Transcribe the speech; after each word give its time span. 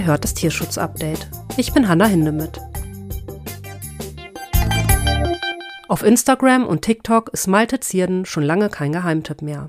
Ihr 0.00 0.06
hört 0.06 0.24
das 0.24 0.32
Tierschutz-Update. 0.32 1.28
Ich 1.58 1.74
bin 1.74 1.86
Hanna 1.86 2.06
Hindemith. 2.06 2.58
Auf 5.88 6.02
Instagram 6.02 6.66
und 6.66 6.80
TikTok 6.80 7.28
ist 7.34 7.48
Malte 7.48 7.80
Zierden 7.80 8.24
schon 8.24 8.42
lange 8.42 8.70
kein 8.70 8.92
Geheimtipp 8.92 9.42
mehr. 9.42 9.68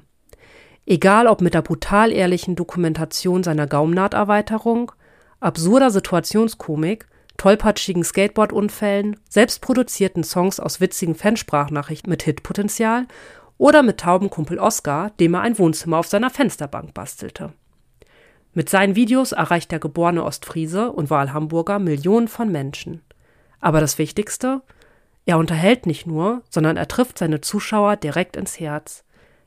Egal 0.86 1.28
ob 1.28 1.42
mit 1.42 1.54
der 1.54 1.62
brutal 1.62 2.14
ehrlichen 2.14 2.56
Dokumentation 2.56 3.44
seiner 3.44 3.68
Gaumnahterweiterung, 3.68 4.94
absurder 5.42 5.92
Situationskomik, 5.92 7.08
tollpatschigen 7.36 8.06
Skateboardunfällen, 8.06 9.18
selbstproduzierten 9.28 10.24
Songs 10.24 10.62
aus 10.62 10.80
witzigen 10.80 11.16
Fansprachnachrichten 11.16 12.10
mit 12.10 12.24
Hitpotenzial 12.24 13.06
oder 13.58 13.84
mit 13.84 14.00
Taubenkumpel 14.00 14.60
Oscar, 14.60 15.10
dem 15.20 15.34
er 15.34 15.42
ein 15.42 15.60
Wohnzimmer 15.60 15.98
auf 15.98 16.08
seiner 16.08 16.30
Fensterbank 16.30 16.94
bastelte. 16.94 17.52
Mit 18.54 18.70
seinen 18.70 18.96
Videos 18.96 19.32
erreicht 19.32 19.72
der 19.72 19.80
geborene 19.80 20.24
Ostfriese 20.24 20.92
und 20.92 21.10
Wahlhamburger 21.10 21.80
Millionen 21.80 22.28
von 22.28 22.52
Menschen. 22.52 23.02
Aber 23.62 23.80
das 23.80 23.98
Wichtigste? 23.98 24.62
Er 25.26 25.38
unterhält 25.38 25.86
nicht 25.86 26.06
nur, 26.06 26.42
sondern 26.50 26.76
er 26.76 26.88
trifft 26.88 27.20
seine 27.20 27.42
Zuschauer 27.42 27.96
direkt 27.96 28.36
ins 28.36 28.60
Herz. 28.60 29.06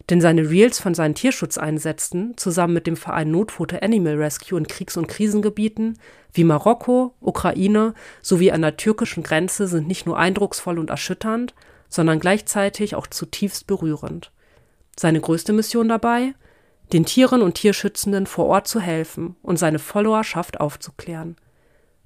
Denn 0.08 0.20
seine 0.20 0.48
Reels 0.48 0.80
von 0.80 0.94
seinen 0.94 1.14
Tierschutzeinsätzen 1.14 2.36
zusammen 2.36 2.74
mit 2.74 2.86
dem 2.86 2.96
Verein 2.96 3.30
Notfoto 3.30 3.77
Animal 3.78 4.16
Rescue 4.16 4.58
in 4.58 4.66
Kriegs- 4.66 4.96
und 4.96 5.08
Krisengebieten 5.08 5.98
wie 6.32 6.44
Marokko, 6.44 7.14
Ukraine 7.20 7.94
sowie 8.20 8.52
an 8.52 8.62
der 8.62 8.77
türkischen 8.77 9.22
Grenze 9.22 9.66
sind 9.66 9.88
nicht 9.88 10.05
nur 10.06 10.18
eindrucksvoll 10.18 10.78
und 10.78 10.91
erschütternd, 10.91 11.55
sondern 11.88 12.20
gleichzeitig 12.20 12.94
auch 12.94 13.06
zutiefst 13.06 13.66
berührend. 13.66 14.30
Seine 14.96 15.20
größte 15.20 15.52
Mission 15.52 15.88
dabei? 15.88 16.34
Den 16.94 17.04
Tieren 17.04 17.42
und 17.42 17.56
Tierschützenden 17.56 18.26
vor 18.26 18.46
Ort 18.46 18.68
zu 18.68 18.80
helfen 18.80 19.34
und 19.42 19.58
seine 19.58 19.80
Followerschaft 19.80 20.60
aufzuklären. 20.60 21.36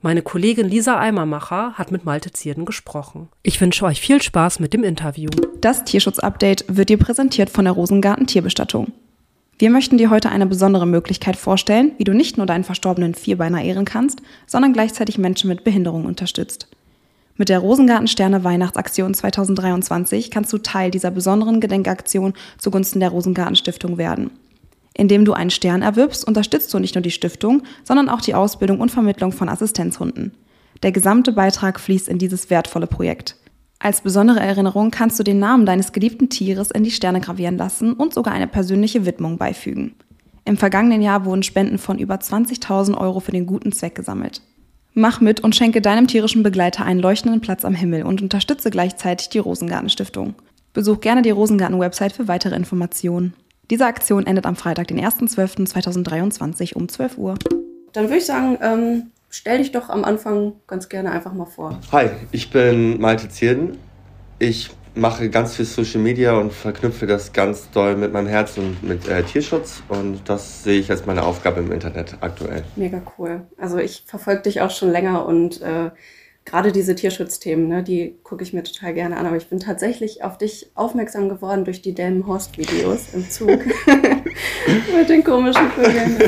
Meine 0.00 0.22
Kollegin 0.22 0.68
Lisa 0.68 0.98
Eimermacher 0.98 1.74
hat 1.74 1.92
mit 1.92 2.04
Malte 2.04 2.30
Zierden 2.30 2.64
gesprochen. 2.64 3.28
Ich 3.42 3.60
wünsche 3.60 3.84
euch 3.84 4.00
viel 4.00 4.22
Spaß 4.22 4.60
mit 4.60 4.72
dem 4.72 4.84
Interview. 4.84 5.28
Das 5.60 5.84
Tierschutz-Update 5.84 6.64
wird 6.68 6.88
dir 6.88 6.98
präsentiert 6.98 7.50
von 7.50 7.64
der 7.66 7.74
Rosengarten 7.74 8.26
Tierbestattung. 8.26 8.92
Wir 9.58 9.70
möchten 9.70 9.98
dir 9.98 10.08
heute 10.08 10.30
eine 10.30 10.46
besondere 10.46 10.86
Möglichkeit 10.86 11.36
vorstellen, 11.36 11.92
wie 11.98 12.04
du 12.04 12.14
nicht 12.14 12.38
nur 12.38 12.46
deinen 12.46 12.64
verstorbenen 12.64 13.14
Vierbeiner 13.14 13.62
ehren 13.62 13.84
kannst, 13.84 14.22
sondern 14.46 14.72
gleichzeitig 14.72 15.18
Menschen 15.18 15.48
mit 15.48 15.64
Behinderung 15.64 16.06
unterstützt. 16.06 16.68
Mit 17.36 17.50
der 17.50 17.58
Rosengarten 17.58 18.08
Sterne 18.08 18.42
Weihnachtsaktion 18.42 19.12
2023 19.12 20.30
kannst 20.30 20.52
du 20.52 20.58
Teil 20.58 20.91
dieser 20.91 21.10
besonderen 21.10 21.60
Gedenkaktion 21.60 22.34
zugunsten 22.56 23.00
der 23.00 23.10
Rosengarten 23.10 23.56
Stiftung 23.56 23.98
werden. 23.98 24.30
Indem 24.98 25.24
du 25.24 25.32
einen 25.32 25.50
Stern 25.50 25.80
erwirbst, 25.80 26.27
unterstützt 26.27 26.74
du 26.74 26.80
nicht 26.80 26.96
nur 26.96 27.02
die 27.02 27.12
Stiftung, 27.12 27.62
sondern 27.84 28.08
auch 28.08 28.20
die 28.20 28.34
Ausbildung 28.34 28.80
und 28.80 28.91
Vermittlung 28.91 29.30
von 29.30 29.48
Assistenzhunden. 29.48 30.32
Der 30.82 30.91
gesamte 30.91 31.32
Beitrag 31.32 31.78
fließt 31.78 32.08
in 32.08 32.18
dieses 32.18 32.50
wertvolle 32.50 32.88
Projekt. 32.88 33.36
Als 33.78 34.00
besondere 34.00 34.41
Erinnerung 34.41 34.91
kannst 34.91 35.19
du 35.20 35.22
den 35.22 35.38
Namen 35.38 35.66
deines 35.66 35.92
geliebten 35.92 36.28
Tieres 36.28 36.72
in 36.72 36.82
die 36.82 36.91
Sterne 36.91 37.20
gravieren 37.20 37.56
lassen 37.56 37.92
und 37.92 38.12
sogar 38.12 38.34
eine 38.34 38.48
persönliche 38.48 39.06
Widmung 39.06 39.38
beifügen. 39.38 39.94
Im 40.44 40.56
vergangenen 40.56 41.00
Jahr 41.00 41.24
wurden 41.24 41.44
Spenden 41.44 41.78
von 41.78 42.00
über 42.00 42.16
20.000 42.16 42.98
Euro 42.98 43.20
für 43.20 43.32
den 43.32 43.46
guten 43.46 43.70
Zweck 43.70 43.94
gesammelt. 43.94 44.42
Mach 44.94 45.20
mit 45.20 45.38
und 45.38 45.54
schenke 45.54 45.80
deinem 45.80 46.08
tierischen 46.08 46.42
Begleiter 46.42 46.84
einen 46.84 46.98
leuchtenden 46.98 47.41
Platz 47.41 47.64
am 47.64 47.74
Himmel 47.74 48.02
und 48.02 48.20
unterstütze 48.20 48.70
gleichzeitig 48.70 49.28
die 49.28 49.38
Rosengarten 49.38 49.91
Stiftung. 49.91 50.34
Besuch 50.72 51.00
gerne 51.00 51.22
die 51.22 51.30
Rosengarten-Website 51.30 52.12
für 52.12 52.26
weitere 52.26 52.56
Informationen. 52.56 53.34
Diese 53.70 53.84
Aktion 53.84 54.27
endet 54.27 54.47
am 54.47 54.56
Freitag, 54.56 54.88
den 54.88 54.98
1.12.2023 54.98 56.74
um 56.74 56.88
12 56.88 57.19
Uhr. 57.19 57.34
Dann 57.92 58.05
würde 58.05 58.16
ich 58.16 58.25
sagen, 58.25 58.58
ähm, 58.62 59.10
stell 59.28 59.58
dich 59.58 59.72
doch 59.72 59.91
am 59.91 60.05
Anfang 60.05 60.55
ganz 60.66 60.88
gerne 60.88 61.12
einfach 61.12 61.34
mal 61.34 61.44
vor. 61.44 61.78
Hi, 61.92 62.09
ich 62.32 62.50
bin 62.50 62.98
Malte 62.98 63.28
Zierden. 63.28 63.76
Ich 64.38 64.70
mache 64.94 65.28
ganz 65.28 65.54
viel 65.54 65.66
Social 65.66 66.00
Media 66.00 66.32
und 66.32 66.50
verknüpfe 66.54 67.06
das 67.06 67.34
ganz 67.34 67.70
doll 67.70 67.94
mit 67.97 68.10
meinem 68.10 68.26
Herz 68.26 68.56
und 68.56 68.82
mit 68.82 69.06
äh, 69.06 69.22
Tierschutz. 69.22 69.82
Und 69.91 70.22
das 70.25 70.65
sehe 70.65 70.81
ich 70.81 70.91
als 70.91 71.04
meine 71.04 71.22
Aufgabe 71.22 71.60
im 71.60 71.71
Internet 71.71 72.16
aktuell. 72.22 72.65
Mega 72.76 73.03
cool. 73.19 73.47
Also 73.59 73.76
ich 73.76 74.03
verfolge 74.06 74.42
dich 74.42 74.62
auch 74.62 74.71
schon 74.71 74.91
länger 74.91 75.26
und 75.26 75.60
äh, 75.60 75.91
gerade 76.48 76.72
diese 76.72 76.94
Tierschutzthemen, 76.94 77.69
ne, 77.69 77.82
die 77.82 78.16
gucke 78.22 78.42
ich 78.42 78.53
mir 78.53 78.62
total 78.62 78.94
gerne 78.94 79.16
an. 79.16 79.26
Aber 79.26 79.36
ich 79.36 79.48
bin 79.48 79.60
tatsächlich 79.60 80.25
auf 80.25 80.38
dich 80.38 80.70
aufmerksam 80.75 81.28
geworden 81.28 81.64
durch 81.64 81.82
die 81.82 81.94
Delmenhorst-Videos 81.94 83.14
im 83.14 83.28
Zug. 83.31 83.48
Mit 84.97 85.09
den 85.09 85.22
komischen 85.22 85.70
Vögeln. 85.70 86.19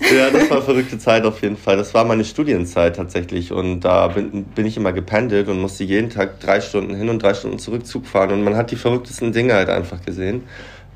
Ja, 0.00 0.30
das 0.30 0.48
war 0.48 0.58
eine 0.58 0.64
verrückte 0.64 0.98
Zeit 0.98 1.24
auf 1.24 1.42
jeden 1.42 1.56
Fall. 1.56 1.76
Das 1.76 1.92
war 1.92 2.04
meine 2.04 2.24
Studienzeit 2.24 2.96
tatsächlich. 2.96 3.52
Und 3.52 3.80
da 3.80 4.08
bin, 4.08 4.44
bin 4.44 4.66
ich 4.66 4.76
immer 4.76 4.92
gependelt 4.92 5.48
und 5.48 5.60
musste 5.60 5.84
jeden 5.84 6.10
Tag 6.10 6.40
drei 6.40 6.60
Stunden 6.60 6.94
hin 6.94 7.08
und 7.08 7.22
drei 7.22 7.34
Stunden 7.34 7.58
zurück 7.58 7.86
Zug 7.86 8.06
fahren. 8.06 8.32
Und 8.32 8.44
man 8.44 8.56
hat 8.56 8.70
die 8.70 8.76
verrücktesten 8.76 9.32
Dinge 9.32 9.54
halt 9.54 9.68
einfach 9.68 10.04
gesehen. 10.04 10.44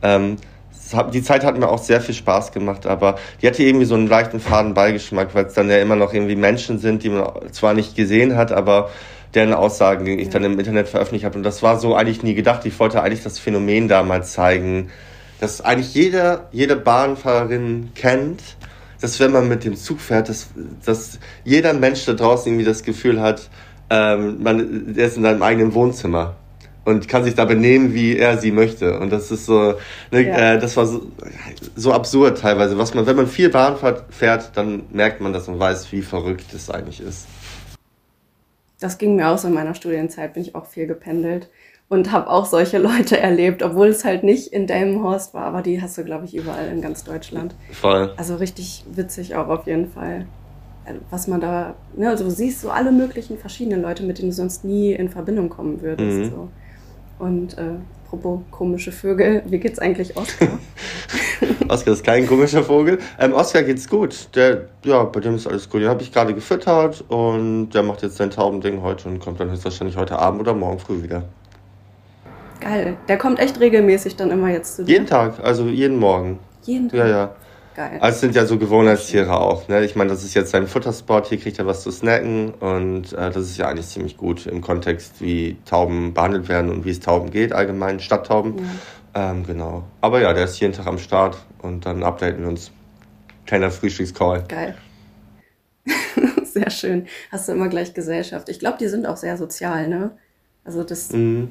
Ähm, 0.02 0.36
die 1.12 1.22
Zeit 1.22 1.44
hat 1.44 1.58
mir 1.58 1.68
auch 1.68 1.78
sehr 1.78 2.00
viel 2.00 2.14
Spaß 2.14 2.52
gemacht, 2.52 2.86
aber 2.86 3.16
die 3.40 3.46
hatte 3.46 3.62
irgendwie 3.62 3.84
so 3.84 3.94
einen 3.94 4.06
leichten 4.06 4.40
faden 4.40 4.74
Beigeschmack, 4.74 5.34
weil 5.34 5.46
es 5.46 5.54
dann 5.54 5.70
ja 5.70 5.78
immer 5.78 5.96
noch 5.96 6.12
irgendwie 6.12 6.36
Menschen 6.36 6.78
sind, 6.78 7.02
die 7.02 7.10
man 7.10 7.28
zwar 7.52 7.74
nicht 7.74 7.96
gesehen 7.96 8.36
hat, 8.36 8.52
aber 8.52 8.90
deren 9.34 9.54
Aussagen 9.54 10.06
ich 10.18 10.28
dann 10.28 10.44
im 10.44 10.58
Internet 10.58 10.88
veröffentlicht 10.88 11.24
habe. 11.24 11.36
Und 11.38 11.42
das 11.42 11.62
war 11.62 11.78
so 11.78 11.94
eigentlich 11.94 12.22
nie 12.22 12.34
gedacht. 12.34 12.66
Ich 12.66 12.78
wollte 12.78 13.02
eigentlich 13.02 13.22
das 13.22 13.38
Phänomen 13.38 13.88
damals 13.88 14.32
zeigen, 14.32 14.90
dass 15.40 15.60
eigentlich 15.60 15.94
jeder, 15.94 16.48
jede 16.52 16.76
Bahnfahrerin 16.76 17.90
kennt, 17.94 18.42
dass 19.00 19.18
wenn 19.18 19.32
man 19.32 19.48
mit 19.48 19.64
dem 19.64 19.74
Zug 19.74 20.00
fährt, 20.00 20.28
dass, 20.28 20.50
dass 20.84 21.18
jeder 21.44 21.72
Mensch 21.72 22.04
da 22.04 22.12
draußen 22.12 22.52
irgendwie 22.52 22.64
das 22.64 22.82
Gefühl 22.82 23.20
hat, 23.20 23.48
ähm, 23.90 24.42
man, 24.42 24.94
der 24.94 25.06
ist 25.06 25.16
in 25.16 25.22
seinem 25.22 25.42
eigenen 25.42 25.74
Wohnzimmer 25.74 26.36
und 26.84 27.08
kann 27.08 27.24
sich 27.24 27.34
da 27.34 27.44
benehmen, 27.44 27.94
wie 27.94 28.16
er 28.16 28.38
sie 28.38 28.50
möchte. 28.50 28.98
Und 28.98 29.10
das 29.10 29.30
ist 29.30 29.46
so, 29.46 29.74
ne, 30.10 30.26
ja. 30.26 30.54
äh, 30.54 30.58
das 30.58 30.76
war 30.76 30.86
so, 30.86 31.06
so 31.76 31.92
absurd 31.92 32.38
teilweise. 32.38 32.76
Was 32.78 32.94
man, 32.94 33.06
wenn 33.06 33.16
man 33.16 33.26
viel 33.26 33.48
Bahn 33.50 33.76
fährt, 34.10 34.56
dann 34.56 34.84
merkt 34.90 35.20
man 35.20 35.32
das 35.32 35.48
und 35.48 35.58
weiß, 35.58 35.92
wie 35.92 36.02
verrückt 36.02 36.52
es 36.54 36.70
eigentlich 36.70 37.00
ist. 37.00 37.26
Das 38.80 38.98
ging 38.98 39.14
mir 39.14 39.28
auch 39.28 39.38
so 39.38 39.48
in 39.48 39.54
meiner 39.54 39.74
Studienzeit, 39.74 40.34
bin 40.34 40.42
ich 40.42 40.56
auch 40.56 40.66
viel 40.66 40.88
gependelt 40.88 41.48
und 41.88 42.10
habe 42.10 42.28
auch 42.28 42.46
solche 42.46 42.78
Leute 42.78 43.16
erlebt, 43.18 43.62
obwohl 43.62 43.88
es 43.88 44.04
halt 44.04 44.24
nicht 44.24 44.52
in 44.52 44.66
Delmenhorst 44.66 45.34
war, 45.34 45.44
aber 45.44 45.62
die 45.62 45.80
hast 45.80 45.96
du, 45.98 46.04
glaube 46.04 46.24
ich, 46.24 46.34
überall 46.34 46.66
in 46.68 46.80
ganz 46.80 47.04
Deutschland. 47.04 47.54
Voll. 47.70 48.12
Also 48.16 48.36
richtig 48.36 48.84
witzig 48.90 49.36
auch 49.36 49.48
auf 49.48 49.66
jeden 49.66 49.92
Fall 49.92 50.26
was 51.10 51.28
man 51.28 51.40
da, 51.40 51.74
ne, 51.96 52.08
also 52.08 52.24
du 52.24 52.30
siehst 52.30 52.60
so 52.60 52.70
alle 52.70 52.92
möglichen 52.92 53.38
verschiedenen 53.38 53.82
Leute, 53.82 54.02
mit 54.02 54.18
denen 54.18 54.30
du 54.30 54.34
sonst 54.34 54.64
nie 54.64 54.92
in 54.92 55.08
Verbindung 55.08 55.48
kommen 55.48 55.80
würdest. 55.80 56.18
Mhm. 56.18 56.30
So. 56.30 56.48
Und 57.22 57.56
äh, 57.56 57.76
apropos 58.04 58.40
komische 58.50 58.90
Vögel, 58.90 59.44
wie 59.46 59.60
geht's 59.60 59.78
eigentlich 59.78 60.16
Oskar? 60.16 60.48
Oskar 61.68 61.94
ist 61.94 62.02
kein 62.02 62.26
komischer 62.26 62.64
Vogel. 62.64 62.98
Ähm, 63.16 63.32
Oskar 63.32 63.62
geht's 63.62 63.88
gut. 63.88 64.28
Der, 64.34 64.62
ja, 64.84 65.04
bei 65.04 65.20
dem 65.20 65.36
ist 65.36 65.46
alles 65.46 65.70
gut. 65.70 65.82
Den 65.82 65.88
habe 65.88 66.02
ich 66.02 66.10
gerade 66.10 66.34
gefüttert 66.34 67.04
und 67.06 67.70
der 67.70 67.84
macht 67.84 68.02
jetzt 68.02 68.16
sein 68.16 68.32
Taubending 68.32 68.82
heute 68.82 69.08
und 69.08 69.20
kommt 69.20 69.38
dann 69.38 69.52
höchstwahrscheinlich 69.52 69.96
heute 69.96 70.18
Abend 70.18 70.40
oder 70.40 70.52
morgen 70.52 70.80
früh 70.80 71.00
wieder. 71.04 71.22
Geil. 72.58 72.96
Der 73.06 73.18
kommt 73.18 73.38
echt 73.38 73.60
regelmäßig 73.60 74.16
dann 74.16 74.32
immer 74.32 74.50
jetzt 74.50 74.74
zu 74.74 74.84
dir. 74.84 74.90
Jeden 74.90 75.06
Tag, 75.06 75.38
also 75.44 75.66
jeden 75.66 76.00
Morgen. 76.00 76.40
Jeden 76.62 76.88
Tag? 76.88 76.98
Ja, 76.98 77.06
ja. 77.06 77.34
Geil. 77.74 77.98
Also 78.00 78.14
es 78.14 78.20
sind 78.20 78.34
ja 78.34 78.44
so 78.44 78.58
Gewohnheitstiere 78.58 79.34
auch. 79.38 79.66
Ne? 79.68 79.84
Ich 79.84 79.96
meine, 79.96 80.10
das 80.10 80.22
ist 80.24 80.34
jetzt 80.34 80.50
sein 80.50 80.66
Futterspot, 80.66 81.28
hier 81.28 81.38
kriegt 81.38 81.58
er 81.58 81.66
was 81.66 81.82
zu 81.82 81.90
snacken 81.90 82.52
und 82.54 83.12
äh, 83.14 83.30
das 83.30 83.44
ist 83.44 83.56
ja 83.56 83.68
eigentlich 83.68 83.86
ziemlich 83.86 84.16
gut 84.18 84.46
im 84.46 84.60
Kontext, 84.60 85.20
wie 85.20 85.56
Tauben 85.64 86.12
behandelt 86.12 86.48
werden 86.48 86.70
und 86.70 86.84
wie 86.84 86.90
es 86.90 87.00
Tauben 87.00 87.30
geht, 87.30 87.52
allgemein, 87.52 87.98
Stadttauben. 88.00 88.58
Ja. 88.58 88.64
Ähm, 89.14 89.44
genau. 89.44 89.84
Aber 90.00 90.20
ja, 90.20 90.32
der 90.32 90.44
ist 90.44 90.60
jeden 90.60 90.72
Tag 90.72 90.86
am 90.86 90.98
Start 90.98 91.38
und 91.60 91.86
dann 91.86 92.02
updaten 92.02 92.40
wir 92.40 92.48
uns. 92.48 92.70
Kleiner 93.46 93.70
Frühstückscall. 93.70 94.44
Geil. 94.48 94.76
sehr 96.44 96.70
schön. 96.70 97.06
Hast 97.30 97.48
du 97.48 97.52
immer 97.52 97.68
gleich 97.68 97.92
Gesellschaft. 97.92 98.48
Ich 98.48 98.58
glaube, 98.58 98.78
die 98.78 98.88
sind 98.88 99.06
auch 99.06 99.16
sehr 99.16 99.36
sozial, 99.36 99.88
ne? 99.88 100.12
Also 100.64 100.84
das, 100.84 101.12
mhm. 101.12 101.50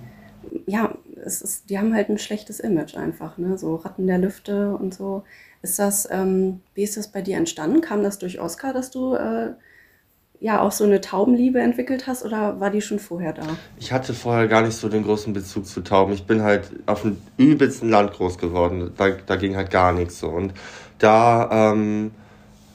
ja, 0.68 0.96
es 1.24 1.42
ist, 1.42 1.70
die 1.70 1.78
haben 1.78 1.94
halt 1.94 2.10
ein 2.10 2.18
schlechtes 2.18 2.60
Image 2.60 2.96
einfach, 2.96 3.38
ne? 3.38 3.58
So 3.58 3.76
Ratten 3.76 4.08
der 4.08 4.20
Lüfte 4.20 4.74
und 4.76 4.94
so. 4.94 5.24
Ist 5.62 5.78
das, 5.80 6.08
ähm, 6.10 6.62
wie 6.74 6.84
ist 6.84 6.98
das 6.98 7.12
bei 7.12 7.22
dir 7.22 7.38
entstanden? 7.38 7.82
Kam 7.82 8.02
das 8.04 8.18
durch 8.18 8.40
Oscar, 8.40 8.74
dass 8.74 8.90
du 8.90 9.14
äh, 9.14 9.52
ja 10.40 10.60
auch 10.60 10.72
so 10.72 10.84
eine 10.84 11.02
Taubenliebe 11.02 11.60
entwickelt 11.60 12.08
hast 12.08 12.26
oder 12.26 12.60
war 12.60 12.72
die 12.72 12.82
schon 12.82 12.98
vorher 12.98 13.34
da? 13.34 13.44
Ich 13.78 13.92
hatte 13.92 14.14
vorher 14.14 14.48
gar 14.48 14.64
nicht 14.64 14.76
so 14.76 14.90
den 14.90 15.04
großen 15.04 15.34
Bezug 15.34 15.68
zu 15.68 15.82
Tauben. 15.82 16.14
Ich 16.14 16.26
bin 16.26 16.42
halt 16.42 16.72
auf 16.88 17.04
dem 17.04 17.18
übelsten 17.38 17.90
Land 17.90 18.14
groß 18.14 18.40
geworden. 18.40 18.92
Da, 18.98 19.10
da 19.10 19.36
ging 19.36 19.56
halt 19.56 19.70
gar 19.70 19.94
nichts 19.94 20.20
so. 20.20 20.30
Und 20.30 20.54
da 20.98 21.72
ähm, 21.74 22.12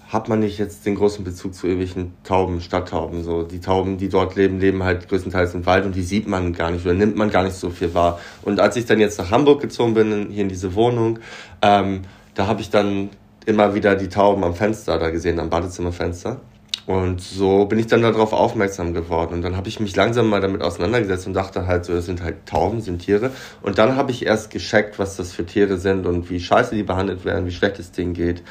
hat 0.09 0.29
man 0.29 0.39
nicht 0.39 0.59
jetzt 0.59 0.87
den 0.87 0.95
großen 0.95 1.25
Bezug 1.25 1.55
zu 1.55 1.67
ewigen 1.67 2.15
Tauben, 2.23 2.61
Stadttauben. 2.61 3.25
So. 3.25 3.43
Die 3.43 3.61
Tauben, 3.61 3.99
die 3.99 4.09
dort 4.09 4.37
leben, 4.37 4.61
leben 4.61 4.85
halt 4.85 5.09
größtenteils 5.09 5.55
im 5.55 5.67
Wald 5.67 5.85
und 5.85 5.97
die 5.97 6.03
sieht 6.03 6.29
man 6.29 6.53
gar 6.53 6.71
nicht 6.71 6.85
oder 6.85 6.95
nimmt 6.95 7.17
man 7.17 7.31
gar 7.31 7.43
nicht 7.43 7.57
so 7.57 7.71
viel 7.71 7.95
wahr. 7.95 8.21
Und 8.43 8.61
als 8.61 8.77
ich 8.77 8.87
dann 8.87 9.01
jetzt 9.01 9.19
nach 9.19 9.33
Hamburg 9.33 9.61
gezogen 9.61 9.95
bin, 9.95 10.29
hier 10.31 10.43
in 10.43 10.49
diese 10.49 10.77
Wohnung, 10.77 11.19
ähm, 11.63 12.03
da 12.37 12.47
habe 12.47 12.61
ich 12.61 12.71
dann 12.71 13.11
immer 13.47 13.75
wieder 13.75 13.97
die 13.97 14.09
Tauben 14.09 14.45
am 14.45 14.55
Fenster 14.55 14.99
da 14.99 15.11
gesehen, 15.11 15.41
am 15.41 15.51
Badezimmerfenster. 15.51 16.41
Und 16.87 17.21
so 17.21 17.65
bin 17.65 17.81
ich 17.81 17.89
dann 17.89 18.03
darauf 18.03 18.33
aufmerksam 18.33 18.95
geworden. 18.95 19.35
Und 19.35 19.43
dann 19.43 19.57
habe 19.57 19.69
ich 19.69 19.81
mich 19.81 19.97
langsam 19.97 20.29
mal 20.29 20.41
damit 20.41 20.63
auseinandergesetzt 20.63 21.27
und 21.27 21.35
dachte 21.35 21.67
halt 21.67 21.85
so, 21.85 21.95
das 21.95 22.07
sind 22.07 22.23
halt 22.23 22.47
Tauben, 22.47 22.81
sind 22.81 23.01
Tiere. 23.01 23.33
Und 23.63 23.79
dann 23.79 23.97
habe 23.97 24.13
ich 24.13 24.25
erst 24.25 24.51
gecheckt, 24.51 24.99
was 24.99 25.17
das 25.17 25.33
für 25.33 25.45
Tiere 25.45 25.79
sind 25.79 26.07
und 26.07 26.31
wie 26.31 26.39
scheiße 26.39 26.77
die 26.77 26.85
behandelt 26.85 27.25
werden, 27.25 27.47
wie 27.47 27.51
schlecht 27.51 27.81
es 27.81 27.91
denen 27.91 28.13
geht, 28.13 28.43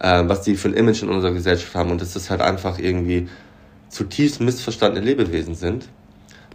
äh, 0.00 0.24
was 0.26 0.42
die 0.42 0.56
für 0.56 0.68
ein 0.68 0.74
Image 0.74 1.02
in 1.02 1.08
unserer 1.08 1.32
Gesellschaft 1.32 1.74
haben 1.76 1.92
und 1.92 2.00
dass 2.00 2.14
das 2.14 2.30
halt 2.30 2.40
einfach 2.40 2.80
irgendwie 2.80 3.28
zutiefst 3.90 4.40
missverstandene 4.40 5.04
Lebewesen 5.04 5.54
sind. 5.54 5.88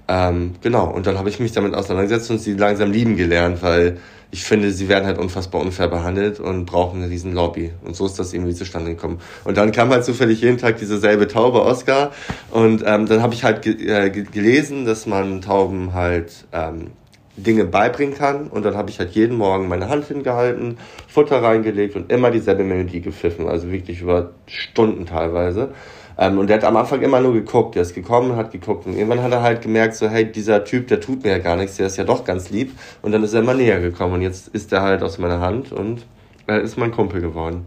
Ähm, 0.10 0.56
genau, 0.62 0.90
und 0.90 1.08
dann 1.08 1.18
habe 1.18 1.30
ich 1.30 1.40
mich 1.40 1.52
damit 1.54 1.74
auseinandergesetzt 1.74 2.32
und 2.32 2.40
sie 2.40 2.54
langsam 2.54 2.92
lieben 2.92 3.16
gelernt, 3.16 3.62
weil 3.62 4.00
ich 4.32 4.44
finde, 4.44 4.72
sie 4.72 4.88
werden 4.90 5.06
halt 5.06 5.18
unfassbar 5.18 5.62
unfair 5.62 5.88
behandelt 5.88 6.40
und 6.40 6.66
brauchen 6.66 7.02
eine 7.02 7.12
riesen 7.12 7.34
Lobby. 7.34 7.72
Und 7.84 7.96
so 7.96 8.06
ist 8.06 8.20
das 8.20 8.34
irgendwie 8.34 8.54
zustande 8.54 8.92
gekommen. 8.92 9.20
Und 9.44 9.58
dann 9.58 9.72
kam 9.72 9.90
halt 9.90 10.06
zufällig 10.06 10.42
jeden 10.42 10.60
Tag 10.60 10.78
diese 10.78 11.00
selbe 11.00 11.28
Taube, 11.28 11.64
Oscar. 11.64 12.12
Und 12.52 12.84
ähm, 12.86 13.08
dann 13.08 13.24
habe 13.24 13.34
ich 13.34 13.44
halt 13.44 13.64
ge 13.64 13.74
äh, 13.88 14.10
gelesen, 14.10 14.86
dass 14.86 15.08
man 15.08 15.42
Tauben 15.42 15.94
halt 15.94 16.46
ähm, 16.52 16.92
Dinge 17.38 17.66
beibringen 17.66 18.14
kann. 18.14 18.48
Und 18.48 18.66
dann 18.66 18.76
habe 18.76 18.92
ich 18.92 19.00
halt 19.00 19.12
jeden 19.12 19.36
Morgen 19.36 19.68
meine 19.68 19.90
Hand 19.90 20.06
hingehalten, 20.06 20.78
Futter 21.08 21.42
reingelegt 21.42 21.96
und 21.96 22.12
immer 22.12 22.30
dieselbe 22.30 22.64
Melodie 22.64 23.02
gepfiffen. 23.02 23.48
Also 23.48 23.72
wirklich 23.72 24.02
über 24.02 24.32
Stunden 24.46 25.08
teilweise. 25.08 25.70
Ähm, 26.20 26.38
und 26.38 26.48
der 26.48 26.58
hat 26.58 26.66
am 26.66 26.76
Anfang 26.76 27.02
immer 27.02 27.22
nur 27.22 27.34
geguckt, 27.34 27.76
der 27.76 27.84
ist 27.84 27.96
gekommen, 27.96 28.36
hat 28.36 28.52
geguckt 28.52 28.86
und 28.86 28.94
irgendwann 28.94 29.24
hat 29.24 29.32
er 29.32 29.42
halt 29.42 29.62
gemerkt, 29.62 29.96
so 29.96 30.10
hey, 30.10 30.30
dieser 30.30 30.66
Typ, 30.66 30.90
der 30.90 31.00
tut 31.00 31.24
mir 31.24 31.30
ja 31.32 31.38
gar 31.40 31.56
nichts, 31.56 31.78
der 31.78 31.88
ist 31.88 31.96
ja 31.96 32.04
doch 32.04 32.26
ganz 32.26 32.50
lieb 32.50 32.78
und 33.02 33.14
dann 33.14 33.24
ist 33.24 33.34
er 33.34 33.40
immer 33.40 33.54
näher 33.54 33.80
gekommen 33.80 34.16
und 34.16 34.22
jetzt 34.22 34.50
ist 34.50 34.74
er 34.74 34.82
halt 34.82 35.02
aus 35.02 35.18
meiner 35.18 35.40
Hand 35.40 35.72
und 35.72 36.06
er 36.46 36.60
ist 36.60 36.78
mein 36.78 36.92
Kumpel 36.92 37.22
geworden. 37.22 37.66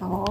Oh, 0.00 0.24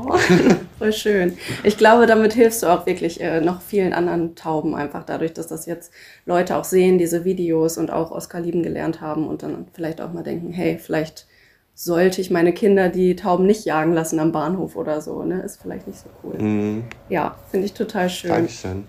voll 0.77 0.91
schön. 0.91 1.38
Ich 1.63 1.77
glaube, 1.77 2.06
damit 2.06 2.33
hilfst 2.33 2.63
du 2.63 2.68
auch 2.68 2.85
wirklich 2.85 3.21
äh, 3.21 3.39
noch 3.39 3.62
vielen 3.62 3.94
anderen 3.94 4.35
Tauben 4.35 4.75
einfach 4.75 5.06
dadurch, 5.06 5.31
dass 5.31 5.47
das 5.47 5.65
jetzt 5.65 5.94
Leute 6.25 6.57
auch 6.57 6.65
sehen, 6.65 6.97
diese 6.97 7.24
Videos 7.24 7.77
und 7.77 7.91
auch 7.91 8.12
Oskar 8.12 8.41
lieben 8.41 8.62
gelernt 8.62 9.00
haben 9.00 9.27
und 9.27 9.41
dann 9.41 9.68
vielleicht 9.74 10.01
auch 10.01 10.12
mal 10.12 10.24
denken, 10.24 10.51
hey, 10.51 10.77
vielleicht 10.77 11.27
sollte 11.75 12.22
ich 12.22 12.30
meine 12.31 12.54
Kinder 12.54 12.90
die 12.90 13.16
Tauben 13.16 13.46
nicht 13.46 13.66
jagen 13.66 13.94
lassen 13.94 14.20
am 14.20 14.31
Bahnhof 14.31 14.75
oder 14.75 15.02
so, 15.02 15.24
ne? 15.24 15.42
Ist 15.42 15.62
vielleicht 15.62 15.88
nicht 15.88 16.00
so 16.00 16.10
cool. 16.24 16.38
Mhm. 16.38 16.84
Ja, 17.10 17.36
finde 17.50 17.66
ich 17.66 17.74
total 17.74 18.10
schön. 18.10 18.31
Dankeschön. 18.31 18.84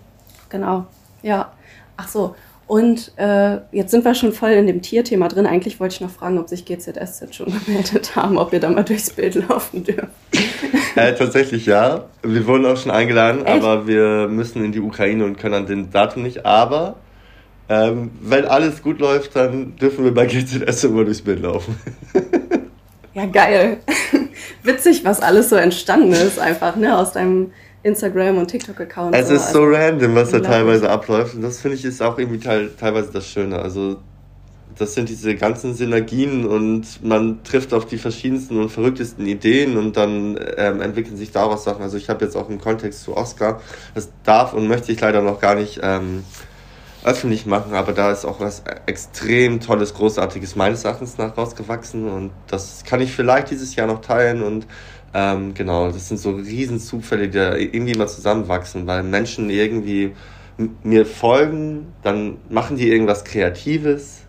Genau, 0.49 0.85
ja. 1.23 1.51
Ach 1.97 2.07
so, 2.07 2.35
und 2.67 3.11
äh, 3.17 3.59
jetzt 3.71 3.91
sind 3.91 4.05
wir 4.05 4.15
schon 4.15 4.33
voll 4.33 4.51
in 4.51 4.65
dem 4.65 4.81
Tierthema 4.81 5.27
drin. 5.27 5.45
Eigentlich 5.45 5.79
wollte 5.79 5.95
ich 5.95 6.01
noch 6.01 6.09
fragen, 6.09 6.39
ob 6.39 6.49
sich 6.49 6.65
GZSZ 6.65 7.35
schon 7.35 7.47
gemeldet 7.65 8.15
haben, 8.15 8.37
ob 8.37 8.51
wir 8.51 8.59
da 8.59 8.69
mal 8.69 8.83
durchs 8.83 9.11
Bild 9.11 9.35
laufen 9.35 9.83
dürfen. 9.83 10.09
Äh, 10.97 11.13
tatsächlich 11.13 11.65
ja. 11.65 12.05
Wir 12.23 12.47
wurden 12.47 12.65
auch 12.65 12.77
schon 12.77 12.89
eingeladen, 12.89 13.45
Echt? 13.45 13.61
aber 13.61 13.85
wir 13.85 14.29
müssen 14.29 14.63
in 14.63 14.71
die 14.71 14.79
Ukraine 14.79 15.25
und 15.25 15.37
können 15.37 15.53
an 15.53 15.65
den 15.65 15.91
Datum 15.91 16.23
nicht. 16.23 16.45
Aber 16.45 16.95
ähm, 17.67 18.11
wenn 18.21 18.45
alles 18.45 18.81
gut 18.81 18.99
läuft, 18.99 19.35
dann 19.35 19.75
dürfen 19.75 20.05
wir 20.05 20.13
bei 20.13 20.25
GZS 20.25 20.85
immer 20.85 21.03
durchs 21.03 21.21
Bild 21.21 21.41
laufen. 21.41 21.75
Ja, 23.15 23.25
geil. 23.25 23.77
Witzig, 24.63 25.05
was 25.05 25.21
alles 25.21 25.49
so 25.49 25.55
entstanden 25.55 26.11
ist, 26.11 26.37
einfach, 26.37 26.75
ne, 26.75 26.97
aus 26.97 27.13
deinem 27.13 27.51
Instagram- 27.81 28.37
und 28.37 28.47
TikTok-Account. 28.47 29.15
Es 29.15 29.29
ist 29.29 29.53
so 29.53 29.63
also, 29.63 29.71
random, 29.71 30.15
was 30.15 30.31
da 30.31 30.39
teilweise 30.41 30.89
abläuft. 30.89 31.33
Und 31.35 31.41
das 31.41 31.61
finde 31.61 31.77
ich 31.77 31.85
ist 31.85 32.01
auch 32.01 32.19
irgendwie 32.19 32.39
teil, 32.39 32.71
teilweise 32.77 33.11
das 33.13 33.25
Schöne. 33.25 33.59
Also, 33.59 33.97
das 34.77 34.93
sind 34.95 35.07
diese 35.07 35.35
ganzen 35.35 35.73
Synergien 35.73 36.45
und 36.45 37.01
man 37.01 37.41
trifft 37.45 37.73
auf 37.73 37.85
die 37.85 37.97
verschiedensten 37.97 38.59
und 38.59 38.69
verrücktesten 38.69 39.25
Ideen 39.25 39.77
und 39.77 39.95
dann 39.95 40.37
ähm, 40.57 40.81
entwickeln 40.81 41.15
sich 41.15 41.31
daraus 41.31 41.63
Sachen. 41.63 41.83
Also, 41.83 41.95
ich 41.95 42.09
habe 42.09 42.25
jetzt 42.25 42.35
auch 42.35 42.49
im 42.49 42.59
Kontext 42.59 43.03
zu 43.03 43.15
Oscar, 43.15 43.61
das 43.93 44.09
darf 44.25 44.53
und 44.53 44.67
möchte 44.67 44.91
ich 44.91 44.99
leider 44.99 45.21
noch 45.21 45.39
gar 45.39 45.55
nicht. 45.55 45.79
Ähm, 45.81 46.25
öffentlich 47.05 47.45
machen, 47.45 47.75
aber 47.75 47.93
da 47.93 48.11
ist 48.11 48.25
auch 48.25 48.39
was 48.39 48.63
extrem 48.87 49.59
Tolles, 49.59 49.93
Großartiges 49.93 50.55
meines 50.55 50.83
Erachtens 50.83 51.17
nach 51.19 51.37
rausgewachsen 51.37 52.09
und 52.09 52.31
das 52.47 52.83
kann 52.83 52.99
ich 52.99 53.11
vielleicht 53.11 53.51
dieses 53.51 53.75
Jahr 53.75 53.85
noch 53.85 54.01
teilen 54.01 54.41
und 54.41 54.65
ähm, 55.13 55.53
genau, 55.53 55.91
das 55.91 56.09
sind 56.09 56.17
so 56.17 56.31
Riesenzufälle, 56.31 57.29
die 57.29 57.37
da 57.37 57.55
irgendwie 57.55 57.93
mal 57.93 58.07
zusammenwachsen, 58.07 58.87
weil 58.87 59.03
Menschen 59.03 59.51
irgendwie 59.51 60.13
mir 60.83 61.05
folgen, 61.05 61.93
dann 62.01 62.37
machen 62.49 62.75
die 62.77 62.89
irgendwas 62.89 63.23
Kreatives, 63.23 64.21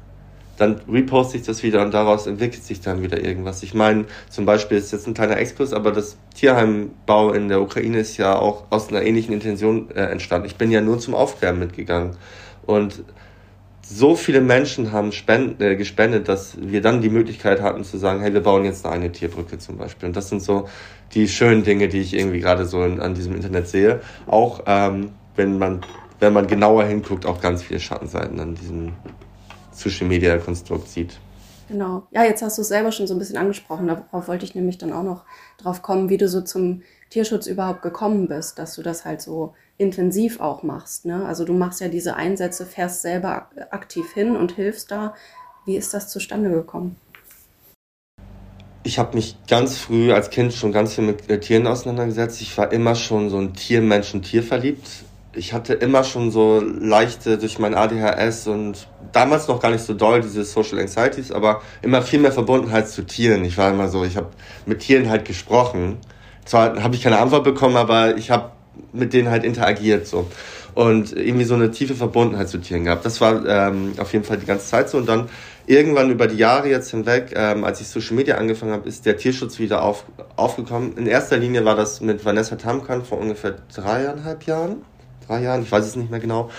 dann 0.59 0.81
reposte 0.91 1.39
ich 1.39 1.45
das 1.45 1.63
wieder 1.63 1.83
und 1.83 1.95
daraus 1.95 2.27
entwickelt 2.27 2.63
sich 2.63 2.81
dann 2.81 3.03
wieder 3.03 3.23
irgendwas. 3.23 3.63
Ich 3.63 3.75
meine, 3.75 4.05
zum 4.29 4.45
Beispiel 4.45 4.77
ist 4.79 4.93
jetzt 4.93 5.07
ein 5.07 5.15
kleiner 5.15 5.39
Exkurs, 5.39 5.73
aber 5.73 5.93
das 5.93 6.19
Tierheimbau 6.35 7.33
in 7.33 7.49
der 7.49 7.61
Ukraine 7.63 7.99
ist 8.01 8.17
ja 8.17 8.39
auch 8.39 8.65
aus 8.71 8.89
einer 8.89 9.03
ähnlichen 9.03 9.33
Intention 9.35 9.91
äh, 9.91 10.03
entstanden. 10.03 10.47
Ich 10.47 10.57
bin 10.57 10.71
ja 10.71 10.81
nur 10.81 10.99
zum 10.99 11.15
Aufklären 11.15 11.59
mitgegangen. 11.59 12.17
Und 12.67 13.05
so 13.83 14.17
viele 14.17 14.41
Menschen 14.41 14.93
haben 14.93 15.13
spend, 15.13 15.61
äh, 15.61 15.77
gespendet, 15.77 16.29
dass 16.29 16.57
wir 16.61 16.83
dann 16.83 17.01
die 17.01 17.09
Möglichkeit 17.09 17.63
hatten 17.63 17.85
zu 17.85 17.99
sagen, 17.99 18.21
hey, 18.21 18.35
wir 18.35 18.43
bauen 18.43 18.65
jetzt 18.65 18.85
eine 18.85 19.13
Tierbrücke 19.13 19.59
zum 19.59 19.79
Beispiel. 19.79 20.09
Und 20.09 20.17
das 20.17 20.29
sind 20.29 20.43
so 20.43 20.69
die 21.15 21.29
schönen 21.29 21.63
Dinge, 21.63 21.89
die 21.89 22.01
ich 22.01 22.15
irgendwie 22.15 22.41
gerade 22.41 22.67
so 22.67 22.83
in, 22.83 23.01
an 23.01 23.15
diesem 23.15 23.37
Internet 23.37 23.69
sehe. 23.69 24.01
Auch 24.27 24.63
ähm, 24.67 25.11
wenn 25.37 25.59
man 25.59 25.83
wenn 26.21 26.33
man 26.33 26.47
genauer 26.47 26.85
hinguckt, 26.85 27.27
auch 27.27 27.41
ganz 27.41 27.63
viele 27.63 27.81
Schattenseiten 27.81 28.41
an 28.41 28.55
diesem 28.55 28.93
Social 29.73 30.07
Media 30.07 30.39
Konstrukt 30.39 30.89
sieht. 30.89 31.19
Genau. 31.69 32.07
Ja, 32.11 32.25
jetzt 32.25 32.43
hast 32.43 32.59
du 32.59 32.63
es 32.63 32.69
selber 32.69 32.93
schon 32.93 33.07
so 33.07 33.15
ein 33.15 33.19
bisschen 33.19 33.37
angesprochen. 33.37 33.89
Darauf 33.89 34.29
wollte 34.29 34.45
ich 34.45 34.55
nämlich 34.55 34.79
dann 34.79 34.93
auch 34.93 35.03
noch 35.03 35.25
drauf 35.59 35.83
kommen, 35.83 36.09
wie 36.09 36.17
du 36.17 36.29
so 36.29 36.41
zum 36.41 36.83
Tierschutz 37.11 37.47
überhaupt 37.47 37.83
gekommen 37.83 38.29
bist, 38.29 38.59
dass 38.59 38.75
du 38.77 38.83
das 38.83 39.05
halt 39.05 39.21
so 39.21 39.55
intensiv 39.79 40.41
auch 40.41 40.63
machst. 40.63 41.05
Ne? 41.05 41.25
Also 41.25 41.45
du 41.45 41.53
machst 41.53 41.81
ja 41.81 41.89
diese 41.89 42.17
Einsätze, 42.17 42.67
fährst 42.67 43.03
selber 43.03 43.51
aktiv 43.71 44.13
hin 44.13 44.37
und 44.37 44.53
hilfst 44.53 44.91
da. 44.91 45.15
Wie 45.65 45.77
ist 45.77 45.93
das 45.95 46.09
zustande 46.09 46.51
gekommen? 46.51 46.97
Ich 48.85 49.01
habe 49.01 49.17
mich 49.17 49.37
ganz 49.49 49.79
früh 49.79 50.13
als 50.13 50.31
Kind 50.31 50.53
schon 50.53 50.71
ganz 50.71 50.95
viel 50.95 51.05
mit 51.05 51.29
äh, 51.29 51.41
Tieren 51.41 51.67
auseinandergesetzt. 51.67 52.41
Ich 52.41 52.57
war 52.57 52.73
immer 52.73 52.95
schon 52.95 53.31
so 53.31 53.39
ein 53.39 53.53
Tiermensch 53.53 54.15
und 54.15 54.23
Tierverliebt. 54.23 54.89
Ich 55.35 55.53
hatte 55.53 55.75
immer 55.75 56.05
schon 56.05 56.31
so 56.31 56.61
leichte 56.61 57.37
durch 57.37 57.59
mein 57.59 57.75
ADHS 57.75 58.47
und 58.47 58.89
damals 59.13 59.49
noch 59.49 59.61
gar 59.61 59.71
nicht 59.71 59.85
so 59.85 59.93
doll 59.93 60.23
diese 60.23 60.45
Social 60.45 60.79
Anxieties, 60.79 61.33
aber 61.33 61.63
immer 61.83 62.01
viel 62.01 62.21
mehr 62.21 62.33
Verbundenheit 62.33 62.89
zu 62.89 63.03
Tieren. 63.03 63.45
Ich 63.45 63.59
war 63.59 63.71
immer 63.71 63.89
so, 63.89 64.05
ich 64.05 64.17
habe 64.17 64.29
mit 64.65 64.79
Tieren 64.79 65.11
halt 65.11 65.25
gesprochen. 65.25 65.99
Zwar 66.45 66.81
habe 66.81 66.95
ich 66.95 67.03
keine 67.03 67.19
Antwort 67.19 67.43
bekommen, 67.43 67.77
aber 67.77 68.17
ich 68.17 68.31
habe 68.31 68.53
mit 68.93 69.13
denen 69.13 69.31
halt 69.31 69.45
interagiert 69.45 70.07
so 70.07 70.29
und 70.77 71.17
irgendwie 71.17 71.45
so 71.45 71.55
eine 71.55 71.71
tiefe 71.71 71.95
Verbundenheit 71.95 72.51
zu 72.51 72.59
Tieren 72.59 72.85
gehabt. 72.85 73.07
Das 73.07 73.23
war 73.23 73.47
ähm, 73.47 73.95
auf 73.97 74.13
jeden 74.13 74.27
Fall 74.27 74.37
die 74.37 74.45
ganze 74.45 74.67
Zeit 74.67 74.91
so 74.91 74.99
und 74.99 75.09
dann 75.09 75.31
irgendwann 75.67 76.11
über 76.11 76.27
die 76.27 76.37
Jahre 76.37 76.69
jetzt 76.69 76.91
hinweg, 76.91 77.33
ähm, 77.35 77.65
als 77.65 77.81
ich 77.81 77.89
Social 77.89 78.15
Media 78.15 78.37
angefangen 78.37 78.73
habe, 78.73 78.87
ist 78.87 79.07
der 79.07 79.17
Tierschutz 79.17 79.59
wieder 79.59 79.83
auf, 79.83 80.05
aufgekommen. 80.37 80.97
In 80.99 81.07
erster 81.07 81.39
Linie 81.39 81.65
war 81.65 81.77
das 81.77 82.03
mit 82.03 82.25
Vanessa 82.27 82.57
Tamkan 82.57 83.07
vor 83.07 83.19
ungefähr 83.19 83.57
dreieinhalb 83.75 84.45
Jahren, 84.45 84.83
drei 85.27 85.43
Jahren, 85.43 85.63
ich 85.63 85.73
weiß 85.73 85.87
es 85.87 85.97
nicht 85.97 86.11
mehr 86.11 86.21
genau. 86.21 86.51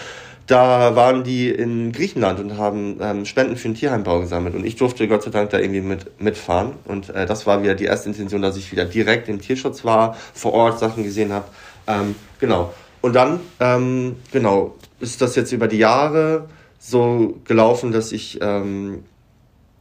Da 0.48 0.96
waren 0.96 1.24
die 1.24 1.50
in 1.50 1.92
Griechenland 1.92 2.40
und 2.40 2.58
haben 2.58 2.98
ähm, 3.02 3.26
Spenden 3.26 3.56
für 3.56 3.68
den 3.68 3.76
Tierheimbau 3.76 4.22
gesammelt 4.22 4.56
und 4.56 4.66
ich 4.66 4.78
durfte 4.78 5.08
Gott 5.08 5.22
sei 5.22 5.30
Dank 5.30 5.52
da 5.52 5.60
irgendwie 5.60 5.82
mit, 5.82 6.20
mitfahren 6.20 6.72
und 6.86 7.10
äh, 7.10 7.28
das 7.28 7.46
war 7.46 7.62
wieder 7.62 7.76
die 7.76 7.84
erste 7.84 8.10
Intention, 8.10 8.42
dass 8.42 8.58
ich 8.58 8.72
wieder 8.72 8.86
direkt 8.86 9.28
im 9.30 9.42
Tierschutz 9.42 9.84
war, 9.84 10.16
vor 10.34 10.54
Ort 10.54 10.80
Sachen 10.80 11.04
gesehen 11.04 11.34
habe 11.34 11.46
ähm, 11.88 12.16
genau. 12.40 12.74
Und 13.02 13.14
dann, 13.14 13.40
ähm, 13.60 14.18
genau, 14.32 14.76
ist 15.00 15.22
das 15.22 15.36
jetzt 15.36 15.52
über 15.52 15.68
die 15.68 15.78
Jahre 15.78 16.48
so 16.80 17.40
gelaufen, 17.46 17.92
dass 17.92 18.12
ich 18.12 18.40
ähm, 18.42 19.04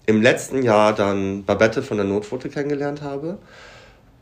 im 0.07 0.23
letzten 0.23 0.63
Jahr 0.63 0.93
dann 0.95 1.45
Babette 1.45 1.83
von 1.83 1.97
der 1.97 2.07
Notfote 2.07 2.49
kennengelernt 2.49 3.03
habe. 3.03 3.39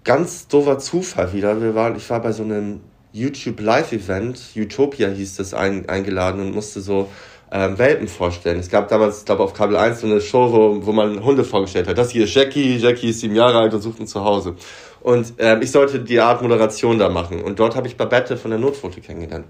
Ganz 0.02 0.48
doofer 0.48 0.78
Zufall 0.78 1.32
wieder. 1.32 1.60
Wir 1.60 1.74
waren, 1.74 1.96
ich 1.96 2.08
war 2.10 2.20
bei 2.20 2.32
so 2.32 2.42
einem 2.42 2.80
YouTube 3.12 3.60
Live-Event, 3.60 4.40
Utopia 4.56 5.08
hieß 5.08 5.36
das, 5.36 5.54
ein, 5.54 5.88
eingeladen 5.88 6.40
und 6.40 6.54
musste 6.54 6.80
so 6.80 7.08
ähm, 7.52 7.78
Welpen 7.78 8.08
vorstellen. 8.08 8.58
Es 8.58 8.68
gab 8.68 8.88
damals, 8.88 9.20
ich 9.20 9.24
glaube, 9.24 9.44
auf 9.44 9.54
Kabel 9.54 9.76
1 9.76 10.00
so 10.00 10.06
eine 10.08 10.20
Show, 10.20 10.52
wo, 10.52 10.86
wo 10.86 10.92
man 10.92 11.22
Hunde 11.22 11.44
vorgestellt 11.44 11.86
hat. 11.86 11.96
Das 11.96 12.10
hier 12.10 12.24
ist 12.24 12.34
Jackie, 12.34 12.76
Jackie 12.76 13.10
ist 13.10 13.20
sieben 13.20 13.36
Jahre 13.36 13.58
alt 13.58 13.72
und 13.72 13.80
sucht 13.80 14.00
ein 14.00 14.08
Zuhause. 14.08 14.56
Und 15.04 15.34
ähm, 15.36 15.60
ich 15.60 15.70
sollte 15.70 16.00
die 16.00 16.18
Art 16.18 16.40
Moderation 16.40 16.98
da 16.98 17.10
machen. 17.10 17.42
Und 17.42 17.58
dort 17.58 17.76
habe 17.76 17.86
ich 17.86 17.98
Babette 17.98 18.38
von 18.38 18.50
der 18.50 18.58
Notfoto 18.58 19.02
kennengelernt. 19.02 19.44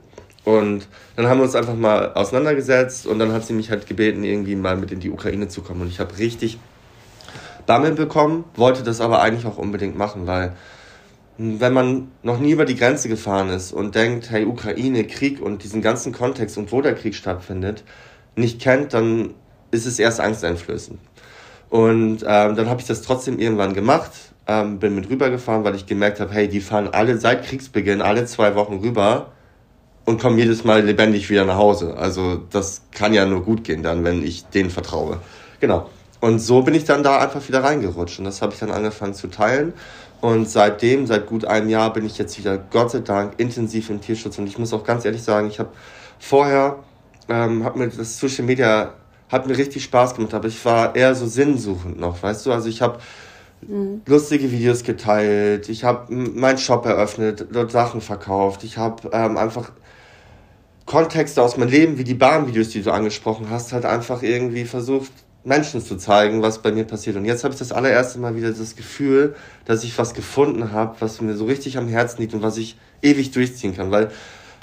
Und 0.44 0.88
dann 1.14 1.28
haben 1.28 1.38
wir 1.38 1.44
uns 1.44 1.54
einfach 1.54 1.76
mal 1.76 2.12
auseinandergesetzt 2.12 3.06
und 3.06 3.20
dann 3.20 3.32
hat 3.32 3.46
sie 3.46 3.52
mich 3.52 3.70
halt 3.70 3.86
gebeten, 3.86 4.24
irgendwie 4.24 4.56
mal 4.56 4.76
mit 4.76 4.90
in 4.90 4.98
die 4.98 5.10
Ukraine 5.10 5.46
zu 5.46 5.62
kommen. 5.62 5.82
Und 5.82 5.86
ich 5.86 6.00
habe 6.00 6.18
richtig 6.18 6.58
Bammel 7.66 7.92
bekommen, 7.92 8.44
wollte 8.56 8.82
das 8.82 9.00
aber 9.00 9.22
eigentlich 9.22 9.46
auch 9.46 9.56
unbedingt 9.56 9.96
machen, 9.96 10.26
weil 10.26 10.56
hm, 11.38 11.60
wenn 11.60 11.72
man 11.72 12.08
noch 12.24 12.40
nie 12.40 12.50
über 12.50 12.64
die 12.64 12.74
Grenze 12.74 13.08
gefahren 13.08 13.48
ist 13.48 13.72
und 13.72 13.94
denkt, 13.94 14.30
hey, 14.30 14.44
Ukraine, 14.46 15.04
Krieg 15.04 15.40
und 15.40 15.62
diesen 15.62 15.82
ganzen 15.82 16.12
Kontext 16.12 16.58
und 16.58 16.72
wo 16.72 16.82
der 16.82 16.96
Krieg 16.96 17.14
stattfindet, 17.14 17.84
nicht 18.34 18.60
kennt, 18.60 18.92
dann 18.92 19.34
ist 19.70 19.86
es 19.86 20.00
erst 20.00 20.18
angsteinflößend. 20.18 20.98
Und 21.70 22.24
ähm, 22.26 22.56
dann 22.56 22.68
habe 22.68 22.80
ich 22.80 22.88
das 22.88 23.02
trotzdem 23.02 23.38
irgendwann 23.38 23.72
gemacht 23.72 24.33
ähm, 24.46 24.78
bin 24.78 24.94
mit 24.94 25.08
rübergefahren, 25.08 25.64
weil 25.64 25.74
ich 25.74 25.86
gemerkt 25.86 26.20
habe, 26.20 26.32
hey, 26.32 26.48
die 26.48 26.60
fahren 26.60 26.88
alle 26.92 27.18
seit 27.18 27.44
Kriegsbeginn 27.44 28.02
alle 28.02 28.26
zwei 28.26 28.54
Wochen 28.54 28.78
rüber 28.78 29.32
und 30.04 30.20
kommen 30.20 30.38
jedes 30.38 30.64
Mal 30.64 30.84
lebendig 30.84 31.30
wieder 31.30 31.44
nach 31.44 31.56
Hause. 31.56 31.96
Also 31.96 32.42
das 32.50 32.82
kann 32.92 33.14
ja 33.14 33.24
nur 33.24 33.42
gut 33.42 33.64
gehen 33.64 33.82
dann, 33.82 34.04
wenn 34.04 34.22
ich 34.22 34.44
denen 34.46 34.70
vertraue. 34.70 35.20
Genau. 35.60 35.88
Und 36.20 36.38
so 36.38 36.62
bin 36.62 36.74
ich 36.74 36.84
dann 36.84 37.02
da 37.02 37.18
einfach 37.18 37.46
wieder 37.48 37.62
reingerutscht 37.62 38.18
und 38.18 38.24
das 38.24 38.40
habe 38.42 38.52
ich 38.52 38.58
dann 38.58 38.70
angefangen 38.70 39.14
zu 39.14 39.28
teilen. 39.28 39.74
Und 40.20 40.48
seitdem, 40.48 41.06
seit 41.06 41.26
gut 41.26 41.44
einem 41.44 41.68
Jahr, 41.68 41.92
bin 41.92 42.06
ich 42.06 42.16
jetzt 42.16 42.38
wieder, 42.38 42.56
Gott 42.56 42.92
sei 42.92 43.00
Dank, 43.00 43.34
intensiv 43.36 43.90
im 43.90 44.00
Tierschutz. 44.00 44.38
Und 44.38 44.46
ich 44.46 44.58
muss 44.58 44.72
auch 44.72 44.84
ganz 44.84 45.04
ehrlich 45.04 45.22
sagen, 45.22 45.48
ich 45.48 45.58
habe 45.58 45.68
vorher, 46.18 46.78
ähm, 47.28 47.62
hat 47.62 47.76
mir 47.76 47.88
das 47.88 48.18
Social 48.18 48.44
Media, 48.44 48.94
hat 49.28 49.46
mir 49.46 49.58
richtig 49.58 49.84
Spaß 49.84 50.14
gemacht, 50.14 50.32
aber 50.32 50.48
ich 50.48 50.64
war 50.64 50.96
eher 50.96 51.14
so 51.14 51.26
sinnsuchend 51.26 52.00
noch, 52.00 52.22
weißt 52.22 52.46
du? 52.46 52.52
Also 52.52 52.70
ich 52.70 52.80
habe 52.80 53.00
mhm. 53.62 54.02
lustige 54.06 54.50
Videos 54.50 54.82
geteilt, 54.84 55.68
ich 55.68 55.84
habe 55.84 56.12
meinen 56.12 56.58
Shop 56.58 56.84
eröffnet, 56.86 57.46
dort 57.52 57.70
Sachen 57.70 58.00
verkauft, 58.00 58.64
ich 58.64 58.78
habe 58.78 59.10
ähm, 59.12 59.36
einfach 59.36 59.72
Kontexte 60.86 61.42
aus 61.42 61.56
meinem 61.56 61.70
Leben, 61.70 61.98
wie 61.98 62.04
die 62.04 62.14
Bahnvideos, 62.14 62.68
die 62.68 62.82
du 62.82 62.92
angesprochen 62.92 63.48
hast, 63.50 63.72
halt 63.72 63.86
einfach 63.86 64.22
irgendwie 64.22 64.64
versucht, 64.64 65.12
Menschen 65.44 65.82
zu 65.82 65.96
zeigen, 65.96 66.42
was 66.42 66.60
bei 66.60 66.72
mir 66.72 66.84
passiert. 66.84 67.16
Und 67.16 67.24
jetzt 67.24 67.44
habe 67.44 67.52
ich 67.52 67.58
das 67.58 67.72
allererste 67.72 68.18
Mal 68.18 68.34
wieder 68.34 68.50
das 68.50 68.76
Gefühl, 68.76 69.34
dass 69.66 69.84
ich 69.84 69.96
was 69.98 70.14
gefunden 70.14 70.72
habe, 70.72 70.96
was 71.00 71.20
mir 71.20 71.36
so 71.36 71.44
richtig 71.44 71.76
am 71.76 71.88
Herzen 71.88 72.20
liegt 72.22 72.34
und 72.34 72.42
was 72.42 72.56
ich 72.56 72.76
ewig 73.02 73.30
durchziehen 73.30 73.76
kann. 73.76 73.90
Weil 73.90 74.10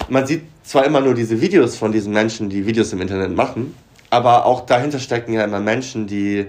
man 0.08 0.26
sieht 0.26 0.42
zwar 0.64 0.84
immer 0.84 1.00
nur 1.00 1.14
diese 1.14 1.40
Videos 1.40 1.76
von 1.76 1.92
diesen 1.92 2.12
Menschen, 2.12 2.50
die 2.50 2.66
Videos 2.66 2.92
im 2.92 3.00
Internet 3.00 3.34
machen, 3.34 3.74
aber 4.10 4.44
auch 4.44 4.66
dahinter 4.66 4.98
stecken 4.98 5.32
ja 5.32 5.44
immer 5.44 5.60
Menschen, 5.60 6.06
die 6.06 6.46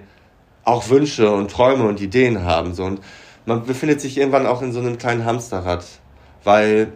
auch 0.64 0.90
Wünsche 0.90 1.32
und 1.32 1.52
Träume 1.52 1.86
und 1.86 2.02
Ideen 2.02 2.44
haben. 2.44 2.74
So. 2.74 2.84
Und 2.84 3.02
man 3.46 3.66
befindet 3.66 4.02
sich 4.02 4.18
irgendwann 4.18 4.46
auch 4.46 4.62
in 4.62 4.72
so 4.72 4.80
einem 4.80 4.98
kleinen 4.98 5.26
Hamsterrad, 5.26 5.86
weil 6.44 6.94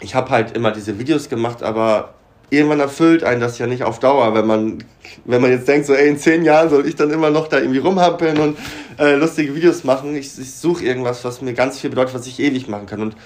ich 0.00 0.14
habe 0.14 0.30
halt 0.30 0.56
immer 0.56 0.72
diese 0.72 0.98
Videos 0.98 1.28
gemacht, 1.28 1.62
aber 1.62 2.14
irgendwann 2.50 2.80
erfüllt 2.80 3.24
einen 3.24 3.40
das 3.40 3.58
ja 3.58 3.66
nicht 3.66 3.82
auf 3.82 3.98
Dauer, 3.98 4.34
wenn 4.34 4.46
man, 4.46 4.84
wenn 5.24 5.40
man 5.40 5.50
jetzt 5.50 5.66
denkt, 5.68 5.86
so, 5.86 5.94
ey, 5.94 6.08
in 6.08 6.18
zehn 6.18 6.44
Jahren 6.44 6.68
soll 6.68 6.86
ich 6.86 6.96
dann 6.96 7.10
immer 7.10 7.30
noch 7.30 7.48
da 7.48 7.58
irgendwie 7.58 7.78
rumhampeln 7.78 8.38
und 8.38 8.58
äh, 8.98 9.14
lustige 9.14 9.54
Videos 9.54 9.84
machen. 9.84 10.14
Ich, 10.14 10.38
ich 10.38 10.54
suche 10.54 10.84
irgendwas, 10.84 11.24
was 11.24 11.40
mir 11.40 11.54
ganz 11.54 11.80
viel 11.80 11.90
bedeutet, 11.90 12.14
was 12.14 12.26
ich 12.26 12.40
ewig 12.40 12.68
machen 12.68 12.86
kann. 12.86 13.00
Und 13.00 13.16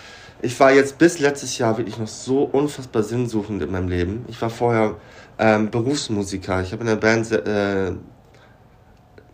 ich 0.43 0.59
war 0.61 0.73
jetzt 0.73 0.99
bis 0.99 1.19
letztes 1.19 1.59
Jahr 1.59 1.77
wirklich 1.77 1.99
noch 1.99 2.07
so 2.07 2.43
unfassbar 2.45 3.03
sinnsuchend 3.03 3.63
in 3.63 3.73
meinem 3.73 3.89
Leben. 3.89 4.25
Ich 4.29 4.41
war 4.41 4.51
vorher 4.51 4.95
ähm, 5.39 5.71
Berufsmusiker. 5.71 6.63
Ich 6.63 6.73
habe 6.73 6.83
in 6.83 6.87
der 6.87 6.97
Band 6.97 7.33
äh, 7.33 7.93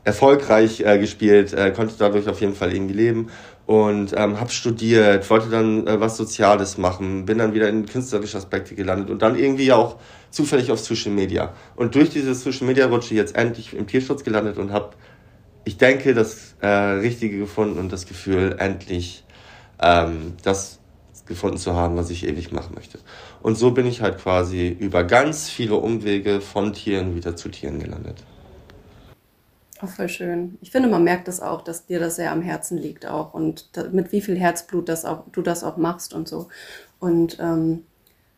erfolgreich 0.05 0.81
äh, 0.81 0.99
gespielt, 0.99 1.53
äh, 1.53 1.71
konnte 1.71 1.95
dadurch 1.99 2.29
auf 2.29 2.41
jeden 2.41 2.55
Fall 2.55 2.75
irgendwie 2.75 2.95
leben 2.95 3.29
und 3.67 4.13
ähm, 4.17 4.41
habe 4.41 4.51
studiert, 4.51 5.29
wollte 5.31 5.49
dann 5.49 5.87
äh, 5.87 6.01
was 6.01 6.17
Soziales 6.17 6.79
machen, 6.79 7.25
bin 7.25 7.39
dann 7.39 7.55
wieder 7.55 7.69
in 7.69 7.87
künstlerische 7.87 8.37
Aspekte 8.37 8.75
gelandet 8.75 9.11
und 9.11 9.23
dann 9.23 9.39
irgendwie 9.39 9.73
auch 9.73 9.97
zufällig 10.31 10.73
auf 10.73 10.81
Social 10.81 11.13
Media. 11.13 11.53
Und 11.77 11.95
durch 11.95 12.11
diese 12.11 12.35
Social 12.35 12.67
Media 12.67 12.87
rutsche 12.87 13.15
jetzt 13.15 13.37
endlich 13.37 13.75
im 13.75 13.87
Tierschutz 13.87 14.25
gelandet 14.25 14.59
und 14.59 14.73
habe, 14.73 14.91
ich 15.65 15.77
denke, 15.77 16.15
das 16.15 16.57
äh, 16.61 16.67
Richtige 16.67 17.39
gefunden 17.39 17.79
und 17.79 17.93
das 17.93 18.07
Gefühl, 18.07 18.57
endlich 18.59 19.25
ähm, 19.81 20.35
das 20.43 20.81
gefunden 21.27 21.59
zu 21.59 21.75
haben, 21.75 21.97
was 21.97 22.11
ich 22.11 22.27
ewig 22.27 22.51
machen 22.51 22.75
möchte. 22.75 22.99
Und 23.43 23.57
so 23.57 23.71
bin 23.71 23.87
ich 23.87 24.01
halt 24.01 24.19
quasi 24.19 24.69
über 24.69 25.05
ganz 25.05 25.49
viele 25.49 25.77
Umwege 25.77 26.41
von 26.41 26.73
Tieren 26.73 27.15
wieder 27.15 27.37
zu 27.37 27.49
Tieren 27.49 27.79
gelandet. 27.79 28.25
Oh, 29.83 29.89
voll 29.89 30.09
schön. 30.09 30.59
Ich 30.61 30.71
finde, 30.71 30.89
man 30.89 31.03
merkt 31.03 31.27
das 31.27 31.41
auch, 31.41 31.61
dass 31.61 31.87
dir 31.87 31.99
das 31.99 32.15
sehr 32.15 32.31
am 32.31 32.41
Herzen 32.41 32.79
liegt 32.79 33.05
auch 33.05 33.35
und 33.35 33.77
da, 33.77 33.89
mit 33.91 34.13
wie 34.13 34.21
viel 34.21 34.39
Herzblut 34.39 34.89
das 34.89 35.05
auch, 35.05 35.25
du 35.33 35.43
das 35.43 35.65
auch 35.65 35.77
machst 35.77 36.15
und 36.15 36.29
so. 36.29 36.49
Und 37.01 37.39
ähm, 37.41 37.85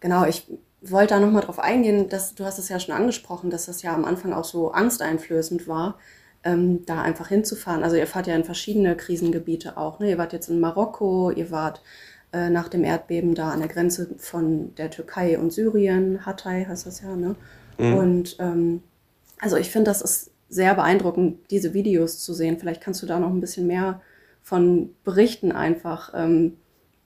genau, 0.00 0.24
ich 0.24 0.46
wollte 0.80 1.14
da 1.14 1.20
nochmal 1.20 1.42
drauf 1.42 1.58
eingehen, 1.58 2.08
dass 2.08 2.34
du 2.34 2.46
hast 2.46 2.58
es 2.58 2.70
ja 2.70 2.80
schon 2.80 2.94
angesprochen, 2.94 3.50
dass 3.50 3.66
das 3.66 3.82
ja 3.82 3.94
am 3.94 4.06
Anfang 4.06 4.32
auch 4.32 4.44
so 4.44 4.72
angsteinflößend 4.72 5.68
war, 5.68 5.98
ähm, 6.44 6.86
da 6.86 7.02
einfach 7.02 7.28
hinzufahren. 7.28 7.82
Also 7.82 7.96
ihr 7.96 8.06
fahrt 8.06 8.26
ja 8.26 8.34
in 8.34 8.44
verschiedene 8.44 8.96
Krisengebiete 8.96 9.76
auch. 9.76 9.98
Ne? 9.98 10.10
Ihr 10.10 10.18
wart 10.18 10.32
jetzt 10.32 10.48
in 10.48 10.60
Marokko, 10.60 11.30
ihr 11.30 11.50
wart 11.50 11.82
äh, 12.32 12.48
nach 12.48 12.68
dem 12.68 12.84
Erdbeben 12.84 13.34
da 13.34 13.50
an 13.50 13.58
der 13.58 13.68
Grenze 13.68 14.14
von 14.16 14.74
der 14.76 14.90
Türkei 14.90 15.38
und 15.38 15.52
Syrien, 15.52 16.24
Hatay 16.24 16.64
heißt 16.64 16.86
das 16.86 17.02
ja, 17.02 17.14
ne? 17.14 17.36
Mhm. 17.76 17.94
Und 17.94 18.36
ähm, 18.38 18.82
also 19.40 19.56
ich 19.56 19.70
finde, 19.70 19.90
das 19.90 20.00
ist 20.00 20.30
sehr 20.48 20.74
beeindruckend, 20.74 21.38
diese 21.50 21.74
Videos 21.74 22.22
zu 22.22 22.34
sehen. 22.34 22.58
Vielleicht 22.58 22.80
kannst 22.80 23.02
du 23.02 23.06
da 23.06 23.18
noch 23.18 23.30
ein 23.30 23.40
bisschen 23.40 23.66
mehr 23.66 24.00
von 24.42 24.90
berichten 25.04 25.52
einfach. 25.52 26.12
Ähm, 26.14 26.56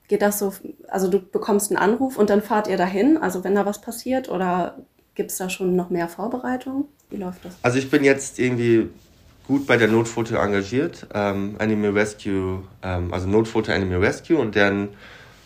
geht 0.07 0.21
das 0.21 0.39
so, 0.39 0.53
also 0.87 1.07
du 1.07 1.19
bekommst 1.19 1.71
einen 1.71 1.77
Anruf 1.77 2.17
und 2.17 2.29
dann 2.29 2.41
fahrt 2.41 2.67
ihr 2.67 2.77
dahin, 2.77 3.17
also 3.17 3.43
wenn 3.43 3.55
da 3.55 3.65
was 3.65 3.79
passiert 3.79 4.29
oder 4.29 4.77
gibt 5.15 5.31
es 5.31 5.37
da 5.37 5.49
schon 5.49 5.75
noch 5.75 5.89
mehr 5.89 6.07
Vorbereitung? 6.09 6.85
Wie 7.09 7.17
läuft 7.17 7.45
das? 7.45 7.55
Also 7.61 7.77
ich 7.77 7.89
bin 7.89 8.03
jetzt 8.03 8.39
irgendwie 8.39 8.89
gut 9.47 9.65
bei 9.65 9.77
der 9.77 9.87
Notfoto 9.87 10.35
engagiert, 10.35 11.07
ähm, 11.13 11.55
Animal 11.59 11.91
Rescue, 11.91 12.63
ähm, 12.83 13.13
also 13.13 13.27
Notfoto 13.27 13.71
Animal 13.71 13.99
Rescue 13.99 14.37
und 14.37 14.55
deren 14.55 14.89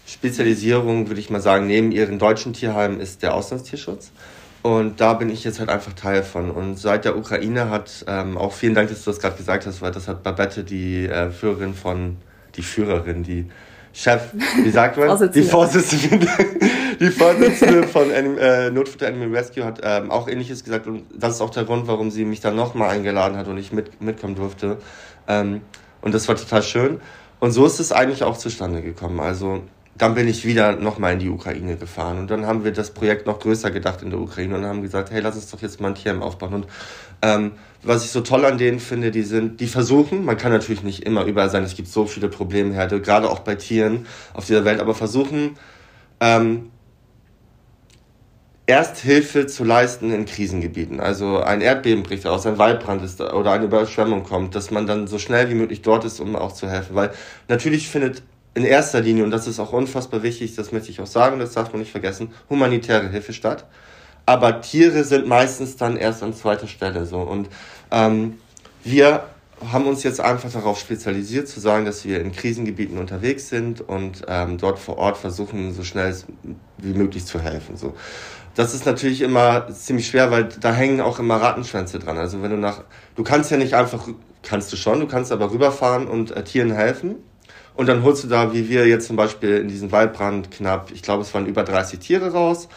Spezialisierung, 0.05 1.07
würde 1.07 1.21
ich 1.21 1.29
mal 1.29 1.41
sagen, 1.41 1.67
neben 1.67 1.91
ihren 1.91 2.19
deutschen 2.19 2.53
Tierheimen 2.53 2.99
ist 2.99 3.23
der 3.23 3.33
Auslandstierschutz. 3.33 4.11
Und 4.63 5.01
da 5.01 5.13
bin 5.13 5.29
ich 5.29 5.43
jetzt 5.43 5.59
halt 5.59 5.69
einfach 5.69 5.91
Teil 5.91 6.23
von. 6.23 6.49
Und 6.49 6.79
seit 6.79 7.03
der 7.03 7.17
Ukraine 7.17 7.69
hat, 7.69 8.05
ähm, 8.07 8.37
auch 8.37 8.53
vielen 8.53 8.73
Dank, 8.73 8.87
dass 8.87 9.03
du 9.03 9.11
das 9.11 9.19
gerade 9.19 9.35
gesagt 9.35 9.67
hast, 9.67 9.81
weil 9.81 9.91
das 9.91 10.07
hat 10.07 10.23
Babette, 10.23 10.63
die 10.63 11.05
äh, 11.05 11.31
Führerin 11.31 11.73
von, 11.73 12.15
die 12.55 12.61
Führerin, 12.61 13.23
die 13.23 13.49
Chef, 13.91 14.33
wie 14.63 14.71
sagt 14.71 14.97
man? 14.97 15.31
die 15.33 15.43
Vorsitzende, 15.43 16.27
die 16.99 17.09
Vorsitzende 17.09 17.83
von 17.83 18.09
Anim, 18.09 18.37
äh, 18.37 18.71
Notfutter 18.71 19.07
Animal 19.07 19.35
Rescue 19.37 19.65
hat 19.65 19.81
ähm, 19.83 20.09
auch 20.09 20.29
ähnliches 20.29 20.63
gesagt. 20.63 20.87
Und 20.87 21.03
das 21.13 21.35
ist 21.35 21.41
auch 21.41 21.49
der 21.49 21.65
Grund, 21.65 21.85
warum 21.87 22.09
sie 22.09 22.23
mich 22.23 22.39
dann 22.39 22.55
nochmal 22.55 22.89
eingeladen 22.89 23.37
hat 23.37 23.49
und 23.49 23.57
ich 23.57 23.73
mit, 23.73 24.01
mitkommen 24.01 24.35
durfte. 24.35 24.77
Ähm, 25.27 25.59
und 26.01 26.13
das 26.13 26.29
war 26.29 26.37
total 26.37 26.63
schön. 26.63 27.01
Und 27.41 27.51
so 27.51 27.65
ist 27.65 27.81
es 27.81 27.91
eigentlich 27.91 28.23
auch 28.23 28.37
zustande 28.37 28.81
gekommen. 28.81 29.19
Also 29.19 29.61
dann 29.97 30.15
bin 30.15 30.27
ich 30.27 30.45
wieder 30.45 30.75
nochmal 30.75 31.13
in 31.13 31.19
die 31.19 31.29
Ukraine 31.29 31.77
gefahren. 31.77 32.17
Und 32.17 32.31
dann 32.31 32.47
haben 32.47 32.63
wir 32.63 32.71
das 32.71 32.91
Projekt 32.91 33.27
noch 33.27 33.39
größer 33.39 33.69
gedacht 33.69 34.01
in 34.01 34.09
der 34.09 34.19
Ukraine 34.19 34.55
und 34.55 34.65
haben 34.65 34.81
gesagt, 34.81 35.11
hey, 35.11 35.21
lass 35.21 35.35
uns 35.35 35.51
doch 35.51 35.61
jetzt 35.61 35.79
mal 35.79 35.89
ein 35.89 35.95
Tierheim 35.95 36.23
aufbauen. 36.23 36.53
Und 36.53 36.67
ähm, 37.21 37.51
was 37.83 38.03
ich 38.03 38.11
so 38.11 38.21
toll 38.21 38.45
an 38.45 38.57
denen 38.57 38.79
finde, 38.79 39.11
die 39.11 39.21
sind, 39.21 39.59
die 39.59 39.67
versuchen, 39.67 40.25
man 40.25 40.37
kann 40.37 40.51
natürlich 40.51 40.83
nicht 40.83 41.03
immer 41.03 41.25
überall 41.25 41.49
sein, 41.49 41.63
es 41.63 41.75
gibt 41.75 41.89
so 41.89 42.05
viele 42.05 42.27
Problemherde, 42.27 43.01
gerade 43.01 43.29
auch 43.29 43.39
bei 43.39 43.55
Tieren 43.55 44.07
auf 44.33 44.45
dieser 44.45 44.65
Welt, 44.65 44.79
aber 44.79 44.95
versuchen, 44.95 45.57
ähm, 46.19 46.71
erst 48.65 48.97
Hilfe 48.99 49.45
zu 49.45 49.63
leisten 49.63 50.11
in 50.11 50.25
Krisengebieten. 50.25 50.99
Also 50.99 51.39
ein 51.39 51.61
Erdbeben 51.61 52.03
bricht 52.03 52.25
aus, 52.25 52.45
ein 52.45 52.57
Waldbrand 52.57 53.03
ist 53.03 53.21
oder 53.21 53.51
eine 53.51 53.65
Überschwemmung 53.65 54.23
kommt, 54.23 54.55
dass 54.55 54.71
man 54.71 54.87
dann 54.87 55.07
so 55.07 55.19
schnell 55.19 55.49
wie 55.49 55.55
möglich 55.55 55.81
dort 55.81 56.05
ist, 56.05 56.19
um 56.19 56.35
auch 56.35 56.53
zu 56.53 56.69
helfen. 56.69 56.95
Weil 56.95 57.11
natürlich 57.47 57.89
findet 57.89 58.23
in 58.55 58.65
erster 58.65 59.01
Linie, 59.01 59.23
und 59.23 59.31
das 59.31 59.47
ist 59.47 59.59
auch 59.59 59.73
unfassbar 59.73 60.21
wichtig, 60.21 60.55
das 60.55 60.71
möchte 60.71 60.91
ich 60.91 61.01
auch 61.01 61.07
sagen, 61.07 61.39
das 61.39 61.53
darf 61.53 61.71
man 61.71 61.79
nicht 61.79 61.91
vergessen, 61.91 62.31
humanitäre 62.49 63.09
Hilfe 63.09 63.33
statt. 63.33 63.65
Aber 64.25 64.61
Tiere 64.61 65.03
sind 65.03 65.27
meistens 65.27 65.75
dann 65.75 65.97
erst 65.97 66.23
an 66.23 66.33
zweiter 66.33 66.67
Stelle 66.67 67.05
so. 67.05 67.19
Und 67.19 67.49
ähm, 67.91 68.37
wir 68.83 69.25
haben 69.71 69.87
uns 69.87 70.03
jetzt 70.03 70.21
einfach 70.21 70.51
darauf 70.51 70.79
spezialisiert, 70.79 71.47
zu 71.47 71.59
sagen, 71.59 71.85
dass 71.85 72.05
wir 72.05 72.21
in 72.21 72.31
Krisengebieten 72.31 72.97
unterwegs 72.97 73.49
sind 73.49 73.81
und 73.81 74.23
ähm, 74.27 74.57
dort 74.57 74.79
vor 74.79 74.97
Ort 74.97 75.17
versuchen, 75.17 75.73
so 75.73 75.83
schnell 75.83 76.15
wie 76.77 76.93
möglich 76.93 77.25
zu 77.25 77.39
helfen. 77.39 77.75
So. 77.75 77.93
Das 78.55 78.73
ist 78.73 78.85
natürlich 78.85 79.21
immer 79.21 79.67
ziemlich 79.69 80.07
schwer, 80.07 80.31
weil 80.31 80.49
da 80.59 80.73
hängen 80.73 81.01
auch 81.01 81.19
immer 81.19 81.37
Rattenschwänze 81.37 81.99
dran. 81.99 82.17
Also 82.17 82.41
wenn 82.41 82.51
du 82.51 82.57
nach, 82.57 82.83
du 83.15 83.23
kannst 83.23 83.51
ja 83.51 83.57
nicht 83.57 83.73
einfach, 83.73 84.07
kannst 84.43 84.71
du 84.71 84.77
schon, 84.77 84.99
du 84.99 85.07
kannst 85.07 85.31
aber 85.31 85.51
rüberfahren 85.51 86.07
und 86.07 86.31
äh, 86.31 86.43
Tieren 86.43 86.71
helfen 86.71 87.15
und 87.75 87.87
dann 87.87 88.03
holst 88.03 88.23
du 88.23 88.27
da, 88.27 88.53
wie 88.53 88.69
wir 88.69 88.87
jetzt 88.87 89.07
zum 89.07 89.15
Beispiel 89.15 89.57
in 89.57 89.67
diesem 89.67 89.91
Waldbrand 89.91 90.51
knapp, 90.51 90.91
ich 90.91 91.01
glaube, 91.01 91.23
es 91.23 91.33
waren 91.33 91.45
über 91.47 91.63
30 91.63 91.99
Tiere 91.99 92.31
raus. 92.31 92.67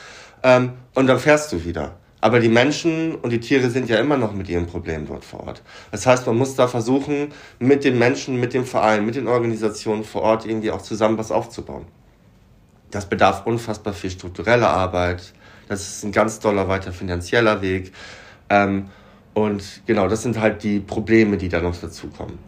Ähm, 0.42 0.72
und 0.94 1.06
dann 1.06 1.18
fährst 1.18 1.52
du 1.52 1.64
wieder. 1.64 1.96
Aber 2.20 2.40
die 2.40 2.48
Menschen 2.48 3.14
und 3.14 3.30
die 3.30 3.40
Tiere 3.40 3.68
sind 3.70 3.90
ja 3.90 3.98
immer 3.98 4.16
noch 4.16 4.32
mit 4.32 4.48
ihren 4.48 4.66
Problemen 4.66 5.06
dort 5.06 5.24
vor 5.24 5.46
Ort. 5.46 5.62
Das 5.90 6.06
heißt, 6.06 6.26
man 6.26 6.36
muss 6.36 6.54
da 6.54 6.66
versuchen, 6.66 7.28
mit 7.58 7.84
den 7.84 7.98
Menschen, 7.98 8.40
mit 8.40 8.54
dem 8.54 8.64
Verein, 8.64 9.04
mit 9.04 9.16
den 9.16 9.28
Organisationen 9.28 10.02
vor 10.02 10.22
Ort 10.22 10.46
irgendwie 10.46 10.70
auch 10.70 10.82
zusammen 10.82 11.18
was 11.18 11.30
aufzubauen. 11.30 11.84
Das 12.90 13.06
bedarf 13.06 13.44
unfassbar 13.44 13.92
viel 13.92 14.10
struktureller 14.10 14.70
Arbeit. 14.70 15.34
Das 15.68 15.86
ist 15.86 16.04
ein 16.04 16.12
ganz 16.12 16.38
doller 16.38 16.68
weiter 16.68 16.92
finanzieller 16.92 17.60
Weg. 17.60 17.92
Ähm, 18.48 18.88
und 19.34 19.82
genau, 19.86 20.08
das 20.08 20.22
sind 20.22 20.40
halt 20.40 20.62
die 20.62 20.80
Probleme, 20.80 21.36
die 21.36 21.50
da 21.50 21.60
noch 21.60 21.76
dazukommen. 21.78 22.38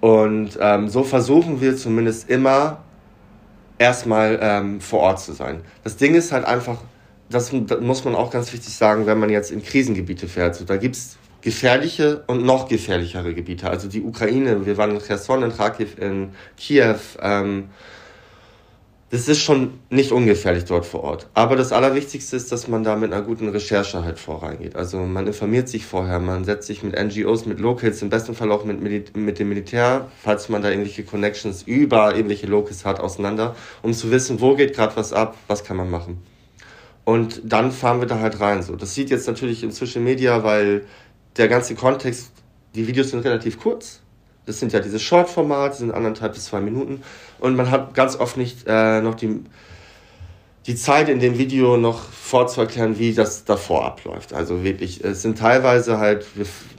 Und 0.00 0.58
ähm, 0.60 0.88
so 0.88 1.04
versuchen 1.04 1.60
wir 1.60 1.76
zumindest 1.76 2.30
immer 2.30 2.78
erstmal 3.78 4.38
ähm, 4.40 4.80
vor 4.80 5.00
Ort 5.00 5.20
zu 5.20 5.32
sein. 5.32 5.62
Das 5.84 5.96
Ding 5.96 6.14
ist 6.14 6.32
halt 6.32 6.44
einfach, 6.44 6.78
das, 7.28 7.50
das, 7.66 7.80
muss 7.80 8.04
man 8.04 8.14
auch 8.14 8.30
ganz 8.30 8.52
wichtig 8.52 8.74
sagen, 8.74 9.06
wenn 9.06 9.18
man 9.18 9.30
jetzt 9.30 9.50
in 9.50 9.62
Krisengebiete 9.62 10.28
fährt. 10.28 10.54
So, 10.54 10.64
da 10.64 10.76
gibt's 10.76 11.18
gefährliche 11.42 12.22
und 12.26 12.44
noch 12.44 12.68
gefährlichere 12.68 13.34
Gebiete. 13.34 13.70
Also 13.70 13.88
die 13.88 14.02
Ukraine, 14.02 14.66
wir 14.66 14.76
waren 14.76 14.90
in 14.90 15.00
Cherson, 15.00 15.42
in 15.42 15.56
Kharkiv, 15.56 15.98
in 15.98 16.30
Kiew. 16.56 16.98
Ähm, 17.20 17.68
das 19.10 19.26
ist 19.26 19.40
schon 19.40 19.80
nicht 19.90 20.12
ungefährlich 20.12 20.66
dort 20.66 20.86
vor 20.86 21.02
Ort. 21.02 21.26
Aber 21.34 21.56
das 21.56 21.72
Allerwichtigste 21.72 22.36
ist, 22.36 22.52
dass 22.52 22.68
man 22.68 22.84
da 22.84 22.94
mit 22.94 23.12
einer 23.12 23.22
guten 23.22 23.48
Recherche 23.48 24.04
halt 24.04 24.20
vorangeht. 24.20 24.76
Also 24.76 24.98
man 24.98 25.26
informiert 25.26 25.68
sich 25.68 25.84
vorher, 25.84 26.20
man 26.20 26.44
setzt 26.44 26.68
sich 26.68 26.84
mit 26.84 26.94
NGOs, 26.96 27.44
mit 27.44 27.58
Locals, 27.58 28.02
im 28.02 28.08
besten 28.08 28.36
Fall 28.36 28.52
auch 28.52 28.64
mit, 28.64 28.80
Mil 28.80 29.04
mit 29.14 29.40
dem 29.40 29.48
Militär, 29.48 30.08
falls 30.22 30.48
man 30.48 30.62
da 30.62 30.70
irgendwelche 30.70 31.02
Connections 31.02 31.64
über 31.64 32.14
irgendwelche 32.14 32.46
Locals 32.46 32.84
hat, 32.84 33.00
auseinander, 33.00 33.56
um 33.82 33.92
zu 33.92 34.12
wissen, 34.12 34.40
wo 34.40 34.54
geht 34.54 34.76
gerade 34.76 34.94
was 34.94 35.12
ab, 35.12 35.36
was 35.48 35.64
kann 35.64 35.76
man 35.76 35.90
machen. 35.90 36.22
Und 37.04 37.42
dann 37.44 37.72
fahren 37.72 37.98
wir 37.98 38.06
da 38.06 38.20
halt 38.20 38.38
rein. 38.38 38.62
So, 38.62 38.76
das 38.76 38.94
sieht 38.94 39.10
jetzt 39.10 39.26
natürlich 39.26 39.64
in 39.64 39.72
Social 39.72 40.02
Media, 40.02 40.44
weil 40.44 40.84
der 41.36 41.48
ganze 41.48 41.74
Kontext, 41.74 42.30
die 42.76 42.86
Videos 42.86 43.10
sind 43.10 43.24
relativ 43.24 43.58
kurz. 43.58 44.02
Das 44.46 44.60
sind 44.60 44.72
ja 44.72 44.80
diese 44.80 45.00
Short-Formate, 45.00 45.76
sind 45.76 45.90
anderthalb 45.90 46.34
bis 46.34 46.44
zwei 46.46 46.60
Minuten. 46.60 47.02
Und 47.40 47.56
man 47.56 47.70
hat 47.70 47.94
ganz 47.94 48.16
oft 48.16 48.36
nicht 48.36 48.64
äh, 48.66 49.00
noch 49.00 49.14
die, 49.14 49.40
die 50.66 50.76
Zeit 50.76 51.08
in 51.08 51.20
dem 51.20 51.38
Video 51.38 51.76
noch 51.76 52.00
vorzuerklären, 52.00 52.98
wie 52.98 53.14
das 53.14 53.44
davor 53.44 53.84
abläuft. 53.84 54.34
Also 54.34 54.62
wirklich, 54.62 55.02
es 55.02 55.22
sind 55.22 55.38
teilweise 55.38 55.98
halt, 55.98 56.26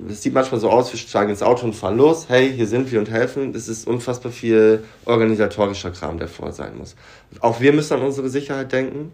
es 0.10 0.22
sieht 0.22 0.34
manchmal 0.34 0.62
so 0.62 0.70
aus, 0.70 0.94
wir 0.94 1.00
steigen 1.00 1.32
ins 1.32 1.41
Auto 1.41 1.65
und 1.65 1.74
fahren 1.74 1.98
los, 1.98 2.27
hey, 2.30 2.53
hier 2.53 2.68
sind 2.68 2.91
wir 2.91 3.00
und 3.00 3.10
helfen. 3.10 3.53
Es 3.56 3.68
ist 3.68 3.88
unfassbar 3.88 4.32
viel 4.32 4.84
organisatorischer 5.06 5.91
Kram, 5.91 6.20
der 6.20 6.27
vor 6.27 6.51
sein 6.51 6.77
muss. 6.77 6.96
Auch 7.39 7.60
wir 7.60 7.74
müssen 7.74 7.96
an 7.96 8.01
unsere 8.01 8.30
Sicherheit 8.30 8.72
denken. 8.72 9.12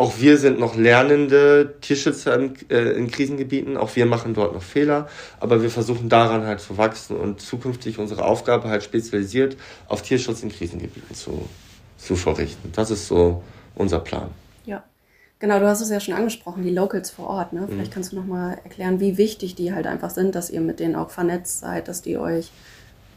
Auch 0.00 0.18
wir 0.18 0.38
sind 0.38 0.58
noch 0.58 0.76
lernende 0.76 1.74
Tierschützer 1.82 2.34
in, 2.34 2.54
äh, 2.70 2.92
in 2.92 3.10
Krisengebieten. 3.10 3.76
Auch 3.76 3.96
wir 3.96 4.06
machen 4.06 4.32
dort 4.32 4.54
noch 4.54 4.62
Fehler. 4.62 5.08
Aber 5.40 5.60
wir 5.60 5.68
versuchen 5.68 6.08
daran 6.08 6.46
halt 6.46 6.60
zu 6.60 6.78
wachsen 6.78 7.18
und 7.18 7.42
zukünftig 7.42 7.98
unsere 7.98 8.24
Aufgabe 8.24 8.70
halt 8.70 8.82
spezialisiert 8.82 9.58
auf 9.88 10.00
Tierschutz 10.00 10.42
in 10.42 10.48
Krisengebieten 10.48 11.14
zu, 11.14 11.46
zu 11.98 12.16
verrichten. 12.16 12.72
Das 12.74 12.90
ist 12.90 13.08
so 13.08 13.42
unser 13.74 13.98
Plan. 13.98 14.30
Ja. 14.64 14.82
Genau, 15.38 15.58
du 15.58 15.68
hast 15.68 15.82
es 15.82 15.90
ja 15.90 16.00
schon 16.00 16.14
angesprochen, 16.14 16.62
die 16.62 16.70
Locals 16.70 17.10
vor 17.10 17.26
Ort. 17.28 17.52
Ne? 17.52 17.66
Vielleicht 17.68 17.90
mhm. 17.90 17.94
kannst 17.94 18.12
du 18.12 18.16
nochmal 18.16 18.56
erklären, 18.64 19.00
wie 19.00 19.18
wichtig 19.18 19.54
die 19.54 19.74
halt 19.74 19.86
einfach 19.86 20.08
sind, 20.08 20.34
dass 20.34 20.48
ihr 20.48 20.62
mit 20.62 20.80
denen 20.80 20.96
auch 20.96 21.10
vernetzt 21.10 21.60
seid, 21.60 21.88
dass 21.88 22.00
die 22.00 22.16
euch 22.16 22.50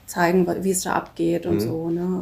zeigen, 0.05 0.45
wie 0.65 0.71
es 0.71 0.81
da 0.81 0.95
abgeht 0.95 1.45
und 1.45 1.55
mhm. 1.55 1.59
so. 1.61 1.89
Ne? 1.89 2.19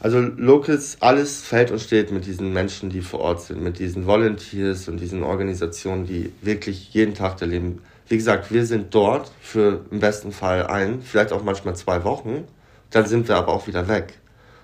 Also 0.00 0.20
Locals, 0.20 0.98
alles 1.00 1.40
fällt 1.40 1.70
und 1.70 1.80
steht 1.80 2.12
mit 2.12 2.26
diesen 2.26 2.52
Menschen, 2.52 2.90
die 2.90 3.00
vor 3.00 3.20
Ort 3.20 3.42
sind, 3.42 3.62
mit 3.62 3.78
diesen 3.78 4.06
Volunteers 4.06 4.88
und 4.88 4.98
diesen 4.98 5.22
Organisationen, 5.22 6.06
die 6.06 6.32
wirklich 6.42 6.92
jeden 6.92 7.14
Tag 7.14 7.38
da 7.38 7.46
leben. 7.46 7.80
Wie 8.08 8.16
gesagt, 8.16 8.52
wir 8.52 8.66
sind 8.66 8.94
dort 8.94 9.32
für 9.40 9.80
im 9.90 10.00
besten 10.00 10.30
Fall 10.30 10.66
ein, 10.66 11.00
vielleicht 11.00 11.32
auch 11.32 11.42
manchmal 11.42 11.74
zwei 11.74 12.04
Wochen. 12.04 12.44
Dann 12.90 13.06
sind 13.06 13.28
wir 13.28 13.36
aber 13.36 13.48
auch 13.48 13.66
wieder 13.66 13.88
weg. 13.88 14.18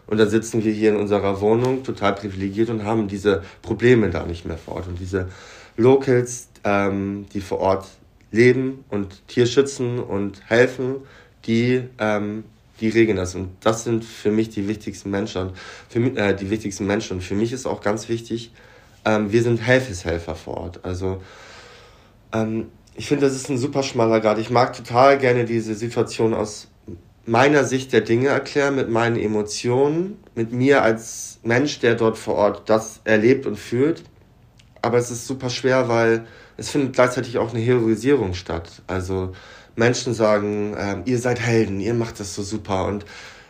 Und 0.06 0.18
dann 0.18 0.28
sitzen 0.28 0.64
wir 0.64 0.72
hier 0.72 0.90
in 0.90 0.96
unserer 0.96 1.40
Wohnung, 1.40 1.84
total 1.84 2.14
privilegiert 2.14 2.68
und 2.68 2.84
haben 2.84 3.08
diese 3.08 3.42
Probleme 3.62 4.10
da 4.10 4.26
nicht 4.26 4.44
mehr 4.44 4.58
vor 4.58 4.74
Ort. 4.74 4.88
Und 4.88 4.98
diese 4.98 5.28
Locals, 5.76 6.48
ähm, 6.64 7.26
die 7.32 7.40
vor 7.40 7.60
Ort 7.60 7.86
leben 8.32 8.84
und 8.90 9.26
Tier 9.28 9.46
schützen 9.46 9.98
und 9.98 10.42
helfen, 10.48 10.96
die 11.46 11.84
ähm, 11.98 12.44
die 12.80 12.88
regeln 12.88 13.16
das. 13.16 13.34
Und 13.34 13.50
das 13.60 13.84
sind 13.84 14.04
für 14.04 14.30
mich 14.30 14.50
die 14.50 14.68
wichtigsten 14.68 15.10
Menschen. 15.10 15.50
Für 15.88 16.00
äh, 16.16 16.34
die 16.34 16.50
wichtigsten 16.50 16.86
Menschen. 16.86 17.18
Und 17.18 17.22
für 17.22 17.34
mich 17.34 17.52
ist 17.52 17.66
auch 17.66 17.80
ganz 17.80 18.08
wichtig, 18.08 18.52
ähm, 19.04 19.32
wir 19.32 19.42
sind 19.42 19.58
Helfeshelfer 19.58 20.34
vor 20.34 20.56
Ort. 20.56 20.80
Also 20.84 21.22
ähm, 22.32 22.68
ich 22.94 23.06
finde, 23.06 23.26
das 23.26 23.34
ist 23.34 23.48
ein 23.48 23.58
super 23.58 23.82
schmaler 23.82 24.20
Grad. 24.20 24.38
Ich 24.38 24.50
mag 24.50 24.76
total 24.76 25.18
gerne 25.18 25.44
diese 25.44 25.74
Situation 25.74 26.34
aus 26.34 26.68
meiner 27.26 27.64
Sicht 27.64 27.92
der 27.92 28.00
Dinge 28.00 28.28
erklären, 28.28 28.76
mit 28.76 28.88
meinen 28.88 29.16
Emotionen, 29.16 30.18
mit 30.34 30.52
mir 30.52 30.82
als 30.82 31.38
Mensch, 31.42 31.78
der 31.80 31.94
dort 31.94 32.18
vor 32.18 32.34
Ort 32.34 32.68
das 32.68 33.00
erlebt 33.04 33.46
und 33.46 33.56
fühlt. 33.56 34.02
Aber 34.82 34.98
es 34.98 35.10
ist 35.10 35.26
super 35.26 35.50
schwer, 35.50 35.88
weil 35.88 36.26
es 36.56 36.70
findet 36.70 36.94
gleichzeitig 36.94 37.38
auch 37.38 37.54
eine 37.54 37.62
Heroisierung 37.62 38.34
statt. 38.34 38.82
Also 38.86 39.32
Menschen 39.76 40.14
sagen, 40.14 40.74
äh, 40.74 40.96
ihr 41.04 41.18
seid 41.18 41.40
Helden, 41.40 41.80
ihr 41.80 41.94
macht 41.94 42.20
das 42.20 42.34
so 42.34 42.42
super. 42.42 42.86
Und 42.86 43.04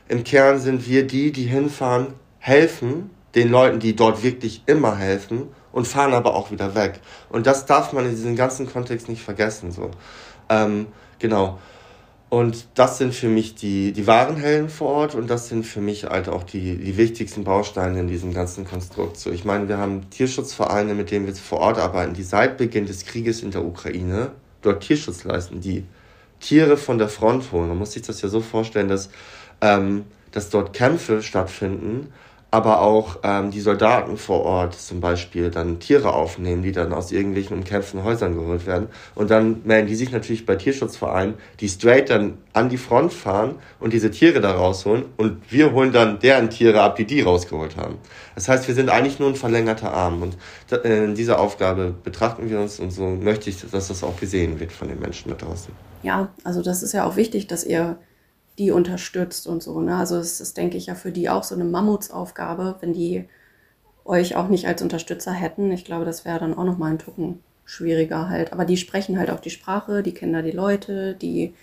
im 0.08 0.24
Kern 0.24 0.58
sind 0.58 0.88
wir 0.88 1.06
die, 1.06 1.32
die 1.32 1.44
hinfahren, 1.44 2.14
helfen 2.38 3.10
den 3.34 3.50
Leuten, 3.50 3.78
die 3.78 3.94
dort 3.94 4.22
wirklich 4.22 4.62
immer 4.66 4.96
helfen 4.96 5.48
und 5.72 5.86
fahren 5.86 6.14
aber 6.14 6.34
auch 6.34 6.50
wieder 6.50 6.74
weg. 6.74 7.00
Und 7.28 7.46
das 7.46 7.66
darf 7.66 7.92
man 7.92 8.04
in 8.04 8.10
diesem 8.10 8.36
ganzen 8.36 8.68
Kontext 8.68 9.08
nicht 9.08 9.22
vergessen. 9.22 9.70
So. 9.70 9.90
Ähm, 10.48 10.86
genau. 11.18 11.58
Und 12.28 12.68
das 12.74 12.98
sind 12.98 13.12
für 13.12 13.28
mich 13.28 13.56
die, 13.56 13.92
die 13.92 14.06
wahren 14.06 14.36
Helden 14.36 14.68
vor 14.68 14.88
Ort 14.88 15.14
und 15.16 15.28
das 15.28 15.48
sind 15.48 15.66
für 15.66 15.80
mich 15.80 16.04
halt 16.04 16.28
auch 16.28 16.44
die, 16.44 16.76
die 16.76 16.96
wichtigsten 16.96 17.42
Bausteine 17.42 17.98
in 17.98 18.06
diesem 18.06 18.32
ganzen 18.32 18.64
Konstrukt. 18.64 19.16
So, 19.16 19.32
ich 19.32 19.44
meine, 19.44 19.68
wir 19.68 19.78
haben 19.78 20.08
Tierschutzvereine, 20.10 20.94
mit 20.94 21.10
denen 21.10 21.26
wir 21.26 21.34
vor 21.34 21.58
Ort 21.58 21.78
arbeiten, 21.78 22.14
die 22.14 22.22
seit 22.22 22.56
Beginn 22.56 22.86
des 22.86 23.04
Krieges 23.04 23.42
in 23.42 23.50
der 23.50 23.64
Ukraine 23.64 24.30
dort 24.62 24.84
Tierschutz 24.84 25.24
leisten, 25.24 25.60
die 25.60 25.84
Tiere 26.40 26.76
von 26.76 26.98
der 26.98 27.08
Front 27.08 27.52
holen. 27.52 27.68
Man 27.68 27.78
muss 27.78 27.92
sich 27.92 28.02
das 28.02 28.22
ja 28.22 28.28
so 28.28 28.40
vorstellen, 28.40 28.88
dass, 28.88 29.10
ähm, 29.60 30.04
dass 30.32 30.50
dort 30.50 30.72
Kämpfe 30.72 31.22
stattfinden, 31.22 32.12
aber 32.50 32.80
auch 32.80 33.18
ähm, 33.22 33.50
die 33.50 33.60
Soldaten 33.60 34.16
vor 34.16 34.42
Ort 34.44 34.74
zum 34.74 35.00
Beispiel 35.00 35.50
dann 35.50 35.78
Tiere 35.78 36.12
aufnehmen, 36.12 36.62
die 36.62 36.72
dann 36.72 36.92
aus 36.92 37.12
irgendwelchen 37.12 37.58
umkämpften 37.58 38.02
Häusern 38.02 38.34
geholt 38.34 38.66
werden. 38.66 38.88
Und 39.14 39.30
dann 39.30 39.62
melden 39.64 39.86
die 39.86 39.94
sich 39.94 40.10
natürlich 40.10 40.46
bei 40.46 40.56
Tierschutzvereinen, 40.56 41.34
die 41.60 41.68
straight 41.68 42.10
dann 42.10 42.38
an 42.52 42.68
die 42.68 42.78
Front 42.78 43.12
fahren 43.12 43.56
und 43.78 43.92
diese 43.92 44.10
Tiere 44.10 44.40
da 44.40 44.52
rausholen. 44.52 45.04
Und 45.16 45.40
wir 45.50 45.72
holen 45.72 45.92
dann 45.92 46.18
deren 46.18 46.50
Tiere 46.50 46.82
ab, 46.82 46.96
die 46.96 47.04
die 47.04 47.20
rausgeholt 47.20 47.76
haben. 47.76 47.98
Das 48.34 48.48
heißt, 48.48 48.66
wir 48.66 48.74
sind 48.74 48.90
eigentlich 48.90 49.18
nur 49.18 49.28
ein 49.28 49.36
verlängerter 49.36 49.92
Arm. 49.92 50.22
Und 50.22 50.36
in 50.84 51.14
dieser 51.14 51.38
Aufgabe 51.38 51.94
betrachten 52.02 52.50
wir 52.50 52.60
uns 52.60 52.80
und 52.80 52.90
so 52.90 53.06
möchte 53.06 53.50
ich, 53.50 53.60
dass 53.70 53.88
das 53.88 54.02
auch 54.02 54.18
gesehen 54.18 54.58
wird 54.58 54.72
von 54.72 54.88
den 54.88 54.98
Menschen 54.98 55.30
da 55.30 55.36
draußen 55.36 55.72
ja, 56.02 56.32
also 56.44 56.62
das 56.62 56.82
ist 56.82 56.92
ja 56.92 57.04
auch 57.04 57.16
wichtig, 57.16 57.46
dass 57.46 57.64
ihr 57.64 57.98
die 58.58 58.70
unterstützt 58.70 59.46
und 59.46 59.62
so. 59.62 59.80
Ne? 59.80 59.96
Also 59.96 60.16
es 60.16 60.40
ist, 60.40 60.56
denke 60.56 60.76
ich, 60.76 60.86
ja 60.86 60.94
für 60.94 61.12
die 61.12 61.28
auch 61.28 61.44
so 61.44 61.54
eine 61.54 61.64
Mammutsaufgabe, 61.64 62.76
wenn 62.80 62.92
die 62.92 63.24
euch 64.04 64.36
auch 64.36 64.48
nicht 64.48 64.66
als 64.66 64.82
Unterstützer 64.82 65.32
hätten. 65.32 65.70
Ich 65.70 65.84
glaube, 65.84 66.04
das 66.04 66.24
wäre 66.24 66.40
dann 66.40 66.56
auch 66.56 66.64
nochmal 66.64 66.92
ein 66.92 66.98
Tucken 66.98 67.40
schwieriger 67.64 68.28
halt. 68.28 68.52
Aber 68.52 68.64
die 68.64 68.76
sprechen 68.76 69.18
halt 69.18 69.30
auch 69.30 69.40
die 69.40 69.50
Sprache, 69.50 70.02
die 70.02 70.12
kennen 70.12 70.32
da 70.32 70.42
die 70.42 70.50
Leute, 70.50 71.14
die 71.14 71.54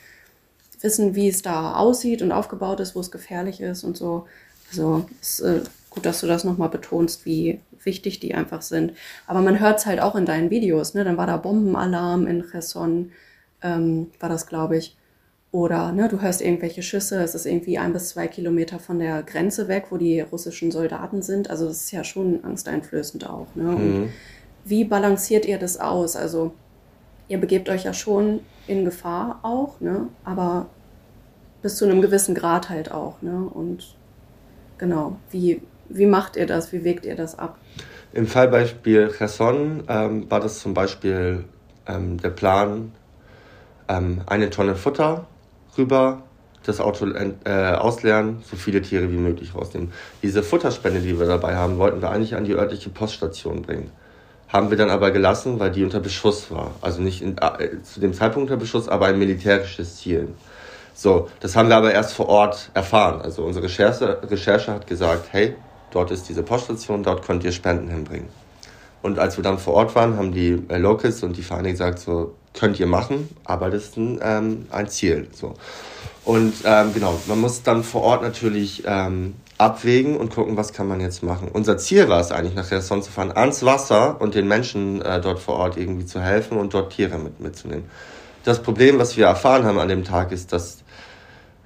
wissen, 0.81 1.15
wie 1.15 1.27
es 1.27 1.41
da 1.41 1.75
aussieht 1.75 2.21
und 2.21 2.31
aufgebaut 2.31 2.79
ist, 2.79 2.95
wo 2.95 2.99
es 2.99 3.11
gefährlich 3.11 3.61
ist 3.61 3.83
und 3.83 3.97
so. 3.97 4.25
Also 4.69 5.05
es 5.21 5.39
ist 5.39 5.45
äh, 5.45 5.61
gut, 5.89 6.05
dass 6.05 6.21
du 6.21 6.27
das 6.27 6.43
nochmal 6.43 6.69
betonst, 6.69 7.25
wie 7.25 7.59
wichtig 7.83 8.19
die 8.19 8.35
einfach 8.35 8.61
sind. 8.61 8.93
Aber 9.25 9.41
man 9.41 9.59
hört 9.59 9.79
es 9.79 9.85
halt 9.85 9.99
auch 9.99 10.15
in 10.15 10.25
deinen 10.25 10.49
Videos. 10.49 10.93
Ne? 10.93 11.03
Dann 11.03 11.17
war 11.17 11.27
da 11.27 11.37
Bombenalarm 11.37 12.27
in 12.27 12.43
Cherson 12.49 13.11
ähm, 13.61 14.11
war 14.19 14.29
das, 14.29 14.47
glaube 14.47 14.77
ich. 14.77 14.96
Oder 15.57 15.91
ne, 15.91 16.07
du 16.07 16.21
hörst 16.21 16.43
irgendwelche 16.43 16.83
Schüsse, 16.83 17.23
es 17.23 17.33
ist 17.33 17.47
irgendwie 17.47 17.79
ein 17.79 17.91
bis 17.91 18.09
zwei 18.09 18.27
Kilometer 18.27 18.77
von 18.77 18.99
der 18.99 19.23
Grenze 19.23 19.67
weg, 19.67 19.85
wo 19.89 19.97
die 19.97 20.21
russischen 20.21 20.69
Soldaten 20.69 21.23
sind. 21.23 21.49
Also 21.49 21.65
das 21.65 21.77
ist 21.77 21.91
ja 21.91 22.03
schon 22.03 22.43
angsteinflößend 22.43 23.27
auch. 23.27 23.47
Ne? 23.55 23.63
Mhm. 23.63 24.09
wie 24.65 24.83
balanciert 24.83 25.47
ihr 25.47 25.57
das 25.57 25.79
aus? 25.79 26.15
Also 26.15 26.53
ihr 27.27 27.39
begebt 27.39 27.69
euch 27.69 27.85
ja 27.85 27.93
schon 27.95 28.41
in 28.67 28.85
Gefahr 28.85 29.39
auch, 29.41 29.81
ne? 29.81 30.09
aber 30.23 30.67
bis 31.63 31.77
zu 31.77 31.85
einem 31.85 32.01
gewissen 32.03 32.35
Grad 32.35 32.69
halt 32.69 32.91
auch. 32.91 33.23
Ne? 33.23 33.49
Und 33.51 33.95
genau, 34.77 35.17
wie, 35.31 35.63
wie 35.89 36.05
macht 36.05 36.35
ihr 36.35 36.45
das? 36.45 36.71
Wie 36.71 36.83
wägt 36.83 37.03
ihr 37.03 37.15
das 37.15 37.39
ab? 37.39 37.57
Im 38.13 38.27
Fallbeispiel 38.27 39.09
Cherson 39.09 39.85
ähm, 39.87 40.29
war 40.29 40.39
das 40.39 40.59
zum 40.59 40.75
Beispiel 40.75 41.45
ähm, 41.87 42.19
der 42.19 42.29
Plan, 42.29 42.91
ähm, 43.87 44.21
eine 44.27 44.51
Tonne 44.51 44.75
Futter 44.75 45.25
rüber, 45.77 46.23
das 46.65 46.79
Auto 46.81 47.07
äh, 47.07 47.51
ausleeren, 47.73 48.43
so 48.49 48.55
viele 48.55 48.81
Tiere 48.81 49.11
wie 49.11 49.17
möglich 49.17 49.55
rausnehmen. 49.55 49.91
Diese 50.21 50.43
Futterspende, 50.43 50.99
die 50.99 51.17
wir 51.19 51.27
dabei 51.27 51.55
haben, 51.55 51.77
wollten 51.77 52.01
wir 52.01 52.09
eigentlich 52.09 52.35
an 52.35 52.43
die 52.43 52.53
örtliche 52.53 52.89
Poststation 52.89 53.61
bringen. 53.61 53.91
Haben 54.49 54.69
wir 54.69 54.77
dann 54.77 54.89
aber 54.89 55.11
gelassen, 55.11 55.59
weil 55.59 55.71
die 55.71 55.83
unter 55.83 55.99
Beschuss 55.99 56.51
war. 56.51 56.71
Also 56.81 57.01
nicht 57.01 57.21
in, 57.21 57.37
äh, 57.37 57.81
zu 57.83 57.99
dem 57.99 58.13
Zeitpunkt 58.13 58.49
unter 58.49 58.59
Beschuss, 58.59 58.87
aber 58.87 59.07
ein 59.07 59.19
militärisches 59.19 59.97
Ziel. 59.97 60.29
So, 60.93 61.29
das 61.41 61.55
haben 61.55 61.69
wir 61.69 61.75
aber 61.75 61.93
erst 61.93 62.13
vor 62.13 62.27
Ort 62.27 62.71
erfahren. 62.73 63.21
Also 63.21 63.43
unsere 63.43 63.65
Recherche, 63.65 64.19
Recherche 64.29 64.73
hat 64.73 64.87
gesagt, 64.87 65.27
hey, 65.31 65.55
dort 65.91 66.11
ist 66.11 66.27
diese 66.27 66.43
Poststation, 66.43 67.03
dort 67.03 67.25
könnt 67.25 67.43
ihr 67.43 67.51
Spenden 67.51 67.89
hinbringen. 67.89 68.29
Und 69.03 69.19
als 69.19 69.37
wir 69.37 69.43
dann 69.43 69.59
vor 69.59 69.75
Ort 69.75 69.95
waren, 69.95 70.17
haben 70.17 70.31
die 70.31 70.63
äh, 70.69 70.77
Locals 70.77 71.23
und 71.23 71.37
die 71.37 71.43
Vereine 71.43 71.71
gesagt, 71.71 71.99
so, 71.99 72.33
könnt 72.57 72.79
ihr 72.79 72.87
machen, 72.87 73.29
aber 73.45 73.69
das 73.69 73.85
ist 73.85 73.97
ein, 73.97 74.19
ähm, 74.21 74.65
ein 74.71 74.89
Ziel. 74.89 75.27
So. 75.31 75.53
Und 76.25 76.53
ähm, 76.65 76.93
genau, 76.93 77.19
man 77.27 77.39
muss 77.39 77.63
dann 77.63 77.83
vor 77.83 78.01
Ort 78.01 78.21
natürlich 78.21 78.83
ähm, 78.85 79.35
abwägen 79.57 80.17
und 80.17 80.33
gucken, 80.33 80.57
was 80.57 80.73
kann 80.73 80.87
man 80.87 80.99
jetzt 80.99 81.23
machen. 81.23 81.49
Unser 81.51 81.77
Ziel 81.77 82.09
war 82.09 82.19
es 82.19 82.31
eigentlich, 82.31 82.55
nach 82.55 82.67
Cherson 82.67 83.01
zu 83.01 83.11
fahren, 83.11 83.31
ans 83.31 83.63
Wasser 83.63 84.19
und 84.19 84.35
den 84.35 84.47
Menschen 84.47 85.01
äh, 85.01 85.21
dort 85.21 85.39
vor 85.39 85.55
Ort 85.55 85.77
irgendwie 85.77 86.05
zu 86.05 86.21
helfen 86.21 86.57
und 86.57 86.73
dort 86.73 86.93
Tiere 86.93 87.17
mit, 87.17 87.39
mitzunehmen. 87.39 87.85
das 88.43 88.61
Problem, 88.61 88.99
was 88.99 89.17
wir 89.17 89.25
erfahren 89.25 89.65
haben 89.65 89.79
an 89.79 89.87
dem 89.87 90.03
Tag, 90.03 90.31
ist, 90.31 90.53
dass 90.53 90.83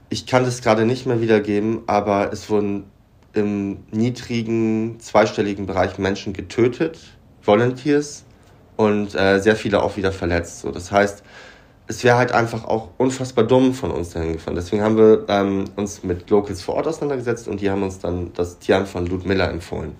ich 0.09 0.25
kann 0.25 0.43
das 0.43 0.61
gerade 0.61 0.85
nicht 0.85 1.05
mehr 1.05 1.21
wiedergeben, 1.21 1.83
aber 1.87 2.33
es 2.33 2.49
wurden 2.49 2.83
im 3.33 3.77
niedrigen, 3.91 4.99
zweistelligen 4.99 5.65
Bereich 5.65 5.97
Menschen 5.97 6.33
getötet, 6.33 6.99
Volunteers, 7.41 8.25
und 8.81 9.13
äh, 9.13 9.39
sehr 9.39 9.55
viele 9.55 9.83
auch 9.83 9.95
wieder 9.95 10.11
verletzt. 10.11 10.61
So, 10.61 10.71
das 10.71 10.91
heißt, 10.91 11.23
es 11.87 12.03
wäre 12.03 12.17
halt 12.17 12.31
einfach 12.31 12.65
auch 12.65 12.89
unfassbar 12.97 13.43
dumm 13.43 13.73
von 13.73 13.91
uns 13.91 14.09
dahin 14.09 14.33
gefahren. 14.33 14.55
Deswegen 14.55 14.81
haben 14.81 14.97
wir 14.97 15.25
ähm, 15.27 15.65
uns 15.75 16.03
mit 16.03 16.29
Locals 16.29 16.61
vor 16.63 16.75
Ort 16.75 16.87
auseinandergesetzt 16.87 17.47
und 17.47 17.61
die 17.61 17.69
haben 17.69 17.83
uns 17.83 17.99
dann 17.99 18.31
das 18.33 18.57
Tierheim 18.57 18.87
von 18.87 19.05
Ludmilla 19.05 19.45
empfohlen. 19.45 19.95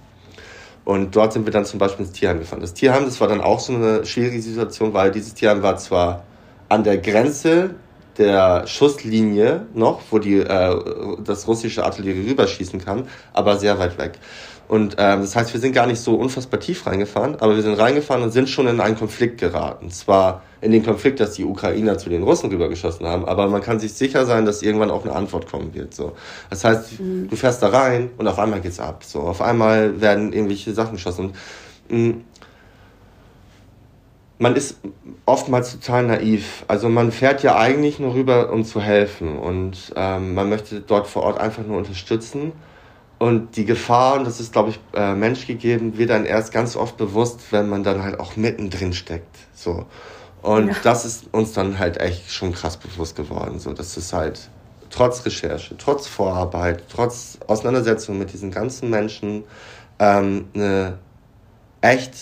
Und 0.83 1.15
dort 1.15 1.33
sind 1.33 1.45
wir 1.45 1.53
dann 1.53 1.65
zum 1.65 1.77
Beispiel 1.77 2.05
ins 2.05 2.13
Tierheim 2.13 2.39
gefahren. 2.39 2.61
Das 2.61 2.73
Tierheim, 2.73 3.05
das 3.05 3.21
war 3.21 3.27
dann 3.27 3.41
auch 3.41 3.59
so 3.59 3.73
eine 3.73 4.03
schwierige 4.03 4.41
Situation, 4.41 4.93
weil 4.93 5.11
dieses 5.11 5.35
Tierheim 5.35 5.61
war 5.61 5.77
zwar 5.77 6.23
an 6.69 6.83
der 6.83 6.97
Grenze 6.97 7.75
der 8.17 8.65
Schusslinie 8.65 9.67
noch, 9.75 10.01
wo 10.09 10.17
die, 10.17 10.39
äh, 10.39 10.75
das 11.23 11.47
russische 11.47 11.83
Artillerie 11.85 12.29
rüberschießen 12.29 12.83
kann, 12.83 13.07
aber 13.31 13.57
sehr 13.57 13.77
weit 13.77 13.97
weg. 13.99 14.17
Und 14.71 14.95
ähm, 14.99 15.19
das 15.19 15.35
heißt, 15.35 15.51
wir 15.51 15.59
sind 15.59 15.73
gar 15.73 15.85
nicht 15.85 15.99
so 15.99 16.15
unfassbar 16.15 16.57
tief 16.61 16.87
reingefahren, 16.87 17.35
aber 17.41 17.57
wir 17.57 17.61
sind 17.61 17.73
reingefahren 17.73 18.23
und 18.23 18.31
sind 18.31 18.49
schon 18.49 18.67
in 18.67 18.79
einen 18.79 18.95
Konflikt 18.95 19.37
geraten. 19.37 19.91
Zwar 19.91 20.43
in 20.61 20.71
den 20.71 20.81
Konflikt, 20.81 21.19
dass 21.19 21.33
die 21.33 21.43
Ukrainer 21.43 21.97
zu 21.97 22.09
den 22.09 22.23
Russen 22.23 22.49
rübergeschossen 22.49 23.05
haben, 23.05 23.25
aber 23.25 23.49
man 23.49 23.61
kann 23.61 23.81
sich 23.81 23.91
sicher 23.91 24.25
sein, 24.25 24.45
dass 24.45 24.61
irgendwann 24.61 24.89
auch 24.89 25.03
eine 25.03 25.13
Antwort 25.13 25.51
kommen 25.51 25.73
wird. 25.73 25.93
So. 25.93 26.13
Das 26.49 26.63
heißt, 26.63 27.01
mhm. 27.01 27.27
du 27.29 27.35
fährst 27.35 27.61
da 27.61 27.67
rein 27.67 28.11
und 28.17 28.25
auf 28.29 28.39
einmal 28.39 28.61
geht's 28.61 28.79
ab. 28.79 29.03
So. 29.03 29.19
Auf 29.19 29.41
einmal 29.41 29.99
werden 29.99 30.31
irgendwelche 30.31 30.71
Sachen 30.73 30.93
geschossen. 30.93 31.33
Und, 31.89 32.07
mh, 32.07 32.15
man 34.39 34.55
ist 34.55 34.79
oftmals 35.25 35.73
total 35.73 36.05
naiv. 36.05 36.63
Also 36.69 36.87
man 36.87 37.11
fährt 37.11 37.43
ja 37.43 37.57
eigentlich 37.57 37.99
nur 37.99 38.13
rüber, 38.13 38.53
um 38.53 38.63
zu 38.63 38.79
helfen 38.79 39.37
und 39.37 39.91
ähm, 39.97 40.33
man 40.33 40.47
möchte 40.47 40.79
dort 40.79 41.07
vor 41.07 41.23
Ort 41.23 41.41
einfach 41.41 41.65
nur 41.67 41.77
unterstützen. 41.77 42.53
Und 43.21 43.55
die 43.55 43.65
Gefahr, 43.65 44.15
und 44.15 44.25
das 44.25 44.39
ist, 44.39 44.51
glaube 44.51 44.71
ich, 44.71 44.79
äh, 44.95 45.13
menschgegeben, 45.13 45.95
wird 45.95 46.09
dann 46.09 46.25
erst 46.25 46.51
ganz 46.51 46.75
oft 46.75 46.97
bewusst, 46.97 47.51
wenn 47.51 47.69
man 47.69 47.83
dann 47.83 48.01
halt 48.01 48.19
auch 48.19 48.35
mittendrin 48.35 48.93
steckt. 48.93 49.37
So. 49.53 49.85
Und 50.41 50.69
ja. 50.69 50.75
das 50.81 51.05
ist 51.05 51.31
uns 51.31 51.53
dann 51.53 51.77
halt 51.77 51.97
echt 51.97 52.31
schon 52.31 52.51
krass 52.51 52.77
bewusst 52.77 53.15
geworden. 53.15 53.59
So, 53.59 53.73
dass 53.73 53.95
es 53.95 54.11
halt 54.11 54.49
trotz 54.89 55.23
Recherche, 55.23 55.77
trotz 55.77 56.07
Vorarbeit, 56.07 56.85
trotz 56.89 57.37
Auseinandersetzung 57.45 58.17
mit 58.17 58.33
diesen 58.33 58.49
ganzen 58.49 58.89
Menschen 58.89 59.43
ähm, 59.99 60.47
eine 60.55 60.97
echt 61.81 62.15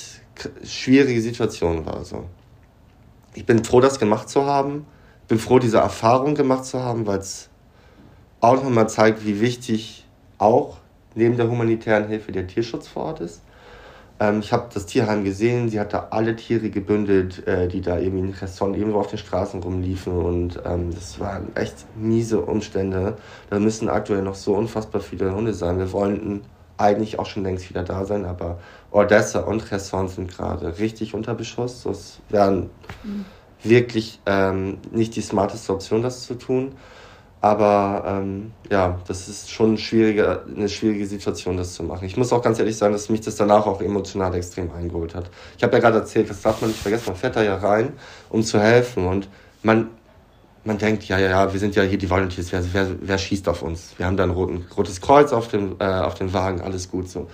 schwierige 0.66 1.22
Situation 1.22 1.86
war. 1.86 2.04
So. 2.04 2.26
Ich 3.36 3.46
bin 3.46 3.64
froh, 3.64 3.80
das 3.80 4.00
gemacht 4.00 4.28
zu 4.28 4.46
haben. 4.46 4.86
Bin 5.30 5.40
froh, 5.40 5.60
diese 5.60 5.78
Erfahrung 5.78 6.36
gemacht 6.36 6.66
zu 6.66 6.84
haben, 6.84 7.08
weil 7.08 7.20
es 7.20 7.48
auch 8.42 8.62
nochmal 8.62 8.90
zeigt, 8.90 9.26
wie 9.26 9.40
wichtig 9.40 10.06
auch 10.40 10.79
neben 11.16 11.38
der 11.38 11.50
humanitären 11.50 12.08
Hilfe 12.08 12.32
der 12.32 12.48
Tierschutz 12.48 12.88
vor 12.88 13.06
Ort 13.06 13.22
ist. 13.22 13.42
Ähm, 14.20 14.42
ich 14.42 14.52
habe 14.52 14.70
das 14.74 14.86
Tierheim 14.86 15.24
gesehen, 15.24 15.70
sie 15.70 15.80
hat 15.80 15.94
da 15.94 16.08
alle 16.12 16.36
Tiere 16.36 16.70
gebündelt, 16.70 17.48
äh, 17.48 17.68
die 17.68 17.82
da 17.82 17.98
irgendwie 17.98 18.28
in 18.28 18.34
Resson 18.34 18.74
irgendwo 18.74 19.00
auf 19.00 19.08
den 19.08 19.20
Straßen 19.20 19.64
rumliefen 19.64 20.14
und 20.14 20.62
ähm, 20.66 20.94
das 20.94 21.20
waren 21.20 21.56
echt 21.56 21.86
miese 21.96 22.42
Umstände. 22.42 23.18
Da 23.50 23.60
müssen 23.60 23.90
aktuell 23.90 24.22
noch 24.22 24.36
so 24.36 24.56
unfassbar 24.56 25.02
viele 25.02 25.34
Hunde 25.34 25.54
sein. 25.54 25.78
Wir 25.78 25.92
wollten 25.94 26.42
eigentlich 26.78 27.20
auch 27.20 27.26
schon 27.26 27.44
längst 27.44 27.70
wieder 27.70 27.84
da 27.84 28.06
sein, 28.06 28.26
aber 28.26 28.60
Odessa 28.92 29.42
und 29.42 29.72
Resson 29.72 30.08
sind 30.08 30.30
gerade 30.30 30.80
richtig 30.80 31.14
unter 31.14 31.34
Beschuss. 31.34 31.84
Das 31.84 32.20
wäre 32.30 32.68
mhm. 33.04 33.26
wirklich 33.64 34.20
ähm, 34.26 34.80
nicht 34.92 35.16
die 35.16 35.22
smarteste 35.22 35.74
Option, 35.74 36.02
das 36.02 36.26
zu 36.26 36.36
tun. 36.36 36.74
Aber 37.42 38.04
ähm, 38.06 38.52
ja, 38.70 39.00
das 39.08 39.30
ist 39.30 39.50
schon 39.50 39.78
schwierige, 39.78 40.44
eine 40.54 40.68
schwierige 40.68 41.06
Situation, 41.06 41.56
das 41.56 41.74
zu 41.74 41.84
machen. 41.84 42.04
Ich 42.06 42.18
muss 42.18 42.34
auch 42.34 42.42
ganz 42.42 42.60
ehrlich 42.60 42.76
sagen, 42.76 42.92
dass 42.92 43.08
mich 43.08 43.22
das 43.22 43.38
danach 43.38 43.66
auch 43.66 43.82
emotional 43.82 44.36
extrem 44.36 44.70
eingeholt 44.74 45.16
hat. 45.16 45.30
Ich 45.58 45.64
habe 45.64 45.74
ja 45.74 45.80
gerade 45.80 46.00
erzählt, 46.00 46.30
das 46.30 46.42
darf 46.42 46.60
man 46.60 46.72
nicht 46.72 46.82
vergessen, 46.82 47.06
man 47.08 47.16
fährt 47.16 47.38
da 47.38 47.44
ja 47.44 47.56
rein, 47.56 47.94
um 48.30 48.44
zu 48.44 48.60
helfen. 48.60 49.08
Und 49.08 49.30
man, 49.64 49.90
man 50.66 50.78
denkt, 50.78 51.06
ja, 51.06 51.18
ja, 51.18 51.30
ja, 51.30 51.54
wir 51.54 51.60
sind 51.62 51.76
ja 51.78 51.84
hier 51.84 51.98
die 51.98 52.10
Volunteers, 52.10 52.52
wer, 52.52 52.62
wer, 52.74 52.88
wer 53.00 53.18
schießt 53.18 53.48
auf 53.48 53.62
uns? 53.62 53.94
Wir 53.96 54.06
haben 54.06 54.18
da 54.18 54.24
ein 54.24 54.32
roten, 54.32 54.66
rotes 54.76 55.00
Kreuz 55.00 55.32
auf 55.32 55.48
dem, 55.48 55.78
äh, 55.80 55.86
auf 55.86 56.16
dem 56.16 56.34
Wagen, 56.34 56.60
alles 56.60 56.92
gut 56.92 57.08
so. 57.08 57.28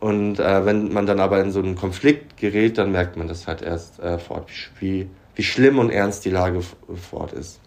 Und 0.00 0.40
äh, 0.40 0.66
wenn 0.66 0.92
man 0.92 1.06
dann 1.06 1.20
aber 1.20 1.40
in 1.40 1.52
so 1.52 1.60
einen 1.60 1.76
Konflikt 1.76 2.36
gerät, 2.36 2.78
dann 2.78 2.90
merkt 2.90 3.16
man 3.16 3.28
das 3.28 3.46
halt 3.46 3.62
erst 3.62 4.00
äh, 4.00 4.18
vor 4.18 4.38
Ort, 4.38 4.50
wie, 4.80 5.08
wie 5.36 5.42
schlimm 5.44 5.78
und 5.78 5.90
ernst 5.90 6.24
die 6.24 6.30
Lage 6.30 6.62
vor 6.62 7.20
Ort 7.20 7.32
ist. 7.32 7.60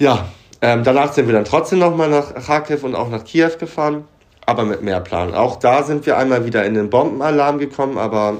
Ja, 0.00 0.30
ähm, 0.62 0.82
danach 0.82 1.12
sind 1.12 1.26
wir 1.26 1.34
dann 1.34 1.44
trotzdem 1.44 1.78
nochmal 1.78 2.08
nach 2.08 2.32
Kharkiv 2.34 2.84
und 2.84 2.94
auch 2.94 3.10
nach 3.10 3.22
Kiew 3.22 3.50
gefahren, 3.60 4.04
aber 4.46 4.64
mit 4.64 4.82
mehr 4.82 4.98
Plan. 5.00 5.34
Auch 5.34 5.56
da 5.56 5.82
sind 5.82 6.06
wir 6.06 6.16
einmal 6.16 6.46
wieder 6.46 6.64
in 6.64 6.72
den 6.72 6.88
Bombenalarm 6.88 7.58
gekommen, 7.58 7.98
aber 7.98 8.38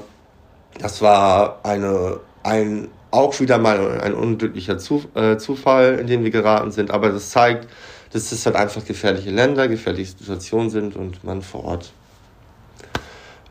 das 0.79 1.03
war 1.03 1.59
eine, 1.61 2.19
ein, 2.41 2.87
auch 3.11 3.39
wieder 3.39 3.59
mal 3.59 4.01
ein 4.01 4.15
unglücklicher 4.15 4.79
Zu, 4.79 5.03
äh, 5.13 5.37
Zufall, 5.37 5.99
in 5.99 6.07
den 6.07 6.23
wir 6.23 6.31
geraten 6.31 6.71
sind. 6.71 6.89
Aber 6.89 7.09
das 7.09 7.29
zeigt, 7.29 7.67
dass 8.11 8.31
es 8.31 8.43
halt 8.47 8.55
einfach 8.55 8.83
gefährliche 8.83 9.29
Länder, 9.29 9.67
gefährliche 9.67 10.17
Situationen 10.17 10.71
sind 10.71 10.95
und 10.95 11.23
man 11.23 11.43
vor 11.43 11.63
Ort 11.63 11.93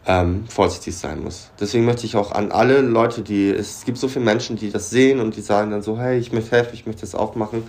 ähm, 0.05 0.47
vorsichtig 0.49 0.97
sein 0.97 1.23
muss. 1.23 1.53
Deswegen 1.61 1.85
möchte 1.85 2.07
ich 2.07 2.17
auch 2.17 2.33
an 2.33 2.51
alle 2.51 2.81
Leute, 2.81 3.23
die, 3.23 3.51
es 3.51 3.85
gibt 3.85 3.99
so 3.99 4.09
viele 4.09 4.25
Menschen, 4.25 4.57
die 4.57 4.73
das 4.73 4.91
sehen 4.91 5.21
und 5.21 5.37
die 5.37 5.43
sagen 5.43 5.71
dann 5.71 5.83
so, 5.83 5.97
hey, 5.97 6.19
ich 6.19 6.33
möchte 6.33 6.51
helfen, 6.51 6.71
ich 6.73 6.87
möchte 6.87 7.03
das 7.03 7.15
auch 7.15 7.37
machen 7.37 7.63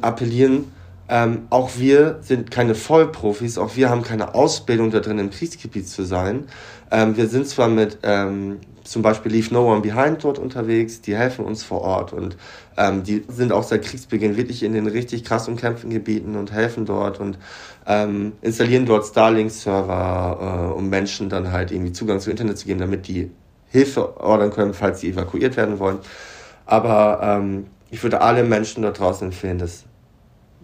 appellieren, 0.00 0.72
ähm, 1.08 1.46
auch 1.50 1.70
wir 1.76 2.18
sind 2.22 2.50
keine 2.50 2.74
Vollprofis, 2.74 3.58
auch 3.58 3.76
wir 3.76 3.90
haben 3.90 4.02
keine 4.02 4.34
Ausbildung 4.34 4.90
da 4.90 5.00
drin 5.00 5.18
im 5.18 5.30
Kriegsgebiet 5.30 5.88
zu 5.88 6.04
sein. 6.04 6.44
Ähm, 6.90 7.16
wir 7.16 7.28
sind 7.28 7.46
zwar 7.48 7.68
mit 7.68 7.98
ähm, 8.02 8.60
zum 8.84 9.02
Beispiel 9.02 9.32
Leave 9.32 9.52
No 9.52 9.70
One 9.70 9.80
Behind 9.80 10.22
dort 10.24 10.38
unterwegs, 10.38 11.00
die 11.00 11.16
helfen 11.16 11.44
uns 11.44 11.62
vor 11.62 11.82
Ort 11.82 12.12
und 12.12 12.36
ähm, 12.76 13.02
die 13.02 13.24
sind 13.28 13.52
auch 13.52 13.62
seit 13.62 13.82
Kriegsbeginn 13.82 14.36
wirklich 14.36 14.62
in 14.62 14.72
den 14.72 14.86
richtig 14.86 15.24
krass 15.24 15.48
umkämpften 15.48 15.90
Gebieten 15.90 16.36
und 16.36 16.52
helfen 16.52 16.86
dort 16.86 17.20
und 17.20 17.38
ähm, 17.86 18.32
installieren 18.40 18.86
dort 18.86 19.04
Starlink-Server, 19.04 20.70
äh, 20.72 20.78
um 20.78 20.88
Menschen 20.88 21.28
dann 21.28 21.52
halt 21.52 21.72
irgendwie 21.72 21.92
Zugang 21.92 22.20
zu 22.20 22.30
Internet 22.30 22.58
zu 22.58 22.66
geben, 22.66 22.80
damit 22.80 23.06
die 23.08 23.30
Hilfe 23.68 24.20
ordern 24.20 24.50
können, 24.50 24.74
falls 24.74 25.00
sie 25.00 25.10
evakuiert 25.10 25.56
werden 25.56 25.78
wollen. 25.78 25.98
Aber 26.66 27.20
ähm, 27.22 27.66
ich 27.92 28.02
würde 28.02 28.22
alle 28.22 28.42
Menschen 28.42 28.82
da 28.82 28.90
draußen 28.90 29.28
empfehlen, 29.28 29.58
das 29.58 29.84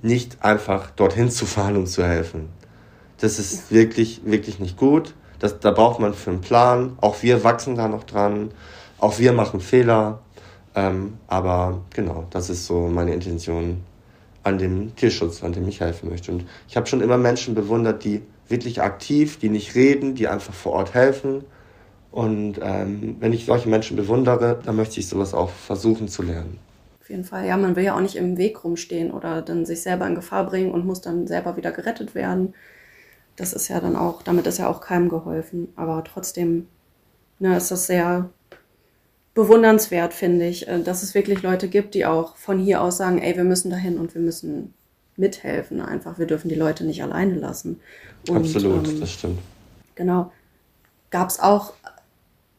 nicht 0.00 0.42
einfach 0.42 0.90
dorthin 0.90 1.30
zu 1.30 1.44
fahren 1.44 1.76
und 1.76 1.86
zu 1.86 2.02
helfen. 2.02 2.48
Das 3.18 3.38
ist 3.38 3.70
wirklich, 3.70 4.22
wirklich 4.24 4.58
nicht 4.58 4.78
gut. 4.78 5.14
Das, 5.38 5.60
da 5.60 5.70
braucht 5.70 6.00
man 6.00 6.14
für 6.14 6.30
einen 6.30 6.40
Plan. 6.40 6.96
Auch 7.02 7.22
wir 7.22 7.44
wachsen 7.44 7.76
da 7.76 7.86
noch 7.86 8.04
dran. 8.04 8.50
Auch 8.98 9.18
wir 9.18 9.34
machen 9.34 9.60
Fehler. 9.60 10.20
Ähm, 10.74 11.18
aber 11.26 11.82
genau, 11.94 12.26
das 12.30 12.48
ist 12.48 12.64
so 12.64 12.88
meine 12.88 13.12
Intention 13.12 13.82
an 14.42 14.56
dem 14.56 14.96
Tierschutz, 14.96 15.42
an 15.44 15.52
dem 15.52 15.68
ich 15.68 15.80
helfen 15.80 16.08
möchte. 16.08 16.32
Und 16.32 16.46
ich 16.66 16.78
habe 16.78 16.86
schon 16.86 17.02
immer 17.02 17.18
Menschen 17.18 17.54
bewundert, 17.54 18.04
die 18.04 18.22
wirklich 18.48 18.80
aktiv, 18.80 19.38
die 19.38 19.50
nicht 19.50 19.74
reden, 19.74 20.14
die 20.14 20.28
einfach 20.28 20.54
vor 20.54 20.72
Ort 20.72 20.94
helfen. 20.94 21.44
Und 22.10 22.54
ähm, 22.62 23.16
wenn 23.20 23.34
ich 23.34 23.44
solche 23.44 23.68
Menschen 23.68 23.98
bewundere, 23.98 24.58
dann 24.64 24.76
möchte 24.76 24.98
ich 24.98 25.08
sowas 25.08 25.34
auch 25.34 25.50
versuchen 25.50 26.08
zu 26.08 26.22
lernen. 26.22 26.58
Auf 27.08 27.10
jeden 27.10 27.24
Fall. 27.24 27.46
Ja, 27.46 27.56
man 27.56 27.74
will 27.74 27.84
ja 27.84 27.96
auch 27.96 28.02
nicht 28.02 28.16
im 28.16 28.36
Weg 28.36 28.62
rumstehen 28.64 29.10
oder 29.10 29.40
dann 29.40 29.64
sich 29.64 29.80
selber 29.80 30.06
in 30.06 30.14
Gefahr 30.14 30.44
bringen 30.44 30.70
und 30.70 30.84
muss 30.84 31.00
dann 31.00 31.26
selber 31.26 31.56
wieder 31.56 31.72
gerettet 31.72 32.14
werden. 32.14 32.52
Das 33.34 33.54
ist 33.54 33.68
ja 33.68 33.80
dann 33.80 33.96
auch, 33.96 34.20
damit 34.20 34.46
ist 34.46 34.58
ja 34.58 34.68
auch 34.68 34.82
keinem 34.82 35.08
geholfen. 35.08 35.68
Aber 35.74 36.04
trotzdem 36.04 36.66
ne, 37.38 37.56
ist 37.56 37.70
das 37.70 37.86
sehr 37.86 38.28
bewundernswert, 39.32 40.12
finde 40.12 40.48
ich, 40.48 40.68
äh, 40.68 40.82
dass 40.82 41.02
es 41.02 41.14
wirklich 41.14 41.40
Leute 41.40 41.68
gibt, 41.68 41.94
die 41.94 42.04
auch 42.04 42.36
von 42.36 42.58
hier 42.58 42.82
aus 42.82 42.98
sagen, 42.98 43.16
ey, 43.16 43.34
wir 43.38 43.44
müssen 43.44 43.70
dahin 43.70 43.96
und 43.96 44.14
wir 44.14 44.20
müssen 44.20 44.74
mithelfen. 45.16 45.80
Einfach, 45.80 46.18
wir 46.18 46.26
dürfen 46.26 46.50
die 46.50 46.56
Leute 46.56 46.84
nicht 46.84 47.02
alleine 47.02 47.36
lassen. 47.36 47.80
Und, 48.28 48.36
Absolut, 48.36 48.86
ähm, 48.86 49.00
das 49.00 49.12
stimmt. 49.12 49.38
Genau. 49.94 50.30
Gab 51.08 51.30
es 51.30 51.40
auch 51.40 51.72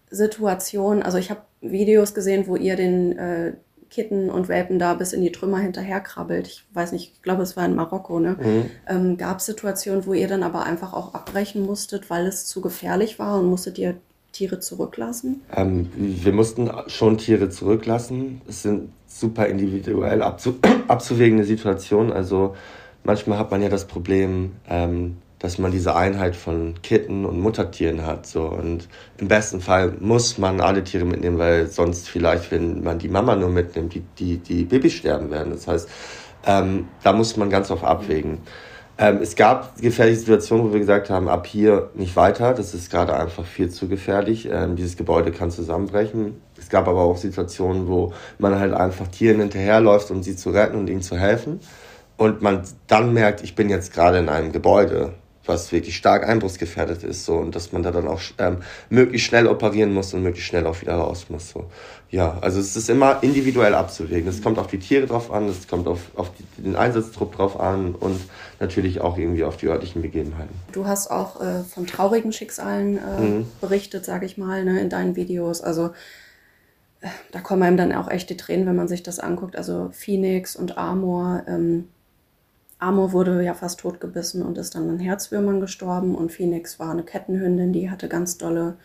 Situationen, 0.09 1.03
also 1.03 1.19
ich 1.19 1.29
habe 1.29 1.41
Videos 1.61 2.15
gesehen, 2.15 2.47
wo 2.47 2.55
ihr 2.55 2.75
den 2.75 3.15
äh, 3.15 3.53
Kitten 3.89 4.29
und 4.29 4.47
Welpen 4.47 4.79
da 4.79 4.93
bis 4.93 5.13
in 5.13 5.21
die 5.21 5.31
Trümmer 5.31 5.59
hinterherkrabbelt. 5.59 6.47
Ich 6.47 6.65
weiß 6.73 6.91
nicht, 6.91 7.13
ich 7.15 7.21
glaube, 7.21 7.43
es 7.43 7.57
war 7.57 7.65
in 7.65 7.75
Marokko. 7.75 8.19
Ne? 8.19 8.37
Mhm. 8.39 8.71
Ähm, 8.87 9.17
Gab 9.17 9.37
es 9.39 9.45
Situationen, 9.45 10.05
wo 10.05 10.13
ihr 10.13 10.27
dann 10.27 10.43
aber 10.43 10.63
einfach 10.63 10.93
auch 10.93 11.13
abbrechen 11.13 11.65
musstet, 11.65 12.09
weil 12.09 12.27
es 12.27 12.45
zu 12.45 12.61
gefährlich 12.61 13.19
war 13.19 13.39
und 13.39 13.47
musstet 13.47 13.77
ihr 13.77 13.95
Tiere 14.31 14.59
zurücklassen? 14.59 15.41
Ähm, 15.55 15.89
wir 15.95 16.33
mussten 16.33 16.69
schon 16.87 17.17
Tiere 17.17 17.49
zurücklassen. 17.49 18.41
Es 18.47 18.61
sind 18.61 18.91
super 19.07 19.47
individuell 19.47 20.21
abzu 20.21 20.59
abzuwägende 20.87 21.43
Situationen. 21.43 22.13
Also 22.13 22.55
manchmal 23.03 23.39
hat 23.39 23.51
man 23.51 23.61
ja 23.61 23.69
das 23.69 23.87
Problem, 23.87 24.51
ähm, 24.69 25.17
dass 25.39 25.57
man 25.57 25.71
diese 25.71 25.95
Einheit 25.95 26.35
von 26.35 26.75
Kitten 26.83 27.25
und 27.25 27.39
Muttertieren 27.39 28.05
hat. 28.05 28.27
So. 28.27 28.43
Und 28.43 28.87
im 29.17 29.27
besten 29.27 29.61
Fall 29.61 29.93
muss 29.99 30.37
man 30.37 30.59
alle 30.61 30.83
Tiere 30.83 31.05
mitnehmen, 31.05 31.39
weil 31.39 31.67
sonst 31.67 32.09
vielleicht, 32.09 32.51
wenn 32.51 32.83
man 32.83 32.99
die 32.99 33.07
Mama 33.07 33.35
nur 33.35 33.49
mitnimmt, 33.49 33.93
die, 33.93 34.03
die, 34.17 34.37
die 34.37 34.65
Babys 34.65 34.93
sterben 34.93 35.31
werden. 35.31 35.51
Das 35.53 35.67
heißt, 35.67 35.89
ähm, 36.45 36.89
da 37.03 37.13
muss 37.13 37.37
man 37.37 37.49
ganz 37.49 37.71
oft 37.71 37.83
abwägen. 37.83 38.39
Ähm, 38.97 39.19
es 39.21 39.37
gab 39.37 39.81
gefährliche 39.81 40.19
Situationen, 40.19 40.67
wo 40.67 40.73
wir 40.73 40.79
gesagt 40.81 41.09
haben, 41.09 41.29
ab 41.29 41.47
hier 41.47 41.89
nicht 41.93 42.17
weiter. 42.17 42.53
Das 42.53 42.73
ist 42.73 42.91
gerade 42.91 43.15
einfach 43.15 43.45
viel 43.45 43.69
zu 43.69 43.87
gefährlich. 43.87 44.49
Ähm, 44.51 44.75
dieses 44.75 44.97
Gebäude 44.97 45.31
kann 45.31 45.51
zusammenbrechen. 45.51 46.41
Es 46.57 46.67
gab 46.67 46.85
aber 46.85 47.01
auch 47.01 47.15
Situationen, 47.15 47.87
wo 47.87 48.11
man 48.39 48.59
halt 48.59 48.73
einfach 48.73 49.07
Tieren 49.07 49.39
hinterherläuft, 49.39 50.11
um 50.11 50.21
sie 50.21 50.35
zu 50.35 50.49
retten 50.49 50.75
und 50.75 50.89
ihnen 50.89 51.01
zu 51.01 51.15
helfen. 51.15 51.61
Und 52.17 52.41
man 52.41 52.63
dann 52.87 53.13
merkt, 53.13 53.41
ich 53.41 53.55
bin 53.55 53.69
jetzt 53.69 53.93
gerade 53.93 54.17
in 54.17 54.27
einem 54.27 54.51
Gebäude 54.51 55.13
was 55.45 55.71
wirklich 55.71 55.95
stark 55.95 56.27
einbruchsgefährdet 56.27 57.03
ist, 57.03 57.25
so 57.25 57.35
und 57.35 57.55
dass 57.55 57.71
man 57.71 57.83
da 57.83 57.91
dann 57.91 58.07
auch 58.07 58.21
ähm, 58.37 58.57
möglichst 58.89 59.27
schnell 59.27 59.47
operieren 59.47 59.93
muss 59.93 60.13
und 60.13 60.21
möglichst 60.21 60.49
schnell 60.49 60.67
auch 60.67 60.81
wieder 60.81 60.95
raus 60.95 61.25
muss. 61.29 61.49
So. 61.49 61.65
Ja, 62.11 62.37
also 62.41 62.59
es 62.59 62.75
ist 62.75 62.89
immer 62.89 63.21
individuell 63.21 63.73
abzuwägen. 63.73 64.27
Es 64.27 64.41
kommt 64.41 64.57
auf 64.57 64.67
die 64.67 64.79
Tiere 64.79 65.07
drauf 65.07 65.31
an, 65.31 65.47
es 65.47 65.67
kommt 65.67 65.87
auf, 65.87 65.99
auf 66.15 66.31
die, 66.33 66.61
den 66.61 66.75
Einsatztrupp 66.75 67.35
drauf 67.35 67.59
an 67.59 67.95
und 67.95 68.19
natürlich 68.59 69.01
auch 69.01 69.17
irgendwie 69.17 69.43
auf 69.43 69.57
die 69.57 69.67
örtlichen 69.67 70.01
Begebenheiten. 70.01 70.53
Du 70.71 70.85
hast 70.85 71.09
auch 71.09 71.41
äh, 71.41 71.63
von 71.63 71.87
traurigen 71.87 72.31
Schicksalen 72.31 72.97
äh, 72.97 73.21
mhm. 73.21 73.47
berichtet, 73.61 74.05
sage 74.05 74.25
ich 74.25 74.37
mal, 74.37 74.65
ne, 74.65 74.79
in 74.79 74.89
deinen 74.89 75.15
Videos. 75.15 75.61
Also 75.61 75.91
äh, 77.01 77.07
da 77.31 77.39
kommen 77.41 77.63
einem 77.63 77.77
dann 77.77 77.93
auch 77.93 78.09
echt 78.09 78.29
die 78.29 78.37
Tränen, 78.37 78.65
wenn 78.65 78.75
man 78.75 78.87
sich 78.87 79.03
das 79.03 79.19
anguckt. 79.19 79.55
Also 79.55 79.89
Phoenix 79.93 80.55
und 80.55 80.77
Amor. 80.77 81.43
Ähm, 81.47 81.89
Amor 82.79 83.11
wurde 83.11 83.43
ja 83.43 83.53
fast 83.53 83.81
totgebissen 83.81 84.41
und 84.41 84.57
ist 84.57 84.75
dann 84.75 84.89
an 84.89 84.99
Herzwürmern 84.99 85.59
gestorben. 85.59 86.15
Und 86.15 86.31
Phoenix 86.31 86.79
war 86.79 86.91
eine 86.91 87.03
Kettenhündin, 87.03 87.73
die 87.73 87.91
hatte 87.91 88.07
ganz 88.07 88.37
dolle 88.37 88.75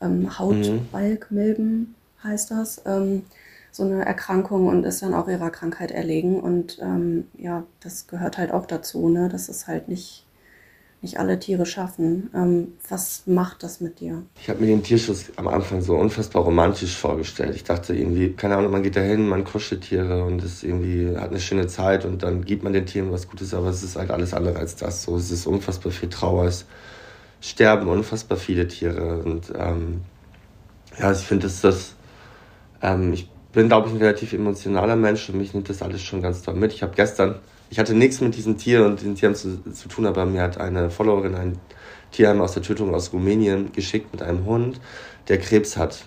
ähm, 0.00 0.38
Hautbalgmilben, 0.38 1.94
heißt 2.22 2.50
das. 2.50 2.82
Ähm, 2.86 3.24
so 3.70 3.82
eine 3.82 4.04
Erkrankung 4.04 4.68
und 4.68 4.84
ist 4.84 5.02
dann 5.02 5.14
auch 5.14 5.28
ihrer 5.28 5.50
Krankheit 5.50 5.90
erlegen. 5.90 6.40
Und 6.40 6.78
ähm, 6.80 7.26
ja, 7.36 7.64
das 7.80 8.06
gehört 8.06 8.38
halt 8.38 8.52
auch 8.52 8.66
dazu, 8.66 9.08
ne? 9.08 9.28
dass 9.28 9.48
es 9.48 9.66
halt 9.66 9.88
nicht 9.88 10.24
nicht 11.04 11.18
alle 11.18 11.38
Tiere 11.38 11.66
schaffen. 11.66 12.30
Ähm, 12.34 12.72
was 12.88 13.22
macht 13.26 13.62
das 13.62 13.80
mit 13.80 14.00
dir? 14.00 14.22
Ich 14.40 14.48
habe 14.48 14.60
mir 14.60 14.66
den 14.66 14.82
Tierschutz 14.82 15.30
am 15.36 15.46
Anfang 15.46 15.82
so 15.82 15.94
unfassbar 15.94 16.42
romantisch 16.42 16.96
vorgestellt. 16.96 17.54
Ich 17.54 17.62
dachte 17.62 17.94
irgendwie, 17.94 18.32
keine 18.32 18.56
Ahnung, 18.56 18.72
man 18.72 18.82
geht 18.82 18.96
da 18.96 19.00
hin, 19.00 19.28
man 19.28 19.44
kuschelt 19.44 19.82
Tiere 19.82 20.24
und 20.24 20.42
ist 20.42 20.64
irgendwie 20.64 21.16
hat 21.16 21.30
eine 21.30 21.40
schöne 21.40 21.66
Zeit 21.66 22.04
und 22.04 22.22
dann 22.22 22.44
gibt 22.44 22.64
man 22.64 22.72
den 22.72 22.86
Tieren 22.86 23.12
was 23.12 23.28
Gutes, 23.28 23.54
aber 23.54 23.68
es 23.68 23.82
ist 23.82 23.96
halt 23.96 24.10
alles 24.10 24.34
andere 24.34 24.58
als 24.58 24.76
das. 24.76 25.02
So, 25.02 25.16
es 25.16 25.30
ist 25.30 25.46
unfassbar 25.46 25.92
viel 25.92 26.08
Trauer, 26.08 26.46
es 26.46 26.64
sterben 27.40 27.88
unfassbar 27.88 28.38
viele 28.38 28.66
Tiere 28.66 29.18
und 29.22 29.52
ähm, 29.56 30.00
ja, 30.98 31.12
ich 31.12 31.18
finde, 31.18 31.46
dass 31.46 31.60
das, 31.60 31.94
ähm, 32.80 33.12
ich 33.12 33.28
bin, 33.52 33.68
glaube 33.68 33.88
ich, 33.88 33.94
ein 33.94 33.98
relativ 33.98 34.32
emotionaler 34.32 34.96
Mensch 34.96 35.28
und 35.28 35.36
mich 35.36 35.52
nimmt 35.52 35.68
das 35.68 35.82
alles 35.82 36.02
schon 36.02 36.22
ganz 36.22 36.42
toll 36.42 36.54
mit. 36.54 36.72
Ich 36.72 36.82
habe 36.82 36.94
gestern 36.96 37.36
ich 37.74 37.80
hatte 37.80 37.92
nichts 37.92 38.20
mit 38.20 38.36
diesem 38.36 38.56
Tier 38.56 38.86
und 38.86 39.02
den 39.02 39.16
Tieren 39.16 39.34
zu, 39.34 39.60
zu 39.72 39.88
tun, 39.88 40.06
aber 40.06 40.24
mir 40.26 40.42
hat 40.42 40.58
eine 40.58 40.90
Followerin 40.90 41.34
ein 41.34 41.58
Tierheim 42.12 42.40
aus 42.40 42.52
der 42.52 42.62
Tötung 42.62 42.94
aus 42.94 43.12
Rumänien 43.12 43.72
geschickt 43.72 44.12
mit 44.12 44.22
einem 44.22 44.46
Hund, 44.46 44.80
der 45.26 45.38
Krebs 45.38 45.76
hat. 45.76 46.04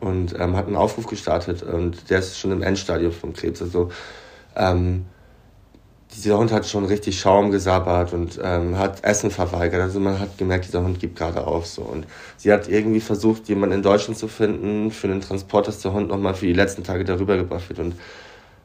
Und 0.00 0.34
ähm, 0.40 0.56
hat 0.56 0.66
einen 0.66 0.76
Aufruf 0.76 1.06
gestartet 1.06 1.62
und 1.62 2.08
der 2.08 2.20
ist 2.20 2.38
schon 2.38 2.52
im 2.52 2.62
Endstadium 2.62 3.12
vom 3.12 3.34
Krebs. 3.34 3.60
Also 3.60 3.90
ähm, 4.56 5.04
dieser 6.14 6.38
Hund 6.38 6.50
hat 6.50 6.66
schon 6.66 6.86
richtig 6.86 7.20
Schaum 7.20 7.50
gesabbert 7.50 8.14
und 8.14 8.40
ähm, 8.42 8.78
hat 8.78 9.04
Essen 9.04 9.30
verweigert. 9.30 9.82
Also 9.82 10.00
man 10.00 10.18
hat 10.18 10.38
gemerkt, 10.38 10.64
dieser 10.64 10.82
Hund 10.82 11.00
gibt 11.00 11.18
gerade 11.18 11.46
auf. 11.46 11.66
So. 11.66 11.82
Und 11.82 12.06
sie 12.38 12.50
hat 12.50 12.66
irgendwie 12.66 13.00
versucht, 13.00 13.46
jemanden 13.50 13.74
in 13.74 13.82
Deutschland 13.82 14.16
zu 14.16 14.26
finden 14.26 14.90
für 14.90 15.08
den 15.08 15.20
Transport, 15.20 15.68
dass 15.68 15.80
der 15.80 15.92
Hund 15.92 16.08
nochmal 16.08 16.32
für 16.32 16.46
die 16.46 16.54
letzten 16.54 16.82
Tage 16.82 17.04
darüber 17.04 17.36
gebracht 17.36 17.68
wird. 17.68 17.78
Und 17.78 17.94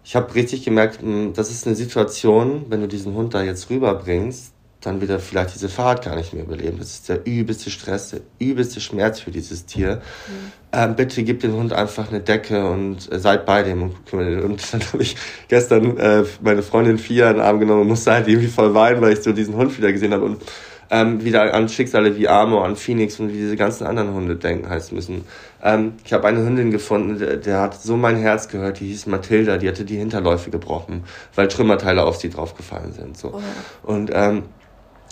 ich 0.03 0.15
habe 0.15 0.33
richtig 0.35 0.63
gemerkt, 0.63 1.01
hm, 1.01 1.33
das 1.33 1.51
ist 1.51 1.67
eine 1.67 1.75
Situation, 1.75 2.65
wenn 2.69 2.81
du 2.81 2.87
diesen 2.87 3.13
Hund 3.13 3.33
da 3.33 3.41
jetzt 3.41 3.69
rüberbringst, 3.69 4.53
dann 4.81 5.01
wird 5.01 5.11
er 5.11 5.19
vielleicht 5.19 5.53
diese 5.53 5.67
Fahrt 5.67 6.05
gar 6.05 6.15
nicht 6.15 6.33
mehr 6.33 6.43
überleben. 6.43 6.77
Das 6.79 6.91
ist 6.91 7.09
der 7.09 7.25
übelste 7.25 7.69
Stress, 7.69 8.11
der 8.11 8.21
übelste 8.39 8.79
Schmerz 8.79 9.19
für 9.19 9.31
dieses 9.31 9.65
Tier. 9.65 9.95
Mhm. 9.95 10.51
Ähm, 10.71 10.95
bitte 10.95 11.23
gib 11.23 11.41
dem 11.41 11.53
Hund 11.53 11.73
einfach 11.73 12.09
eine 12.09 12.21
Decke 12.21 12.69
und 12.69 13.11
äh, 13.11 13.19
seid 13.19 13.45
bei 13.45 13.61
dem. 13.63 13.81
Und, 13.81 14.13
und 14.13 14.73
dann 14.73 14.81
habe 14.93 15.03
ich 15.03 15.17
gestern 15.49 15.97
äh, 15.97 16.23
meine 16.41 16.63
Freundin 16.63 16.97
Fia 16.97 17.29
in 17.29 17.37
den 17.37 17.45
Arm 17.45 17.59
genommen 17.59 17.81
und 17.81 17.87
musste 17.89 18.13
halt 18.13 18.27
irgendwie 18.29 18.47
voll 18.47 18.73
weinen, 18.73 19.01
weil 19.01 19.13
ich 19.13 19.21
so 19.21 19.33
diesen 19.33 19.55
Hund 19.55 19.77
wieder 19.77 19.91
gesehen 19.91 20.13
habe. 20.13 20.23
Und 20.23 20.41
ähm, 20.91 21.23
wieder 21.23 21.53
an 21.53 21.69
Schicksale 21.69 22.17
wie 22.17 22.27
Amor, 22.27 22.65
an 22.65 22.75
Phoenix 22.75 23.19
und 23.19 23.29
wie 23.29 23.37
diese 23.37 23.55
ganzen 23.55 23.85
anderen 23.85 24.13
Hunde 24.13 24.35
denken 24.35 24.69
heißt 24.69 24.91
müssen. 24.91 25.25
Ähm, 25.63 25.93
ich 26.03 26.13
habe 26.13 26.27
eine 26.27 26.39
Hündin 26.39 26.71
gefunden, 26.71 27.19
der, 27.19 27.37
der, 27.37 27.61
hat 27.61 27.81
so 27.81 27.95
mein 27.95 28.15
Herz 28.15 28.47
gehört, 28.47 28.79
die 28.79 28.87
hieß 28.87 29.05
Mathilda, 29.05 29.57
die 29.57 29.67
hatte 29.67 29.85
die 29.85 29.97
Hinterläufe 29.97 30.49
gebrochen, 30.49 31.03
weil 31.35 31.47
Trümmerteile 31.47 32.03
auf 32.03 32.17
sie 32.17 32.29
draufgefallen 32.29 32.93
sind. 32.93 33.17
So. 33.17 33.35
Oh. 33.35 33.91
Und 33.91 34.11
ähm, 34.13 34.43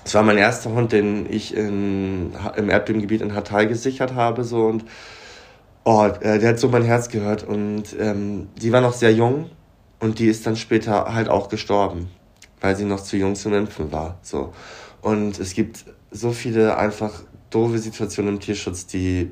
es 0.03 0.13
war 0.15 0.23
mein 0.23 0.37
erster 0.37 0.71
Hund, 0.71 0.93
den 0.93 1.27
ich 1.29 1.55
in, 1.55 2.31
im 2.55 2.69
Erdbebengebiet 2.69 3.21
in 3.21 3.35
Hatay 3.35 3.67
gesichert 3.67 4.15
habe. 4.15 4.45
So, 4.45 4.65
und 4.65 4.85
oh, 5.83 6.07
äh, 6.21 6.39
der 6.39 6.49
hat 6.49 6.59
so 6.59 6.69
mein 6.69 6.83
Herz 6.83 7.09
gehört. 7.09 7.43
Und 7.43 7.95
ähm, 7.99 8.47
die 8.55 8.71
war 8.71 8.81
noch 8.81 8.93
sehr 8.93 9.13
jung 9.13 9.49
und 9.99 10.19
die 10.19 10.27
ist 10.27 10.47
dann 10.47 10.55
später 10.55 11.13
halt 11.13 11.27
auch 11.27 11.49
gestorben, 11.49 12.09
weil 12.61 12.75
sie 12.77 12.85
noch 12.85 13.01
zu 13.01 13.17
jung 13.17 13.35
zum 13.35 13.53
Impfen 13.53 13.91
war. 13.91 14.17
So. 14.21 14.53
Und 15.07 15.39
es 15.39 15.53
gibt 15.53 15.85
so 16.11 16.33
viele 16.33 16.77
einfach 16.77 17.13
doofe 17.49 17.77
Situationen 17.77 18.33
im 18.33 18.39
Tierschutz, 18.41 18.87
die 18.87 19.31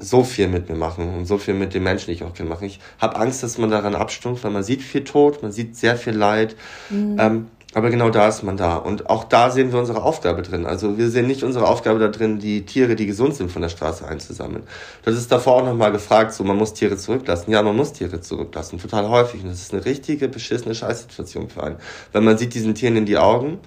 so 0.00 0.24
viel 0.24 0.48
mit 0.48 0.68
mir 0.68 0.74
machen 0.74 1.14
und 1.14 1.26
so 1.26 1.38
viel 1.38 1.54
mit 1.54 1.72
den 1.72 1.84
Menschen, 1.84 2.06
die 2.06 2.14
ich 2.14 2.24
auch 2.24 2.34
kenne, 2.34 2.48
machen. 2.48 2.64
Ich 2.64 2.80
habe 2.98 3.14
Angst, 3.14 3.44
dass 3.44 3.58
man 3.58 3.70
daran 3.70 3.94
abstumpft, 3.94 4.42
weil 4.42 4.50
man 4.50 4.64
sieht 4.64 4.82
viel 4.82 5.04
Tod, 5.04 5.40
man 5.40 5.52
sieht 5.52 5.76
sehr 5.76 5.94
viel 5.96 6.14
Leid. 6.14 6.56
Mhm. 6.90 7.16
Ähm, 7.20 7.46
aber 7.74 7.90
genau 7.90 8.10
da 8.10 8.26
ist 8.26 8.42
man 8.42 8.56
da. 8.56 8.74
Und 8.74 9.08
auch 9.08 9.22
da 9.22 9.50
sehen 9.50 9.72
wir 9.72 9.78
unsere 9.78 10.02
Aufgabe 10.02 10.42
drin. 10.42 10.66
Also 10.66 10.98
wir 10.98 11.10
sehen 11.10 11.28
nicht 11.28 11.44
unsere 11.44 11.68
Aufgabe 11.68 12.00
da 12.00 12.08
drin, 12.08 12.40
die 12.40 12.66
Tiere, 12.66 12.96
die 12.96 13.06
gesund 13.06 13.36
sind, 13.36 13.52
von 13.52 13.62
der 13.62 13.68
Straße 13.68 14.04
einzusammeln. 14.04 14.64
Das 15.04 15.14
ist 15.14 15.30
davor 15.30 15.62
auch 15.62 15.64
nochmal 15.64 15.92
gefragt, 15.92 16.34
so 16.34 16.42
man 16.42 16.56
muss 16.56 16.74
Tiere 16.74 16.96
zurücklassen. 16.96 17.52
Ja, 17.52 17.62
man 17.62 17.76
muss 17.76 17.92
Tiere 17.92 18.20
zurücklassen, 18.20 18.80
total 18.80 19.08
häufig. 19.08 19.44
Und 19.44 19.50
das 19.50 19.62
ist 19.62 19.72
eine 19.72 19.84
richtige, 19.84 20.26
beschissene 20.26 20.74
Scheißsituation 20.74 21.48
für 21.50 21.62
einen. 21.62 21.76
Weil 22.10 22.22
man 22.22 22.36
sieht 22.36 22.52
diesen 22.52 22.74
Tieren 22.74 22.96
in 22.96 23.06
die 23.06 23.16
Augen 23.16 23.60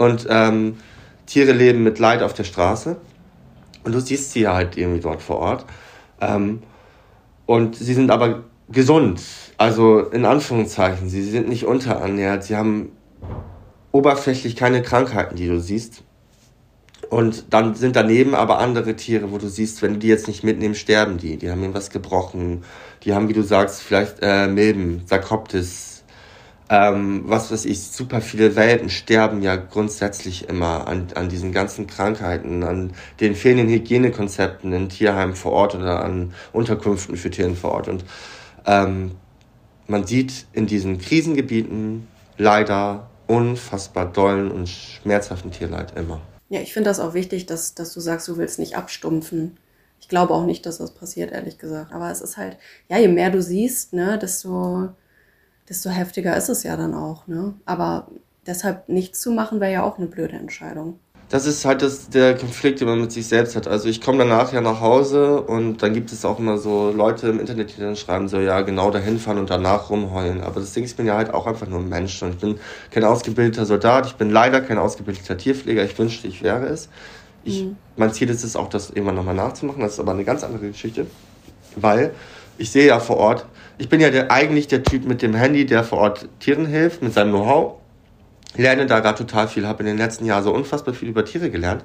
und 0.00 0.26
ähm, 0.30 0.78
Tiere 1.26 1.52
leben 1.52 1.82
mit 1.82 1.98
Leid 1.98 2.22
auf 2.22 2.32
der 2.32 2.44
Straße. 2.44 2.96
Und 3.84 3.94
du 3.94 4.00
siehst 4.00 4.32
sie 4.32 4.48
halt 4.48 4.78
irgendwie 4.78 5.00
dort 5.00 5.20
vor 5.20 5.36
Ort. 5.36 5.66
Ähm, 6.22 6.62
und 7.44 7.76
sie 7.76 7.92
sind 7.92 8.10
aber 8.10 8.44
gesund. 8.70 9.20
Also 9.58 10.00
in 10.00 10.24
Anführungszeichen. 10.24 11.10
Sie 11.10 11.22
sind 11.22 11.50
nicht 11.50 11.66
unterernährt. 11.66 12.44
Sie 12.44 12.56
haben 12.56 12.92
oberflächlich 13.92 14.56
keine 14.56 14.80
Krankheiten, 14.80 15.36
die 15.36 15.48
du 15.48 15.60
siehst. 15.60 16.02
Und 17.10 17.52
dann 17.52 17.74
sind 17.74 17.94
daneben 17.94 18.34
aber 18.34 18.58
andere 18.58 18.96
Tiere, 18.96 19.32
wo 19.32 19.36
du 19.36 19.48
siehst, 19.48 19.82
wenn 19.82 19.94
du 19.94 19.98
die 19.98 20.08
jetzt 20.08 20.28
nicht 20.28 20.44
mitnehmen, 20.44 20.74
sterben 20.74 21.18
die. 21.18 21.36
Die 21.36 21.50
haben 21.50 21.60
irgendwas 21.60 21.90
gebrochen. 21.90 22.64
Die 23.02 23.12
haben, 23.12 23.28
wie 23.28 23.34
du 23.34 23.42
sagst, 23.42 23.82
vielleicht 23.82 24.16
äh, 24.22 24.46
Milben, 24.46 25.02
Sarkoptis, 25.04 25.89
ähm, 26.70 27.24
was 27.26 27.50
weiß 27.50 27.64
ich, 27.64 27.82
super 27.82 28.20
viele 28.20 28.54
Welten 28.54 28.90
sterben 28.90 29.42
ja 29.42 29.56
grundsätzlich 29.56 30.48
immer 30.48 30.86
an, 30.86 31.08
an 31.16 31.28
diesen 31.28 31.50
ganzen 31.50 31.88
Krankheiten, 31.88 32.62
an 32.62 32.92
den 33.18 33.34
fehlenden 33.34 33.68
Hygienekonzepten 33.68 34.72
in 34.72 34.88
Tierheimen 34.88 35.34
vor 35.34 35.50
Ort 35.50 35.74
oder 35.74 36.04
an 36.04 36.32
Unterkünften 36.52 37.16
für 37.16 37.28
Tiere 37.28 37.56
vor 37.56 37.72
Ort. 37.72 37.88
Und 37.88 38.04
ähm, 38.66 39.16
man 39.88 40.06
sieht 40.06 40.46
in 40.52 40.68
diesen 40.68 40.98
Krisengebieten 40.98 42.06
leider 42.38 43.10
unfassbar 43.26 44.06
dollen 44.06 44.52
und 44.52 44.68
schmerzhaften 44.68 45.50
Tierleid 45.50 45.96
immer. 45.96 46.20
Ja, 46.50 46.60
ich 46.60 46.72
finde 46.72 46.90
das 46.90 47.00
auch 47.00 47.14
wichtig, 47.14 47.46
dass, 47.46 47.74
dass 47.74 47.92
du 47.92 47.98
sagst, 47.98 48.28
du 48.28 48.36
willst 48.36 48.60
nicht 48.60 48.76
abstumpfen. 48.76 49.56
Ich 50.00 50.08
glaube 50.08 50.34
auch 50.34 50.46
nicht, 50.46 50.64
dass 50.66 50.78
das 50.78 50.94
passiert, 50.94 51.32
ehrlich 51.32 51.58
gesagt. 51.58 51.92
Aber 51.92 52.12
es 52.12 52.20
ist 52.20 52.36
halt, 52.36 52.58
ja, 52.88 52.96
je 52.96 53.08
mehr 53.08 53.30
du 53.30 53.42
siehst, 53.42 53.92
ne, 53.92 54.18
desto 54.18 54.90
desto 55.70 55.88
heftiger 55.88 56.36
ist 56.36 56.50
es 56.50 56.64
ja 56.64 56.76
dann 56.76 56.92
auch. 56.94 57.26
Ne? 57.28 57.54
Aber 57.64 58.08
deshalb 58.46 58.88
nichts 58.88 59.20
zu 59.20 59.30
machen, 59.30 59.60
wäre 59.60 59.72
ja 59.72 59.82
auch 59.84 59.96
eine 59.96 60.08
blöde 60.08 60.36
Entscheidung. 60.36 60.98
Das 61.30 61.46
ist 61.46 61.64
halt 61.64 61.80
das, 61.80 62.08
der 62.08 62.36
Konflikt, 62.36 62.80
den 62.80 62.88
man 62.88 63.00
mit 63.00 63.12
sich 63.12 63.28
selbst 63.28 63.54
hat. 63.54 63.68
Also 63.68 63.88
ich 63.88 64.00
komme 64.00 64.18
danach 64.18 64.52
ja 64.52 64.60
nach 64.60 64.80
Hause 64.80 65.40
und 65.40 65.80
dann 65.80 65.94
gibt 65.94 66.10
es 66.10 66.24
auch 66.24 66.40
immer 66.40 66.58
so 66.58 66.90
Leute 66.90 67.28
im 67.28 67.38
Internet, 67.38 67.76
die 67.76 67.80
dann 67.80 67.94
schreiben 67.94 68.26
so, 68.26 68.40
ja, 68.40 68.62
genau 68.62 68.90
dahin 68.90 69.20
fahren 69.20 69.38
und 69.38 69.48
danach 69.48 69.90
rumheulen. 69.90 70.40
Aber 70.40 70.58
das 70.58 70.72
Ding 70.72 70.82
ist, 70.82 70.90
ich 70.90 70.96
bin 70.96 71.06
ja 71.06 71.16
halt 71.16 71.32
auch 71.32 71.46
einfach 71.46 71.68
nur 71.68 71.78
ein 71.78 71.88
Mensch 71.88 72.20
und 72.24 72.30
ich 72.30 72.38
bin 72.38 72.58
kein 72.90 73.04
ausgebildeter 73.04 73.64
Soldat, 73.64 74.06
ich 74.06 74.16
bin 74.16 74.28
leider 74.28 74.60
kein 74.60 74.78
ausgebildeter 74.78 75.38
Tierpfleger, 75.38 75.84
ich 75.84 75.96
wünschte, 75.96 76.26
ich 76.26 76.42
wäre 76.42 76.66
es. 76.66 76.88
Ich, 77.44 77.62
mhm. 77.62 77.76
Mein 77.96 78.12
Ziel 78.12 78.28
ist 78.28 78.42
es 78.42 78.56
auch, 78.56 78.68
das 78.68 78.90
irgendwann 78.90 79.14
nochmal 79.14 79.36
nachzumachen, 79.36 79.82
das 79.82 79.92
ist 79.92 80.00
aber 80.00 80.10
eine 80.10 80.24
ganz 80.24 80.42
andere 80.42 80.66
Geschichte, 80.66 81.06
weil 81.76 82.12
ich 82.58 82.72
sehe 82.72 82.88
ja 82.88 82.98
vor 82.98 83.18
Ort, 83.18 83.46
ich 83.80 83.88
bin 83.88 83.98
ja 84.00 84.10
der, 84.10 84.30
eigentlich 84.30 84.68
der 84.68 84.82
Typ 84.82 85.06
mit 85.06 85.22
dem 85.22 85.34
Handy, 85.34 85.64
der 85.64 85.84
vor 85.84 85.98
Ort 85.98 86.28
Tieren 86.38 86.66
hilft, 86.66 87.02
mit 87.02 87.14
seinem 87.14 87.30
Know-how. 87.30 87.76
lerne 88.54 88.84
da 88.84 89.00
gerade 89.00 89.16
total 89.16 89.48
viel, 89.48 89.66
habe 89.66 89.80
in 89.80 89.86
den 89.86 89.96
letzten 89.96 90.26
Jahren 90.26 90.44
so 90.44 90.52
unfassbar 90.52 90.92
viel 90.92 91.08
über 91.08 91.24
Tiere 91.24 91.48
gelernt 91.48 91.82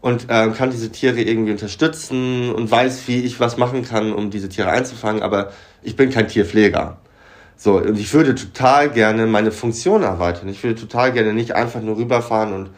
und 0.00 0.30
äh, 0.30 0.48
kann 0.56 0.70
diese 0.70 0.90
Tiere 0.90 1.20
irgendwie 1.20 1.52
unterstützen 1.52 2.54
und 2.54 2.70
weiß, 2.70 3.06
wie 3.08 3.20
ich 3.20 3.38
was 3.38 3.58
machen 3.58 3.84
kann, 3.84 4.14
um 4.14 4.30
diese 4.30 4.48
Tiere 4.48 4.70
einzufangen, 4.70 5.22
aber 5.22 5.52
ich 5.82 5.94
bin 5.94 6.08
kein 6.08 6.26
Tierpfleger. 6.26 6.96
So, 7.58 7.78
und 7.78 7.98
ich 7.98 8.14
würde 8.14 8.34
total 8.34 8.88
gerne 8.90 9.26
meine 9.26 9.52
Funktion 9.52 10.04
erweitern. 10.04 10.48
Ich 10.48 10.62
würde 10.62 10.80
total 10.80 11.12
gerne 11.12 11.34
nicht 11.34 11.52
einfach 11.52 11.82
nur 11.82 11.98
rüberfahren 11.98 12.54
und 12.54 12.70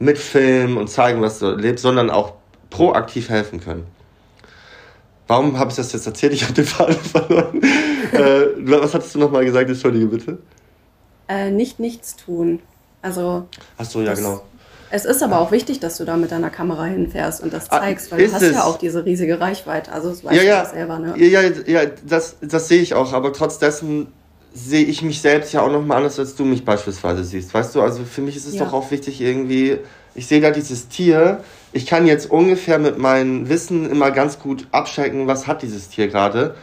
mitfilmen 0.00 0.76
und 0.76 0.88
zeigen, 0.88 1.22
was 1.22 1.38
du 1.38 1.52
lebst, 1.52 1.82
sondern 1.82 2.10
auch 2.10 2.32
proaktiv 2.68 3.28
helfen 3.28 3.60
können. 3.60 3.86
Warum 5.26 5.58
habe 5.58 5.70
ich 5.70 5.76
das 5.76 5.92
jetzt 5.92 6.06
erzählt? 6.06 6.32
Ich 6.32 6.42
habe 6.42 6.52
den 6.52 6.64
Faden 6.64 6.94
verloren. 6.94 7.60
Äh, 8.12 8.46
was 8.58 8.94
hattest 8.94 9.14
du 9.14 9.18
nochmal 9.18 9.44
gesagt? 9.44 9.68
Entschuldige 9.68 10.06
bitte. 10.06 10.38
Äh, 11.28 11.50
nicht 11.50 11.80
nichts 11.80 12.16
tun. 12.16 12.60
Also. 13.00 13.46
Ach 13.78 13.84
so, 13.84 14.02
ja, 14.02 14.14
genau. 14.14 14.42
Es 14.94 15.06
ist 15.06 15.22
aber 15.22 15.38
auch 15.38 15.50
wichtig, 15.52 15.80
dass 15.80 15.96
du 15.96 16.04
da 16.04 16.18
mit 16.18 16.32
deiner 16.32 16.50
Kamera 16.50 16.84
hinfährst 16.84 17.42
und 17.42 17.50
das 17.50 17.70
ah, 17.70 17.80
zeigst, 17.80 18.12
weil 18.12 18.26
du 18.26 18.32
hast 18.32 18.42
es? 18.42 18.54
ja 18.54 18.64
auch 18.64 18.76
diese 18.76 19.06
riesige 19.06 19.40
Reichweite. 19.40 19.90
Also 19.90 20.10
das 20.10 20.22
weißt 20.22 20.36
ja, 20.36 20.42
ja, 20.42 20.64
du 20.64 20.70
selber, 20.70 20.98
ne? 20.98 21.14
Ja, 21.16 21.40
ja, 21.40 21.50
ja 21.66 21.90
das, 22.06 22.36
das 22.42 22.68
sehe 22.68 22.82
ich 22.82 22.92
auch, 22.92 23.14
aber 23.14 23.32
trotz 23.32 23.58
dessen 23.58 24.08
sehe 24.52 24.84
ich 24.84 25.00
mich 25.00 25.22
selbst 25.22 25.54
ja 25.54 25.62
auch 25.62 25.72
nochmal 25.72 25.96
anders, 25.96 26.18
als 26.18 26.34
du 26.34 26.44
mich 26.44 26.66
beispielsweise 26.66 27.24
siehst. 27.24 27.54
Weißt 27.54 27.74
du, 27.74 27.80
also 27.80 28.04
für 28.04 28.20
mich 28.20 28.36
ist 28.36 28.46
es 28.46 28.56
ja. 28.56 28.64
doch 28.64 28.74
auch 28.74 28.90
wichtig, 28.90 29.22
irgendwie, 29.22 29.78
ich 30.14 30.26
sehe 30.26 30.42
da 30.42 30.50
dieses 30.50 30.88
Tier, 30.88 31.42
ich 31.72 31.86
kann 31.86 32.06
jetzt 32.06 32.30
ungefähr 32.30 32.78
mit 32.78 32.98
meinem 32.98 33.48
Wissen 33.48 33.90
immer 33.90 34.10
ganz 34.10 34.38
gut 34.38 34.66
abchecken, 34.72 35.26
was 35.26 35.46
hat 35.46 35.62
dieses 35.62 35.88
Tier 35.88 36.08
gerade. 36.08 36.54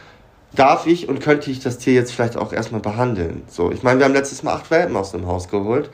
Darf 0.54 0.86
ich 0.86 1.08
und 1.08 1.20
könnte 1.20 1.50
ich 1.50 1.60
das 1.60 1.78
Tier 1.78 1.94
jetzt 1.94 2.12
vielleicht 2.12 2.36
auch 2.36 2.52
erstmal 2.52 2.80
behandeln? 2.80 3.42
So, 3.48 3.70
ich 3.70 3.82
meine, 3.82 4.00
wir 4.00 4.06
haben 4.06 4.14
letztes 4.14 4.42
Mal 4.42 4.54
acht 4.54 4.70
Welpen 4.70 4.96
aus 4.96 5.12
dem 5.12 5.26
Haus 5.26 5.48
geholt, 5.48 5.90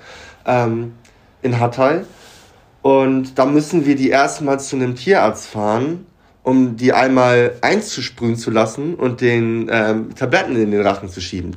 ähm, 0.47 0.95
in 1.43 1.61
Hatay. 1.61 2.01
Und 2.81 3.39
da 3.39 3.45
müssen 3.45 3.85
wir 3.85 3.97
die 3.97 4.09
erstmal 4.09 4.61
zu 4.61 4.77
einem 4.77 4.95
Tierarzt 4.95 5.47
fahren, 5.49 6.07
um 6.43 6.77
die 6.77 6.93
einmal 6.93 7.55
einzusprühen 7.61 8.37
zu 8.37 8.51
lassen 8.51 8.95
und 8.95 9.21
den 9.21 9.69
ähm, 9.71 10.15
Tabletten 10.15 10.57
in 10.57 10.71
den 10.71 10.81
Rachen 10.81 11.09
zu 11.09 11.21
schieben. 11.21 11.57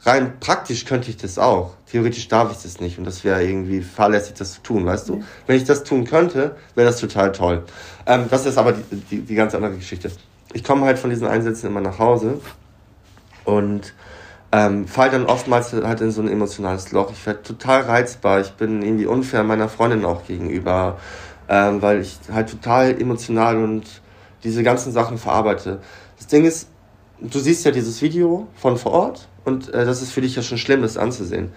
Rein 0.00 0.38
praktisch 0.40 0.84
könnte 0.84 1.10
ich 1.10 1.16
das 1.16 1.38
auch. 1.38 1.74
Theoretisch 1.90 2.26
darf 2.28 2.50
ich 2.52 2.58
das 2.58 2.80
nicht 2.80 2.96
und 2.96 3.04
das 3.04 3.24
wäre 3.24 3.44
irgendwie 3.44 3.82
fahrlässig, 3.82 4.34
das 4.34 4.54
zu 4.54 4.62
tun, 4.62 4.86
weißt 4.86 5.08
du? 5.08 5.22
Wenn 5.46 5.56
ich 5.56 5.64
das 5.64 5.84
tun 5.84 6.04
könnte, 6.04 6.56
wäre 6.74 6.88
das 6.88 7.00
total 7.00 7.32
toll. 7.32 7.64
Ähm, 8.06 8.24
das 8.30 8.46
ist 8.46 8.56
aber 8.56 8.72
die, 8.72 8.96
die, 9.10 9.20
die 9.20 9.34
ganz 9.34 9.54
andere 9.54 9.74
Geschichte. 9.74 10.10
Ich 10.56 10.64
komme 10.64 10.86
halt 10.86 10.98
von 10.98 11.10
diesen 11.10 11.26
Einsätzen 11.26 11.66
immer 11.66 11.82
nach 11.82 11.98
Hause 11.98 12.40
und 13.44 13.92
ähm, 14.52 14.88
fall 14.88 15.10
dann 15.10 15.26
oftmals 15.26 15.74
halt 15.74 16.00
in 16.00 16.10
so 16.10 16.22
ein 16.22 16.28
emotionales 16.28 16.92
Loch. 16.92 17.12
Ich 17.12 17.26
werde 17.26 17.42
total 17.42 17.82
reizbar. 17.82 18.40
Ich 18.40 18.52
bin 18.52 18.80
irgendwie 18.80 19.04
unfair 19.04 19.44
meiner 19.44 19.68
Freundin 19.68 20.06
auch 20.06 20.24
gegenüber, 20.26 20.96
ähm, 21.50 21.82
weil 21.82 22.00
ich 22.00 22.18
halt 22.32 22.48
total 22.48 22.98
emotional 22.98 23.62
und 23.62 24.00
diese 24.44 24.62
ganzen 24.62 24.92
Sachen 24.92 25.18
verarbeite. 25.18 25.80
Das 26.16 26.26
Ding 26.26 26.46
ist, 26.46 26.70
du 27.20 27.38
siehst 27.38 27.66
ja 27.66 27.70
dieses 27.70 28.00
Video 28.00 28.46
von 28.54 28.78
vor 28.78 28.92
Ort 28.92 29.28
und 29.44 29.74
äh, 29.74 29.84
das 29.84 30.00
ist 30.00 30.12
für 30.12 30.22
dich 30.22 30.36
ja 30.36 30.42
schon 30.42 30.56
schlimm, 30.56 30.80
das 30.80 30.96
anzusehen. 30.96 31.52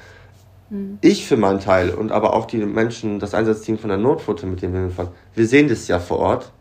Mhm. 0.70 0.98
Ich 1.00 1.26
für 1.26 1.38
meinen 1.38 1.62
Teil 1.62 1.92
und 1.92 2.12
aber 2.12 2.34
auch 2.34 2.48
die 2.48 2.58
Menschen, 2.58 3.20
das 3.20 3.34
Einsatzteam 3.34 3.80
von 3.80 3.88
der 3.92 3.98
Notfoto, 3.98 4.46
mit 4.46 4.62
dem 4.62 4.74
wir 4.74 4.90
fahren, 4.90 5.12
wir 5.36 5.48
sehen 5.48 5.70
das 5.70 5.88
ja 5.88 6.00
vor 6.00 6.20
Ort 6.20 6.52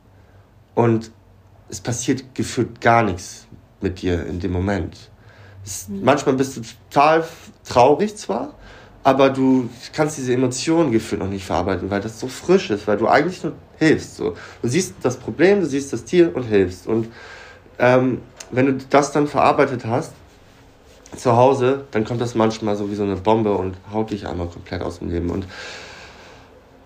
und 0.76 1.10
es 1.68 1.80
passiert 1.80 2.34
gefühlt 2.34 2.80
gar 2.80 3.02
nichts 3.02 3.46
mit 3.80 4.02
dir 4.02 4.26
in 4.26 4.40
dem 4.40 4.52
Moment. 4.52 4.96
Mhm. 5.88 6.04
Manchmal 6.04 6.34
bist 6.34 6.56
du 6.56 6.62
total 6.90 7.24
traurig 7.64 8.16
zwar, 8.16 8.54
aber 9.04 9.30
du 9.30 9.68
kannst 9.92 10.18
diese 10.18 10.34
Emotionen 10.34 10.90
gefühlt 10.90 11.20
noch 11.20 11.28
nicht 11.28 11.44
verarbeiten, 11.44 11.90
weil 11.90 12.00
das 12.00 12.18
so 12.18 12.28
frisch 12.28 12.70
ist, 12.70 12.86
weil 12.86 12.96
du 12.96 13.06
eigentlich 13.08 13.42
nur 13.42 13.54
hilfst. 13.78 14.16
So. 14.16 14.34
Du 14.62 14.68
siehst 14.68 14.94
das 15.02 15.16
Problem, 15.16 15.60
du 15.60 15.66
siehst 15.66 15.92
das 15.92 16.04
Tier 16.04 16.34
und 16.34 16.44
hilfst. 16.44 16.86
Und 16.86 17.08
ähm, 17.78 18.20
wenn 18.50 18.66
du 18.66 18.84
das 18.90 19.12
dann 19.12 19.26
verarbeitet 19.26 19.84
hast, 19.84 20.12
zu 21.16 21.36
Hause, 21.36 21.84
dann 21.90 22.04
kommt 22.04 22.20
das 22.20 22.34
manchmal 22.34 22.76
so 22.76 22.90
wie 22.90 22.94
so 22.94 23.02
eine 23.02 23.16
Bombe 23.16 23.54
und 23.54 23.76
haut 23.92 24.10
dich 24.10 24.26
einmal 24.26 24.48
komplett 24.48 24.82
aus 24.82 24.98
dem 24.98 25.10
Leben. 25.10 25.30
Und 25.30 25.46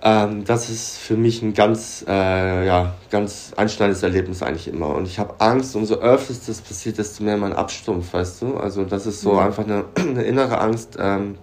ähm, 0.05 0.45
das 0.45 0.69
ist 0.69 0.99
für 0.99 1.17
mich 1.17 1.43
ein 1.43 1.55
ganz, 1.55 2.05
äh, 2.09 2.67
ja, 2.67 2.95
ganz 3.11 3.53
einschneidendes 3.57 4.03
Erlebnis 4.03 4.43
eigentlich 4.43 4.67
immer. 4.67 4.89
Und 4.97 5.07
ich 5.07 5.21
habe 5.21 5.35
Angst, 5.39 5.77
umso 5.77 5.95
öfter 5.95 6.35
das 6.47 6.61
passiert, 6.61 6.99
desto 6.99 7.23
mehr 7.23 7.37
man 7.37 7.53
abstumpft, 7.53 8.13
weißt 8.13 8.43
du? 8.43 8.57
Also 8.57 8.85
das 8.85 9.07
ist 9.07 9.21
so 9.21 9.35
mhm. 9.35 9.39
einfach 9.39 9.65
eine, 9.65 9.85
eine, 9.97 10.23
innere 10.25 10.61
Angst, 10.61 10.97
ähm, 10.99 11.39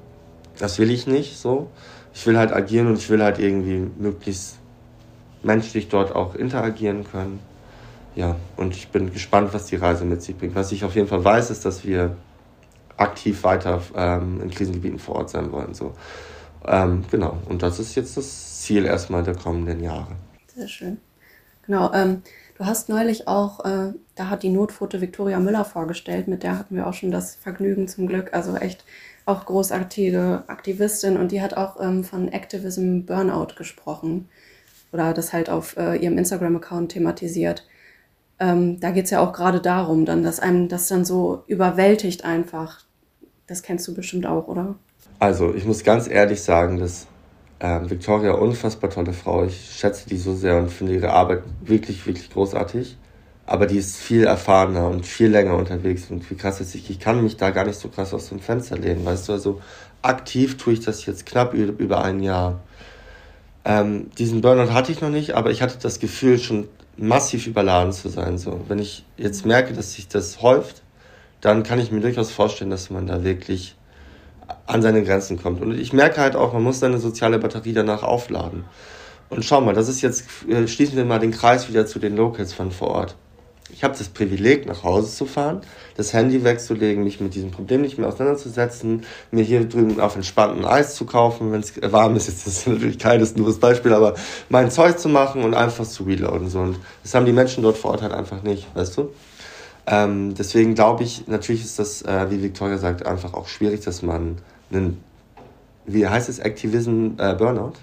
das 0.58 0.78
will 0.78 0.92
ich 0.92 1.08
nicht 1.08 1.38
so. 1.38 1.70
Ich 2.14 2.28
will 2.28 2.38
halt 2.38 2.52
agieren 2.52 2.88
und 2.88 2.98
ich 2.98 3.10
will 3.10 3.24
halt 3.24 3.40
irgendwie 3.40 3.90
möglichst 3.98 4.58
menschlich 5.42 5.88
dort 5.88 6.14
auch 6.14 6.36
interagieren 6.36 7.06
können. 7.10 7.40
Ja, 8.16 8.36
und 8.58 8.76
ich 8.76 8.90
bin 8.90 9.14
gespannt, 9.14 9.54
was 9.54 9.68
die 9.68 9.78
Reise 9.78 10.04
mit 10.04 10.22
sich 10.22 10.36
bringt. 10.36 10.56
Was 10.56 10.74
ich 10.74 10.84
auf 10.84 10.96
jeden 10.96 11.08
Fall 11.08 11.24
weiß, 11.24 11.50
ist, 11.52 11.64
dass 11.64 11.86
wir 11.86 12.18
aktiv 12.98 13.44
weiter 13.44 13.82
ähm, 13.96 14.42
in 14.42 14.50
Krisengebieten 14.50 15.00
vor 15.00 15.16
Ort 15.16 15.30
sein 15.30 15.50
wollen. 15.54 15.74
So. 15.74 15.94
Ähm, 16.68 17.06
genau, 17.10 17.38
und 17.48 17.64
das 17.64 17.80
ist 17.80 17.96
jetzt 17.96 18.18
das 18.18 18.62
Ziel 18.62 18.86
erstmal 18.86 19.24
der 19.24 19.36
kommenden 19.36 19.82
Jahre. 19.82 20.16
Sehr 20.56 20.68
schön. 20.68 20.98
Genau, 21.66 21.94
ähm, 21.94 22.22
du 22.58 22.66
hast 22.66 22.90
neulich 22.90 23.28
auch, 23.28 23.64
äh, 23.64 23.94
da 24.16 24.30
hat 24.30 24.44
die 24.44 24.50
Notfoto 24.50 25.02
Viktoria 25.02 25.40
Müller 25.40 25.66
vorgestellt, 25.66 26.28
mit 26.28 26.44
der 26.44 26.58
hatten 26.58 26.76
wir 26.76 26.88
auch 26.88 26.94
schon 26.94 27.12
das 27.12 27.36
Vergnügen 27.36 27.88
zum 27.88 28.08
Glück, 28.08 28.34
also 28.34 28.56
echt 28.56 28.84
auch 29.26 29.46
großartige 29.46 30.44
Aktivistin 30.48 31.16
und 31.16 31.32
die 31.32 31.42
hat 31.42 31.56
auch 31.56 31.80
ähm, 31.80 32.04
von 32.04 32.28
Activism 32.30 33.02
Burnout 33.02 33.56
gesprochen 33.56 34.28
oder 34.92 35.14
das 35.14 35.34
halt 35.34 35.50
auf 35.50 35.78
äh, 35.78 35.96
ihrem 35.96 36.18
Instagram-Account 36.18 36.92
thematisiert. 36.92 37.68
Ähm, 38.40 38.80
da 38.80 38.92
geht 38.92 39.06
es 39.06 39.12
ja 39.12 39.20
auch 39.20 39.34
gerade 39.34 39.62
darum, 39.62 40.06
dann, 40.06 40.24
dass 40.24 40.40
einem 40.40 40.68
das 40.68 40.88
dann 40.88 41.06
so 41.06 41.44
überwältigt 41.48 42.26
einfach. 42.26 42.82
Das 43.48 43.62
kennst 43.62 43.88
du 43.88 43.94
bestimmt 43.94 44.26
auch, 44.26 44.48
oder? 44.48 44.76
Also, 45.20 45.54
ich 45.54 45.66
muss 45.66 45.84
ganz 45.84 46.08
ehrlich 46.08 46.42
sagen, 46.42 46.80
dass 46.80 47.06
ähm, 47.60 47.90
Victoria 47.90 48.32
unfassbar 48.32 48.90
tolle 48.90 49.12
Frau. 49.12 49.44
Ich 49.44 49.76
schätze 49.78 50.08
die 50.08 50.18
so 50.18 50.34
sehr 50.34 50.58
und 50.58 50.72
finde 50.72 50.94
ihre 50.94 51.12
Arbeit 51.12 51.44
wirklich, 51.62 52.06
wirklich 52.08 52.30
großartig. 52.32 52.98
Aber 53.46 53.66
die 53.66 53.78
ist 53.78 53.98
viel 53.98 54.24
erfahrener 54.24 54.88
und 54.88 55.06
viel 55.06 55.30
länger 55.30 55.56
unterwegs. 55.56 56.10
Und 56.10 56.30
wie 56.32 56.36
krass 56.36 56.62
ist 56.62 56.74
ich, 56.76 56.90
ich 56.90 57.00
kann 57.00 57.22
mich 57.22 57.36
da 57.36 57.50
gar 57.50 57.66
nicht 57.66 57.80
so 57.80 57.90
krass 57.90 58.14
aus 58.14 58.30
dem 58.30 58.40
Fenster 58.40 58.78
lehnen. 58.78 59.04
Weißt 59.06 59.28
du, 59.28 59.34
also 59.34 59.62
aktiv 60.02 60.56
tue 60.58 60.74
ich 60.74 60.80
das 60.82 61.06
jetzt 61.06 61.26
knapp 61.26 61.54
über 61.54 62.04
ein 62.04 62.22
Jahr. 62.22 62.62
Ähm, 63.66 64.12
diesen 64.18 64.40
Burnout 64.40 64.72
hatte 64.72 64.92
ich 64.94 65.02
noch 65.02 65.10
nicht, 65.10 65.32
aber 65.32 65.52
ich 65.52 65.62
hatte 65.62 65.78
das 65.82 66.00
Gefühl, 66.00 66.40
schon 66.40 66.70
massiv 66.96 67.48
überladen 67.48 67.92
zu 67.92 68.08
sein. 68.08 68.38
So, 68.38 68.62
wenn 68.70 68.80
ich 68.80 69.04
jetzt 69.18 69.46
merke, 69.46 69.74
dass 69.74 69.96
sich 69.96 70.08
das 70.08 70.42
häuft, 70.42 70.82
dann 71.42 71.64
kann 71.64 71.80
ich 71.80 71.92
mir 71.92 72.02
durchaus 72.02 72.32
vorstellen, 72.32 72.70
dass 72.70 72.90
man 72.90 73.08
da 73.08 73.24
wirklich 73.24 73.76
an 74.66 74.82
seine 74.82 75.04
Grenzen 75.04 75.42
kommt. 75.42 75.62
Und 75.62 75.78
ich 75.78 75.94
merke 75.94 76.22
halt 76.22 76.36
auch, 76.36 76.54
man 76.54 76.64
muss 76.64 76.80
seine 76.80 77.00
soziale 77.00 77.40
Batterie 77.40 77.74
danach 77.74 78.04
aufladen. 78.04 78.66
Und 79.30 79.46
schau 79.46 79.62
mal, 79.62 79.74
das 79.74 79.88
ist 79.88 80.02
jetzt, 80.02 80.26
äh, 80.48 80.68
schließen 80.68 80.98
wir 80.98 81.06
mal 81.06 81.20
den 81.20 81.32
Kreis 81.32 81.70
wieder 81.70 81.86
zu 81.86 82.00
den 82.00 82.16
Locals 82.16 82.54
von 82.54 82.72
vor 82.72 82.90
Ort. 82.90 83.16
Ich 83.72 83.84
habe 83.84 83.96
das 83.96 84.10
Privileg, 84.10 84.66
nach 84.66 84.84
Hause 84.84 85.16
zu 85.16 85.28
fahren, 85.28 85.62
das 85.96 86.12
Handy 86.14 86.44
wegzulegen, 86.44 87.04
mich 87.04 87.20
mit 87.20 87.36
diesem 87.36 87.52
Problem 87.52 87.82
nicht 87.82 88.00
mehr 88.00 88.08
auseinanderzusetzen, 88.08 89.04
mir 89.30 89.44
hier 89.44 89.64
drüben 89.70 90.00
auf 90.00 90.16
entspannten 90.16 90.66
Eis 90.66 90.96
zu 90.96 91.06
kaufen, 91.06 91.52
wenn 91.52 91.60
es 91.60 91.74
warm 91.92 92.16
ist. 92.16 92.28
Jetzt 92.28 92.48
ist 92.48 92.68
natürlich 92.68 92.98
keines 92.98 93.36
nur 93.36 93.46
das 93.46 93.60
Beispiel, 93.60 93.94
aber 93.94 94.16
mein 94.50 94.72
Zeug 94.72 94.98
zu 94.98 95.08
machen 95.08 95.44
und 95.44 95.54
einfach 95.54 95.86
zu 95.86 96.04
reloaden. 96.04 96.50
So. 96.50 96.60
Und 96.62 96.80
das 97.04 97.14
haben 97.14 97.28
die 97.28 97.32
Menschen 97.32 97.62
dort 97.62 97.78
vor 97.78 97.92
Ort 97.92 98.02
halt 98.02 98.14
einfach 98.14 98.42
nicht, 98.42 98.66
weißt 98.76 98.98
du? 98.98 99.12
Ähm, 99.90 100.36
deswegen 100.36 100.76
glaube 100.76 101.04
ich, 101.04 101.28
natürlich 101.28 101.64
ist 101.64 101.80
das, 101.80 102.04
äh, 102.04 102.30
wie 102.30 102.44
Victoria 102.44 102.78
sagt, 102.78 103.08
einfach 103.08 103.34
auch 103.34 103.48
schwierig, 103.48 103.82
dass 103.82 104.04
man 104.04 104.38
einen, 104.72 105.04
wie 105.86 106.08
heißt 106.08 106.30
es, 106.30 106.38
Activism 106.38 107.14
äh, 107.18 107.34
Burnout? 107.34 107.74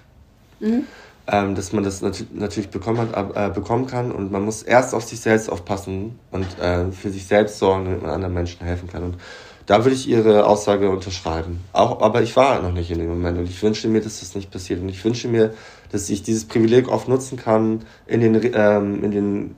Mhm. 0.61 0.85
Ähm, 1.29 1.55
dass 1.55 1.73
man 1.73 1.83
das 1.83 2.01
nat 2.01 2.23
natürlich 2.33 2.69
bekommen, 2.69 3.09
hat, 3.11 3.35
äh, 3.35 3.53
bekommen 3.53 3.85
kann 3.87 4.13
und 4.13 4.31
man 4.31 4.45
muss 4.45 4.63
erst 4.63 4.95
auf 4.95 5.03
sich 5.03 5.19
selbst 5.19 5.51
aufpassen 5.51 6.17
und 6.31 6.47
äh, 6.59 6.89
für 6.93 7.09
sich 7.09 7.27
selbst 7.27 7.59
sorgen, 7.59 7.83
damit 7.83 8.01
man 8.01 8.11
anderen 8.11 8.33
Menschen 8.33 8.65
helfen 8.65 8.87
kann. 8.87 9.03
Und 9.03 9.15
da 9.65 9.83
würde 9.83 9.95
ich 9.95 10.07
Ihre 10.07 10.45
Aussage 10.45 10.89
unterschreiben. 10.89 11.59
Auch, 11.73 12.01
aber 12.01 12.21
ich 12.21 12.37
war 12.37 12.61
noch 12.61 12.71
nicht 12.71 12.89
in 12.89 12.99
dem 12.99 13.09
Moment 13.09 13.37
und 13.37 13.49
ich 13.49 13.61
wünsche 13.61 13.89
mir, 13.89 13.99
dass 13.99 14.21
das 14.21 14.33
nicht 14.33 14.49
passiert. 14.49 14.81
Und 14.81 14.87
ich 14.87 15.03
wünsche 15.03 15.27
mir, 15.27 15.53
dass 15.91 16.09
ich 16.09 16.23
dieses 16.23 16.45
Privileg 16.45 16.87
oft 16.87 17.09
nutzen 17.09 17.37
kann, 17.37 17.81
in 18.05 18.21
den, 18.21 18.39
ähm, 18.53 19.03
in 19.03 19.11
den 19.11 19.55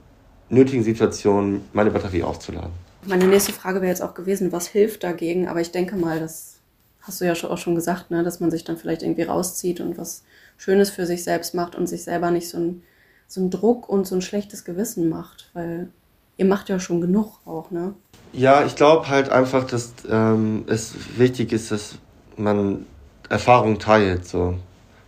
nötigen 0.50 0.84
Situationen 0.84 1.62
meine 1.74 1.92
Batterie 1.92 2.24
aufzuladen. 2.24 2.72
Meine 3.06 3.28
nächste 3.28 3.54
Frage 3.54 3.82
wäre 3.82 3.90
jetzt 3.90 4.02
auch 4.02 4.14
gewesen, 4.14 4.52
was 4.52 4.68
hilft 4.68 5.04
dagegen? 5.04 5.48
Aber 5.48 5.62
ich 5.62 5.72
denke 5.72 5.96
mal, 5.96 6.20
das 6.20 6.58
hast 7.02 7.22
du 7.22 7.26
ja 7.26 7.34
auch 7.34 7.58
schon 7.58 7.76
gesagt, 7.76 8.12
ne, 8.12 8.24
dass 8.24 8.40
man 8.40 8.52
sich 8.52 8.64
dann 8.64 8.78
vielleicht 8.78 9.04
irgendwie 9.04 9.24
rauszieht 9.24 9.80
und 9.80 9.98
was 9.98 10.24
Schönes 10.58 10.90
für 10.90 11.06
sich 11.06 11.24
selbst 11.24 11.56
macht 11.56 11.76
und 11.76 11.88
sich 11.88 12.04
selber 12.04 12.32
nicht 12.32 12.50
so 12.50 12.58
ein, 12.58 12.84
so 13.28 13.42
ein 13.42 13.50
Druck 13.50 13.88
und 13.88 14.06
so 14.06 14.16
ein 14.16 14.22
schlechtes 14.22 14.66
Gewissen 14.66 15.10
macht, 15.10 15.50
weil 15.54 15.90
ihr 16.38 16.46
macht 16.46 16.70
ja 16.70 16.80
schon 16.80 17.02
genug 17.02 17.40
auch, 17.46 17.72
ne? 17.72 17.94
Ja, 18.32 18.66
ich 18.66 18.76
glaube 18.76 19.10
halt 19.10 19.30
einfach, 19.30 19.66
dass 19.66 19.94
ähm, 20.10 20.66
es 20.68 20.94
wichtig 21.18 21.52
ist, 21.52 21.72
dass 21.72 21.96
man 22.38 22.86
Erfahrungen 23.28 23.80
teilt. 23.80 24.26
So. 24.26 24.56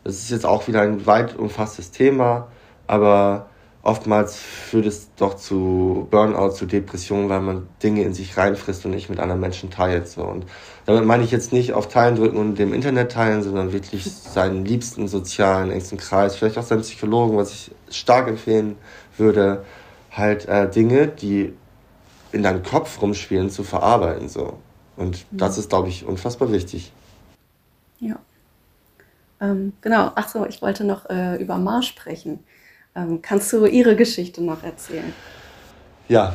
Das 0.03 0.15
ist 0.15 0.31
jetzt 0.31 0.45
auch 0.45 0.67
wieder 0.67 0.81
ein 0.81 1.05
weit 1.05 1.37
umfasstes 1.37 1.91
Thema, 1.91 2.47
aber 2.87 3.50
oftmals 3.83 4.35
führt 4.37 4.85
es 4.85 5.09
doch 5.15 5.35
zu 5.35 6.07
Burnout, 6.11 6.51
zu 6.51 6.65
Depressionen, 6.65 7.29
weil 7.29 7.41
man 7.41 7.67
Dinge 7.81 8.03
in 8.03 8.13
sich 8.13 8.37
reinfrisst 8.37 8.85
und 8.85 8.91
nicht 8.91 9.09
mit 9.09 9.19
anderen 9.19 9.41
Menschen 9.41 9.71
teilt. 9.71 10.07
So. 10.07 10.23
Und 10.23 10.45
damit 10.85 11.05
meine 11.05 11.23
ich 11.23 11.31
jetzt 11.31 11.51
nicht 11.51 11.73
auf 11.73 11.87
Teilen 11.87 12.15
drücken 12.15 12.37
und 12.37 12.59
dem 12.59 12.73
Internet 12.73 13.11
teilen, 13.11 13.41
sondern 13.43 13.73
wirklich 13.73 14.11
seinen 14.11 14.65
liebsten 14.65 15.07
sozialen, 15.07 15.71
engsten 15.71 15.97
Kreis, 15.97 16.35
vielleicht 16.35 16.57
auch 16.57 16.63
seinen 16.63 16.81
Psychologen, 16.81 17.37
was 17.37 17.51
ich 17.51 17.71
stark 17.89 18.27
empfehlen 18.27 18.75
würde, 19.17 19.65
halt 20.11 20.47
äh, 20.47 20.69
Dinge, 20.69 21.07
die 21.07 21.53
in 22.31 22.43
deinem 22.43 22.63
Kopf 22.63 23.01
rumspielen, 23.01 23.49
zu 23.49 23.63
verarbeiten. 23.63 24.29
So. 24.29 24.59
Und 24.95 25.25
mhm. 25.31 25.37
das 25.37 25.57
ist, 25.57 25.69
glaube 25.69 25.89
ich, 25.89 26.05
unfassbar 26.05 26.51
wichtig. 26.51 26.91
Ja. 27.99 28.17
Ähm, 29.39 29.73
genau, 29.81 30.11
ach 30.15 30.29
so, 30.29 30.45
ich 30.45 30.61
wollte 30.61 30.83
noch 30.83 31.09
äh, 31.09 31.41
über 31.41 31.57
Mars 31.57 31.87
sprechen. 31.87 32.39
Ähm, 32.95 33.21
kannst 33.21 33.53
du 33.53 33.65
ihre 33.65 33.95
Geschichte 33.95 34.43
noch 34.43 34.63
erzählen? 34.63 35.13
Ja, 36.09 36.33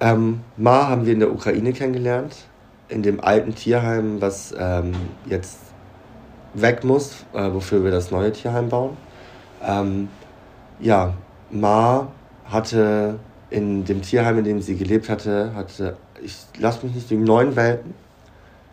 ähm, 0.00 0.40
Ma 0.56 0.88
haben 0.88 1.06
wir 1.06 1.14
in 1.14 1.20
der 1.20 1.32
Ukraine 1.32 1.72
kennengelernt, 1.72 2.36
in 2.88 3.02
dem 3.02 3.20
alten 3.20 3.54
Tierheim, 3.54 4.20
was 4.20 4.54
ähm, 4.58 4.92
jetzt 5.26 5.58
weg 6.52 6.84
muss, 6.84 7.24
äh, 7.32 7.52
wofür 7.52 7.84
wir 7.84 7.90
das 7.90 8.10
neue 8.10 8.32
Tierheim 8.32 8.68
bauen. 8.68 8.96
Ähm, 9.66 10.08
ja, 10.78 11.14
Ma 11.50 12.08
hatte 12.44 13.18
in 13.50 13.84
dem 13.84 14.02
Tierheim, 14.02 14.38
in 14.38 14.44
dem 14.44 14.60
sie 14.60 14.76
gelebt 14.76 15.08
hatte, 15.08 15.54
hatte, 15.54 15.96
ich 16.22 16.36
lass 16.58 16.82
mich 16.82 16.94
nicht, 16.94 17.10
neun 17.10 17.56
Welpen, 17.56 17.94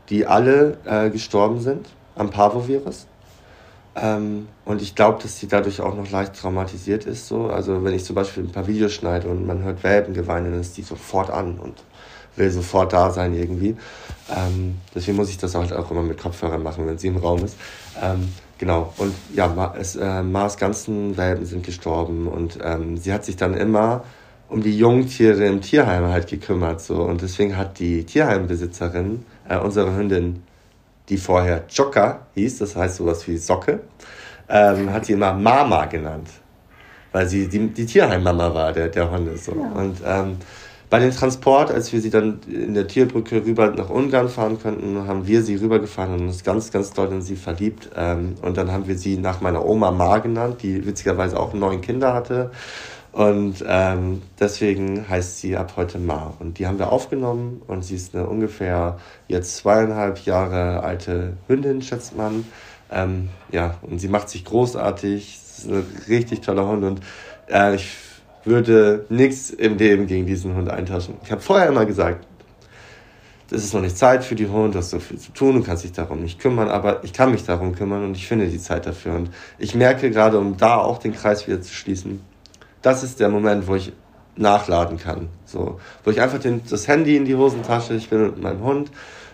die 0.09 0.26
alle 0.26 0.78
äh, 0.86 1.09
gestorben 1.09 1.59
sind 1.61 1.88
am 2.16 2.30
Parvovirus. 2.30 3.07
Ähm, 3.95 4.47
und 4.65 4.81
ich 4.81 4.95
glaube, 4.95 5.21
dass 5.21 5.39
sie 5.39 5.47
dadurch 5.47 5.79
auch 5.81 5.95
noch 5.95 6.09
leicht 6.11 6.35
traumatisiert 6.35 7.05
ist. 7.05 7.27
So. 7.27 7.47
Also 7.47 7.83
wenn 7.83 7.93
ich 7.93 8.03
zum 8.03 8.15
Beispiel 8.15 8.43
ein 8.43 8.51
paar 8.51 8.67
Videos 8.67 8.93
schneide 8.93 9.27
und 9.27 9.47
man 9.47 9.63
hört 9.63 9.83
Welpengeweine, 9.83 10.51
dann 10.51 10.59
ist 10.59 10.75
die 10.77 10.81
sofort 10.81 11.29
an 11.29 11.57
und 11.59 11.83
will 12.35 12.51
sofort 12.51 12.91
da 12.91 13.09
sein 13.11 13.33
irgendwie. 13.33 13.77
Ähm, 14.35 14.75
deswegen 14.93 15.17
muss 15.17 15.29
ich 15.29 15.37
das 15.37 15.55
halt 15.55 15.71
auch 15.71 15.89
immer 15.91 16.01
mit 16.01 16.19
Kopfhörern 16.19 16.61
machen, 16.61 16.85
wenn 16.87 16.97
sie 16.97 17.07
im 17.07 17.17
Raum 17.17 17.43
ist. 17.45 17.57
Ähm, 18.01 18.27
genau, 18.57 18.93
und 18.97 19.13
ja, 19.33 19.47
Ma 19.47 19.73
es, 19.77 19.95
äh, 19.95 20.23
Mars 20.23 20.57
ganzen 20.57 21.15
Welpen 21.15 21.45
sind 21.45 21.65
gestorben 21.65 22.27
und 22.27 22.59
ähm, 22.61 22.97
sie 22.97 23.13
hat 23.13 23.23
sich 23.23 23.37
dann 23.37 23.53
immer 23.53 24.03
um 24.49 24.61
die 24.61 24.77
Jungtiere 24.77 25.45
im 25.45 25.61
Tierheim 25.61 26.05
halt 26.07 26.27
gekümmert. 26.27 26.81
So. 26.81 27.01
Und 27.01 27.21
deswegen 27.21 27.57
hat 27.57 27.79
die 27.79 28.03
Tierheimbesitzerin, 28.03 29.25
äh, 29.47 29.57
unsere 29.57 29.95
Hündin 29.95 30.43
die 31.10 31.18
vorher 31.18 31.64
Joker 31.70 32.28
hieß, 32.36 32.60
das 32.60 32.76
heißt 32.76 32.97
sowas 32.97 33.28
wie 33.28 33.38
Socke, 33.38 33.82
ähm, 34.49 34.91
hat 34.91 35.06
sie 35.06 35.14
immer 35.14 35.34
Mama 35.34 35.86
genannt, 35.86 36.30
weil 37.12 37.28
sie 37.28 37.47
die, 37.47 37.68
die 37.68 37.86
Tierheimmama 37.86 38.53
war, 38.53 38.74
der, 38.74 38.89
der 38.89 39.10
Hunde. 39.10 39.38
So. 39.38 39.53
Ja. 39.53 39.80
Und 39.80 39.97
ähm, 40.06 40.38
bei 40.89 40.99
dem 40.99 41.12
Transport, 41.12 41.72
als 41.72 41.91
wir 41.91 41.99
sie 41.99 42.12
dann 42.12 42.39
in 42.47 42.74
der 42.76 42.88
Tierbrücke 42.88 43.43
rüber 43.43 43.72
nach 43.72 43.89
Ungarn 43.89 44.30
fahren 44.30 44.62
konnten, 44.62 45.08
haben 45.08 45.26
wir 45.26 45.41
sie 45.41 45.56
rübergefahren 45.56 46.14
und 46.14 46.28
uns 46.28 46.43
ganz, 46.43 46.72
ganz 46.72 46.93
doll 46.93 47.12
in 47.12 47.22
sie 47.22 47.36
verliebt. 47.36 47.89
Ähm, 47.95 48.36
und 48.41 48.56
dann 48.56 48.72
haben 48.72 48.88
wir 48.88 48.97
sie 48.97 49.18
nach 49.18 49.41
meiner 49.41 49.66
Oma 49.66 49.91
Ma 49.91 50.20
genannt, 50.20 50.58
die 50.62 50.86
witzigerweise 50.86 51.39
auch 51.39 51.53
neun 51.53 51.82
Kinder 51.82 52.14
hatte. 52.14 52.51
Und 53.16 53.63
ähm, 53.66 54.24
deswegen 54.41 55.07
heißt 55.07 55.39
sie 55.39 55.55
ab 55.55 55.76
heute 55.78 55.99
Ma. 55.99 56.34
Und 56.39 56.59
die 56.59 56.68
haben 56.68 56.80
wir 56.80 56.91
aufgenommen 56.91 57.61
und 57.66 57.86
sie 57.86 57.95
ist 57.95 58.13
eine 58.13 58.28
ungefähr 58.28 58.99
jetzt 59.30 59.55
zweieinhalb 59.55 60.26
Jahre 60.26 60.84
alte 60.84 61.38
Hündin, 61.47 61.82
schätzt 61.82 62.18
man. 62.18 62.45
Ähm, 62.91 63.30
ja, 63.53 63.78
und 63.84 63.99
sie 63.99 64.09
macht 64.09 64.28
sich 64.28 64.43
großartig. 64.43 65.39
Sie 65.41 65.61
ist 65.61 65.72
ein 65.72 65.86
richtig 66.09 66.41
toller 66.41 66.68
Hund 66.68 66.84
und 66.84 66.99
äh, 67.49 67.76
ich 67.76 67.95
würde 68.43 69.05
nichts 69.07 69.49
im 69.49 69.78
Leben 69.78 70.07
gegen 70.07 70.26
diesen 70.26 70.53
Hund 70.53 70.70
eintauschen. 70.70 71.16
Ich 71.24 71.32
habe 71.32 71.39
vorher 71.39 71.70
immer 71.70 71.86
gesagt, 71.86 72.28
das 73.49 73.63
ist 73.63 73.74
noch 73.74 73.80
nicht 73.80 73.97
Zeit 73.97 74.26
für 74.26 74.36
die 74.36 74.49
Hund, 74.49 74.76
du 74.76 74.80
hast 74.80 74.89
so 74.89 74.99
viel 74.99 75.20
zu 75.20 75.32
tun, 75.32 75.55
du 75.55 75.63
kannst 75.63 75.86
dich 75.86 75.93
darum 75.93 76.22
nicht 76.22 76.38
kümmern, 76.38 76.68
aber 76.68 77.01
ich 77.05 77.13
kann 77.13 77.32
mich 77.32 77.45
darum 77.45 77.76
kümmern 77.76 78.03
und 78.03 78.18
ich 78.18 78.28
finde 78.28 78.49
die 78.49 78.59
Zeit 78.59 78.86
dafür. 78.86 79.16
Und 79.16 79.30
ich 79.57 79.74
merke 79.74 80.11
gerade, 80.11 80.38
um 80.38 80.57
da 80.57 80.76
auch 80.80 80.97
den 80.97 81.13
Kreis 81.13 81.47
wieder 81.47 81.61
zu 81.61 81.74
schließen, 81.74 82.20
das 82.86 83.03
ist 83.03 83.19
der 83.19 83.29
Moment, 83.29 83.67
wo 83.67 83.75
ich 83.75 83.91
nachladen 84.36 84.97
kann. 84.97 85.29
So, 85.45 85.79
wo 86.03 86.11
ich 86.11 86.21
einfach 86.21 86.39
den, 86.39 86.61
das 86.69 86.88
Handy 86.88 87.15
in 87.15 87.25
die 87.25 87.36
Hosentasche, 87.36 87.95
ich 87.95 88.09
bin 88.09 88.21
mit 88.21 88.41
meinem 88.41 88.61
Hund 88.61 88.91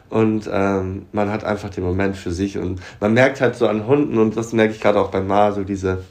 und 0.10 0.50
ähm, 0.52 1.06
man 1.12 1.30
hat 1.32 1.44
einfach 1.44 1.70
den 1.70 1.84
Moment 1.84 2.16
für 2.16 2.32
sich 2.32 2.58
und 2.58 2.80
man 3.00 3.14
merkt 3.14 3.42
halt 3.42 3.56
so 3.56 3.68
an 3.68 3.88
Hunden 3.88 4.18
und 4.18 4.38
das 4.38 4.54
merke 4.54 4.74
ich 4.74 4.80
gerade 4.80 5.00
auch 5.00 5.10
beim 5.10 5.28
Ma, 5.28 5.52
so 5.52 5.64
diese, 5.64 6.04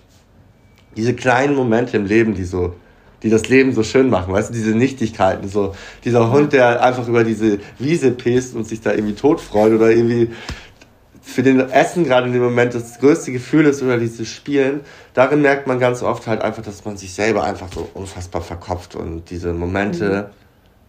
diese 0.97 1.15
kleinen 1.15 1.55
Momente 1.55 1.97
im 1.97 2.05
Leben, 2.05 2.35
die 2.35 2.45
so, 2.45 2.75
die 3.23 3.31
das 3.31 3.49
Leben 3.49 3.73
so 3.73 3.85
schön 3.85 4.11
machen, 4.11 4.35
weißt 4.35 4.51
du, 4.51 4.55
diese 4.55 4.75
Nichtigkeiten, 4.77 5.49
so 5.49 5.75
dieser 6.05 6.31
Hund, 6.31 6.53
der 6.53 6.83
einfach 6.83 7.09
über 7.09 7.25
diese 7.25 7.59
Wiese 7.79 8.11
pest 8.11 8.55
und 8.55 8.67
sich 8.67 8.81
da 8.83 8.93
irgendwie 8.93 9.15
tot 9.15 9.41
freut 9.41 9.73
oder 9.73 9.91
irgendwie 9.91 10.31
für 11.31 11.43
den 11.43 11.61
Essen 11.71 12.05
gerade 12.05 12.27
in 12.27 12.33
dem 12.33 12.43
Moment 12.43 12.75
das 12.75 12.99
größte 12.99 13.33
Gefühl 13.33 13.67
ist 13.67 13.83
oder 13.83 13.99
dieses 13.99 14.29
Spielen, 14.29 14.81
darin 15.15 15.43
merkt 15.43 15.67
man 15.67 15.79
ganz 15.79 16.03
oft 16.03 16.27
halt 16.27 16.43
einfach, 16.43 16.63
dass 16.63 16.85
man 16.85 16.97
sich 16.97 17.15
selber 17.15 17.45
einfach 17.45 17.73
so 17.73 17.89
unfassbar 17.95 18.43
verkopft 18.43 18.97
und 18.97 19.31
diese 19.31 19.53
Momente, 19.53 20.31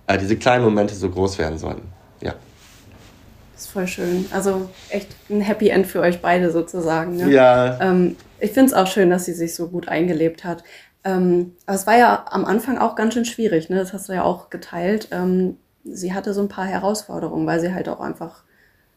mhm. 0.08 0.14
äh, 0.14 0.18
diese 0.18 0.36
kleinen 0.38 0.64
Momente 0.64 0.96
so 0.96 1.10
groß 1.10 1.38
werden 1.38 1.58
sollen. 1.58 1.82
Ja. 2.22 2.34
Das 3.54 3.66
ist 3.66 3.72
voll 3.72 3.88
schön. 3.88 4.26
Also 4.32 4.70
echt 4.90 5.10
ein 5.30 5.42
Happy 5.42 5.70
End 5.70 5.86
für 5.86 6.02
euch 6.02 6.22
beide 6.22 6.52
sozusagen. 6.52 7.18
Ne? 7.18 7.32
Ja. 7.32 7.80
Ähm, 7.80 8.16
ich 8.40 8.52
finde 8.52 8.72
es 8.72 8.74
auch 8.74 8.88
schön, 8.88 9.10
dass 9.10 9.26
sie 9.26 9.34
sich 9.34 9.54
so 9.54 9.68
gut 9.68 9.88
eingelebt 9.88 10.44
hat. 10.44 10.64
Ähm, 11.04 11.54
aber 11.66 11.76
es 11.76 11.88
war 11.88 11.98
ja 11.98 12.26
am 12.30 12.46
Anfang 12.46 12.78
auch 12.78 12.96
ganz 12.96 13.14
schön 13.14 13.26
schwierig, 13.26 13.70
ne? 13.70 13.78
Das 13.78 13.92
hast 13.92 14.10
du 14.10 14.14
ja 14.14 14.24
auch 14.24 14.50
geteilt. 14.52 15.08
Ähm, 15.12 15.58
sie 15.84 16.14
hatte 16.14 16.34
so 16.34 16.42
ein 16.42 16.48
paar 16.48 16.66
Herausforderungen, 16.66 17.48
weil 17.48 17.60
sie 17.60 17.74
halt 17.74 17.90
auch 17.90 18.00
einfach 18.00 18.44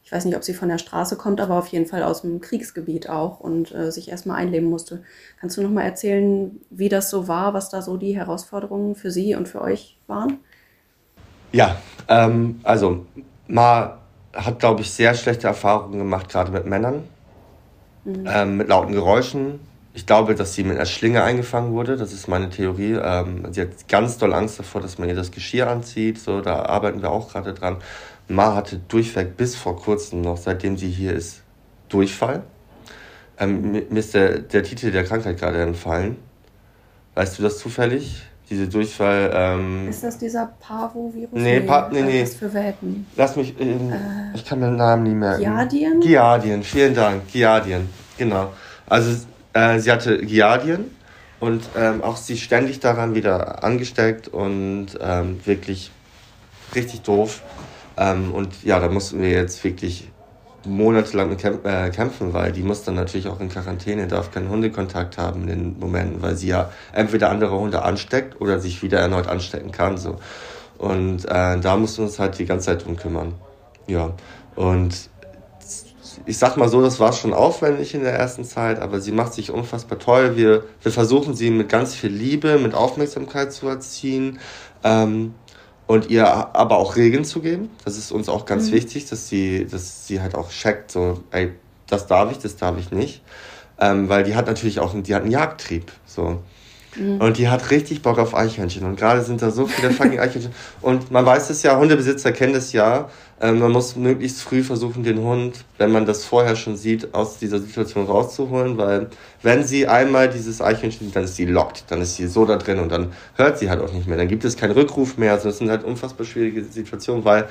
ich 0.04 0.12
weiß 0.12 0.26
nicht, 0.26 0.36
ob 0.36 0.44
sie 0.44 0.52
von 0.52 0.68
der 0.68 0.78
Straße 0.78 1.16
kommt, 1.16 1.40
aber 1.40 1.58
auf 1.58 1.68
jeden 1.68 1.86
Fall 1.86 2.02
aus 2.02 2.20
dem 2.20 2.42
Kriegsgebiet 2.42 3.08
auch 3.08 3.40
und 3.40 3.74
äh, 3.74 3.90
sich 3.90 4.10
erstmal 4.10 4.36
einleben 4.36 4.68
musste. 4.68 5.02
Kannst 5.40 5.56
du 5.56 5.62
noch 5.62 5.70
mal 5.70 5.82
erzählen, 5.82 6.60
wie 6.68 6.90
das 6.90 7.08
so 7.08 7.26
war, 7.26 7.54
was 7.54 7.70
da 7.70 7.80
so 7.80 7.96
die 7.96 8.14
Herausforderungen 8.14 8.96
für 8.96 9.10
sie 9.10 9.34
und 9.34 9.48
für 9.48 9.62
euch 9.62 9.96
waren? 10.06 10.38
Ja, 11.52 11.76
ähm, 12.08 12.60
also 12.64 13.06
Ma 13.48 13.98
hat, 14.34 14.58
glaube 14.58 14.82
ich, 14.82 14.90
sehr 14.90 15.14
schlechte 15.14 15.46
Erfahrungen 15.46 15.98
gemacht, 15.98 16.28
gerade 16.28 16.50
mit 16.50 16.66
Männern, 16.66 17.04
mhm. 18.04 18.26
ähm, 18.26 18.56
mit 18.58 18.68
lauten 18.68 18.92
Geräuschen. 18.92 19.60
Ich 19.96 20.06
glaube, 20.06 20.34
dass 20.34 20.54
sie 20.54 20.64
mit 20.64 20.76
einer 20.76 20.86
Schlinge 20.86 21.22
eingefangen 21.22 21.72
wurde. 21.72 21.96
Das 21.96 22.12
ist 22.12 22.26
meine 22.26 22.50
Theorie. 22.50 22.98
Ähm, 23.00 23.46
sie 23.52 23.60
hat 23.60 23.88
ganz 23.88 24.18
doll 24.18 24.34
Angst 24.34 24.58
davor, 24.58 24.80
dass 24.80 24.98
man 24.98 25.08
ihr 25.08 25.14
das 25.14 25.30
Geschirr 25.30 25.68
anzieht. 25.68 26.18
So, 26.18 26.40
da 26.40 26.64
arbeiten 26.64 27.00
wir 27.00 27.12
auch 27.12 27.30
gerade 27.30 27.54
dran. 27.54 27.76
Ma 28.28 28.54
hatte 28.54 28.80
durchweg 28.88 29.36
bis 29.36 29.54
vor 29.54 29.76
kurzem 29.76 30.22
noch, 30.22 30.36
seitdem 30.36 30.76
sie 30.76 30.88
hier 30.88 31.12
ist, 31.12 31.42
Durchfall. 31.88 32.42
Ähm, 33.38 33.72
mir 33.72 33.98
ist 33.98 34.14
der, 34.14 34.38
der 34.38 34.62
Titel 34.62 34.90
der 34.90 35.04
Krankheit 35.04 35.38
gerade 35.38 35.60
entfallen. 35.62 36.16
Weißt 37.14 37.38
du 37.38 37.42
das 37.42 37.58
zufällig? 37.58 38.22
Diese 38.50 38.68
Durchfall. 38.68 39.30
Ähm 39.34 39.88
ist 39.88 40.04
das 40.04 40.18
dieser 40.18 40.52
Parvovirus? 40.60 41.30
Nee, 41.32 41.60
pa 41.60 41.88
nee, 41.92 42.02
nee. 42.02 42.22
Was 42.22 42.34
für 42.34 42.52
Welpen? 42.52 43.06
Lass 43.16 43.36
mich. 43.36 43.58
Ähm, 43.58 43.90
äh, 43.90 44.34
ich 44.34 44.44
kann 44.44 44.60
den 44.60 44.76
Namen 44.76 45.04
nie 45.04 45.14
merken. 45.14 45.40
Giardien? 45.40 46.00
Giardien, 46.00 46.62
vielen 46.62 46.94
Dank. 46.94 47.26
Giardien, 47.28 47.88
genau. 48.18 48.52
Also, 48.86 49.24
äh, 49.54 49.78
sie 49.78 49.90
hatte 49.90 50.18
Giardien 50.18 50.90
und 51.40 51.62
ähm, 51.76 52.02
auch 52.02 52.16
sie 52.16 52.36
ständig 52.36 52.80
daran 52.80 53.14
wieder 53.14 53.64
angesteckt 53.64 54.28
und 54.28 54.88
ähm, 55.00 55.40
wirklich 55.44 55.90
richtig 56.74 57.00
doof. 57.00 57.42
Ähm, 57.96 58.32
und 58.32 58.64
ja, 58.64 58.80
da 58.80 58.88
mussten 58.88 59.20
wir 59.20 59.30
jetzt 59.30 59.62
wirklich 59.64 60.10
monatelang 60.66 61.36
kämp 61.36 61.66
äh, 61.66 61.90
kämpfen, 61.90 62.32
weil 62.32 62.52
die 62.52 62.62
muss 62.62 62.84
dann 62.84 62.94
natürlich 62.94 63.28
auch 63.28 63.40
in 63.40 63.48
Quarantäne, 63.48 64.06
darf 64.06 64.30
keinen 64.30 64.48
Hundekontakt 64.48 65.18
haben 65.18 65.42
in 65.42 65.48
den 65.48 65.78
Momenten, 65.78 66.22
weil 66.22 66.36
sie 66.36 66.48
ja 66.48 66.70
entweder 66.92 67.30
andere 67.30 67.58
Hunde 67.58 67.82
ansteckt 67.82 68.40
oder 68.40 68.60
sich 68.60 68.82
wieder 68.82 68.98
erneut 68.98 69.26
anstecken 69.26 69.72
kann. 69.72 69.98
So. 69.98 70.16
Und 70.78 71.26
äh, 71.26 71.60
da 71.60 71.76
mussten 71.76 71.98
wir 71.98 72.06
uns 72.06 72.18
halt 72.18 72.38
die 72.38 72.46
ganze 72.46 72.66
Zeit 72.66 72.84
drum 72.84 72.96
kümmern. 72.96 73.34
Ja, 73.86 74.12
und 74.56 75.10
ich 76.26 76.38
sag 76.38 76.56
mal 76.56 76.68
so, 76.68 76.80
das 76.80 77.00
war 77.00 77.12
schon 77.12 77.34
aufwendig 77.34 77.94
in 77.94 78.02
der 78.02 78.14
ersten 78.14 78.44
Zeit, 78.44 78.80
aber 78.80 79.00
sie 79.00 79.12
macht 79.12 79.34
sich 79.34 79.50
unfassbar 79.50 79.98
toll. 79.98 80.36
Wir, 80.36 80.64
wir 80.82 80.92
versuchen 80.92 81.34
sie 81.34 81.50
mit 81.50 81.68
ganz 81.68 81.94
viel 81.94 82.10
Liebe, 82.10 82.58
mit 82.58 82.74
Aufmerksamkeit 82.74 83.52
zu 83.52 83.68
erziehen. 83.68 84.38
Ähm, 84.82 85.34
und 85.86 86.10
ihr 86.10 86.26
aber 86.26 86.78
auch 86.78 86.96
Regeln 86.96 87.24
zu 87.24 87.40
geben. 87.40 87.70
Das 87.84 87.96
ist 87.96 88.10
uns 88.12 88.28
auch 88.28 88.46
ganz 88.46 88.68
mhm. 88.68 88.74
wichtig, 88.74 89.06
dass 89.06 89.28
sie, 89.28 89.66
dass 89.66 90.06
sie 90.06 90.20
halt 90.20 90.34
auch 90.34 90.50
checkt, 90.50 90.90
so, 90.90 91.22
ey, 91.30 91.52
das 91.86 92.06
darf 92.06 92.30
ich, 92.32 92.38
das 92.38 92.56
darf 92.56 92.78
ich 92.78 92.90
nicht. 92.90 93.22
Ähm, 93.78 94.08
weil 94.08 94.24
die 94.24 94.36
hat 94.36 94.46
natürlich 94.46 94.80
auch 94.80 94.94
die 94.94 95.14
hat 95.14 95.22
einen 95.22 95.30
Jagdtrieb. 95.30 95.92
So. 96.06 96.40
Mhm. 96.96 97.20
Und 97.20 97.38
die 97.38 97.48
hat 97.48 97.70
richtig 97.70 98.02
Bock 98.02 98.18
auf 98.18 98.34
Eichhörnchen. 98.34 98.84
Und 98.84 98.96
gerade 98.96 99.22
sind 99.22 99.42
da 99.42 99.50
so 99.50 99.66
viele 99.66 99.90
fucking 99.90 100.18
Eichhörnchen. 100.20 100.52
Und 100.80 101.10
man 101.10 101.24
weiß 101.24 101.50
es 101.50 101.62
ja, 101.62 101.78
Hundebesitzer 101.78 102.32
kennen 102.32 102.54
das 102.54 102.72
ja. 102.72 103.08
Ähm, 103.40 103.58
man 103.58 103.72
muss 103.72 103.96
möglichst 103.96 104.42
früh 104.42 104.62
versuchen, 104.62 105.02
den 105.02 105.18
Hund, 105.18 105.64
wenn 105.78 105.90
man 105.90 106.06
das 106.06 106.24
vorher 106.24 106.54
schon 106.56 106.76
sieht, 106.76 107.12
aus 107.14 107.38
dieser 107.38 107.58
Situation 107.58 108.06
rauszuholen, 108.06 108.78
weil 108.78 109.08
wenn 109.42 109.64
sie 109.64 109.88
einmal 109.88 110.28
dieses 110.28 110.62
Eichhörnchen 110.62 111.06
sieht, 111.08 111.16
dann 111.16 111.24
ist 111.24 111.36
sie 111.36 111.46
lockt, 111.46 111.84
dann 111.88 112.00
ist 112.00 112.16
sie 112.16 112.28
so 112.28 112.44
da 112.44 112.56
drin 112.56 112.78
und 112.78 112.92
dann 112.92 113.12
hört 113.34 113.58
sie 113.58 113.68
halt 113.68 113.80
auch 113.80 113.92
nicht 113.92 114.06
mehr. 114.06 114.16
Dann 114.16 114.28
gibt 114.28 114.44
es 114.44 114.56
keinen 114.56 114.72
Rückruf 114.72 115.18
mehr. 115.18 115.32
Also 115.32 115.48
das 115.48 115.58
sind 115.58 115.68
halt 115.68 115.82
unfassbar 115.84 116.24
schwierige 116.24 116.64
Situationen, 116.64 117.24
weil 117.24 117.48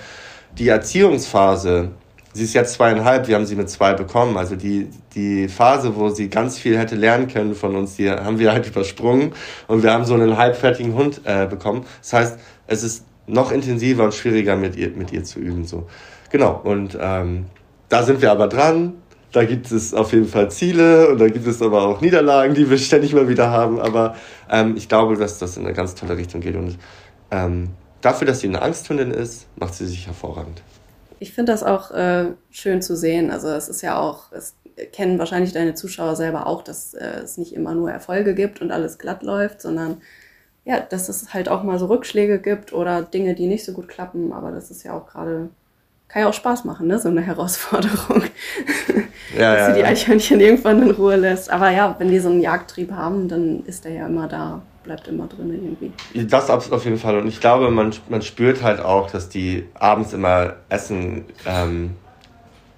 die 0.57 0.69
Erziehungsphase, 0.69 1.89
sie 2.33 2.43
ist 2.43 2.53
jetzt 2.53 2.73
zweieinhalb, 2.73 3.27
wir 3.27 3.35
haben 3.35 3.45
sie 3.45 3.55
mit 3.55 3.69
zwei 3.69 3.93
bekommen. 3.93 4.37
Also 4.37 4.55
die, 4.55 4.89
die 5.15 5.47
Phase, 5.47 5.95
wo 5.95 6.09
sie 6.09 6.29
ganz 6.29 6.57
viel 6.57 6.77
hätte 6.77 6.95
lernen 6.95 7.27
können 7.27 7.55
von 7.55 7.75
uns, 7.75 7.95
die 7.95 8.09
haben 8.09 8.39
wir 8.39 8.51
halt 8.51 8.67
übersprungen 8.67 9.33
und 9.67 9.83
wir 9.83 9.93
haben 9.93 10.05
so 10.05 10.15
einen 10.15 10.37
halbfertigen 10.37 10.95
Hund 10.95 11.21
äh, 11.23 11.45
bekommen. 11.45 11.85
Das 12.01 12.13
heißt, 12.13 12.39
es 12.67 12.83
ist 12.83 13.05
noch 13.27 13.51
intensiver 13.51 14.03
und 14.03 14.13
schwieriger 14.13 14.55
mit 14.55 14.75
ihr, 14.75 14.89
mit 14.89 15.13
ihr 15.13 15.23
zu 15.23 15.39
üben. 15.39 15.65
So. 15.65 15.87
Genau, 16.29 16.59
und 16.63 16.97
ähm, 16.99 17.45
da 17.89 18.03
sind 18.03 18.21
wir 18.21 18.31
aber 18.31 18.47
dran. 18.47 18.95
Da 19.31 19.45
gibt 19.45 19.71
es 19.71 19.93
auf 19.93 20.13
jeden 20.13 20.27
Fall 20.27 20.51
Ziele 20.51 21.09
und 21.09 21.19
da 21.19 21.27
gibt 21.27 21.47
es 21.47 21.61
aber 21.61 21.83
auch 21.83 22.01
Niederlagen, 22.01 22.53
die 22.53 22.69
wir 22.69 22.77
ständig 22.79 23.13
mal 23.13 23.29
wieder 23.29 23.49
haben. 23.49 23.79
Aber 23.79 24.15
ähm, 24.49 24.75
ich 24.75 24.89
glaube, 24.89 25.15
dass 25.15 25.39
das 25.39 25.57
in 25.57 25.65
eine 25.65 25.73
ganz 25.73 25.95
tolle 25.95 26.17
Richtung 26.17 26.41
geht. 26.41 26.55
Und 26.55 26.77
ähm, 27.31 27.69
dafür, 28.01 28.27
dass 28.27 28.41
sie 28.41 28.47
eine 28.47 28.61
Angsthündin 28.61 29.11
ist, 29.11 29.47
macht 29.55 29.73
sie 29.73 29.87
sich 29.87 30.05
hervorragend. 30.07 30.61
Ich 31.23 31.31
finde 31.31 31.53
das 31.53 31.63
auch 31.63 31.91
äh, 31.91 32.33
schön 32.51 32.81
zu 32.81 32.97
sehen. 32.97 33.31
Also 33.31 33.47
es 33.47 33.69
ist 33.69 33.81
ja 33.81 33.97
auch, 33.97 34.33
es 34.33 34.55
kennen 34.91 35.17
wahrscheinlich 35.19 35.53
deine 35.53 35.73
Zuschauer 35.73 36.17
selber 36.17 36.47
auch, 36.47 36.63
dass 36.63 36.93
äh, 36.95 37.21
es 37.23 37.37
nicht 37.37 37.53
immer 37.53 37.73
nur 37.73 37.89
Erfolge 37.89 38.35
gibt 38.35 38.61
und 38.61 38.71
alles 38.71 38.97
glatt 38.97 39.23
läuft, 39.23 39.61
sondern 39.61 40.01
ja, 40.65 40.81
dass 40.81 41.07
es 41.07 41.33
halt 41.33 41.47
auch 41.47 41.63
mal 41.63 41.79
so 41.79 41.85
Rückschläge 41.85 42.39
gibt 42.39 42.73
oder 42.73 43.01
Dinge, 43.03 43.35
die 43.35 43.47
nicht 43.47 43.63
so 43.63 43.71
gut 43.71 43.87
klappen, 43.87 44.33
aber 44.33 44.51
das 44.51 44.69
ist 44.69 44.83
ja 44.83 44.91
auch 44.91 45.07
gerade, 45.07 45.47
kann 46.09 46.23
ja 46.23 46.27
auch 46.27 46.33
Spaß 46.33 46.65
machen, 46.65 46.87
ne? 46.87 46.99
So 46.99 47.07
eine 47.07 47.21
Herausforderung. 47.31 48.23
Ja, 49.37 49.53
dass 49.53 49.59
ja, 49.59 49.67
sie 49.67 49.79
die 49.79 49.85
Eichhörnchen 49.85 50.41
irgendwann 50.41 50.81
in 50.81 50.91
Ruhe 50.91 51.15
lässt. 51.15 51.49
Aber 51.49 51.69
ja, 51.69 51.95
wenn 51.99 52.09
die 52.09 52.19
so 52.19 52.27
einen 52.27 52.41
Jagdtrieb 52.41 52.91
haben, 52.91 53.29
dann 53.29 53.63
ist 53.65 53.85
der 53.85 53.93
ja 53.93 54.07
immer 54.07 54.27
da, 54.27 54.61
bleibt 54.83 55.07
immer 55.07 55.27
drin 55.27 55.51
irgendwie. 55.53 56.25
Das 56.27 56.49
auf 56.49 56.83
jeden 56.85 56.97
Fall. 56.97 57.17
Und 57.17 57.27
ich 57.27 57.39
glaube, 57.39 57.69
man, 57.71 57.93
man 58.09 58.21
spürt 58.21 58.61
halt 58.63 58.81
auch, 58.81 59.09
dass 59.09 59.29
die 59.29 59.65
abends 59.73 60.13
immer 60.13 60.55
Essen 60.69 61.25
ähm, 61.45 61.91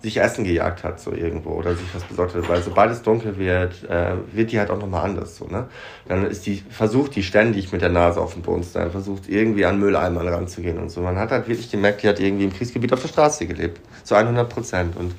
sich 0.01 0.17
Essen 0.17 0.43
gejagt 0.43 0.83
hat, 0.83 0.99
so 0.99 1.11
irgendwo, 1.11 1.51
oder 1.51 1.75
sich 1.75 1.87
was 1.93 2.03
besorgt 2.03 2.35
hat. 2.35 2.47
Weil 2.47 2.61
sobald 2.61 2.91
es 2.91 3.01
dunkel 3.01 3.37
wird, 3.37 3.83
äh, 3.89 4.13
wird 4.31 4.51
die 4.51 4.59
halt 4.59 4.69
auch 4.69 4.79
nochmal 4.79 5.03
anders, 5.03 5.35
so, 5.35 5.47
ne? 5.47 5.67
Dann 6.07 6.25
ist 6.27 6.45
die, 6.45 6.63
versucht 6.69 7.15
die 7.15 7.23
ständig 7.23 7.71
mit 7.71 7.81
der 7.81 7.89
Nase 7.89 8.21
auf 8.21 8.33
dem 8.33 8.43
Boden 8.43 8.61
zu 8.61 8.69
sein, 8.69 8.91
versucht 8.91 9.27
irgendwie 9.27 9.65
an 9.65 9.79
Mülleimern 9.79 10.27
ranzugehen 10.27 10.77
und 10.77 10.89
so. 10.89 11.01
Man 11.01 11.17
hat 11.17 11.31
halt 11.31 11.47
wirklich 11.47 11.71
gemerkt, 11.71 12.03
die 12.03 12.07
hat 12.07 12.19
irgendwie 12.19 12.43
im 12.43 12.53
Kriegsgebiet 12.53 12.93
auf 12.93 13.01
der 13.01 13.07
Straße 13.07 13.47
gelebt. 13.47 13.81
Zu 14.03 14.15
100 14.15 14.47
Prozent. 14.47 14.95
Und, 14.95 15.15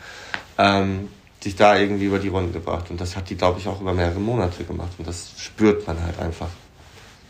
ähm, 0.59 1.09
sich 1.43 1.55
da 1.55 1.77
irgendwie 1.77 2.07
über 2.07 2.19
die 2.19 2.29
Runden 2.29 2.53
gebracht. 2.53 2.91
Und 2.91 3.01
das 3.01 3.17
hat 3.17 3.31
die, 3.31 3.37
glaube 3.37 3.61
ich, 3.61 3.69
auch 3.69 3.81
über 3.81 3.93
mehrere 3.93 4.19
Monate 4.19 4.65
gemacht. 4.65 4.91
Und 4.99 5.07
das 5.07 5.33
spürt 5.39 5.87
man 5.87 6.01
halt 6.03 6.19
einfach. 6.19 6.49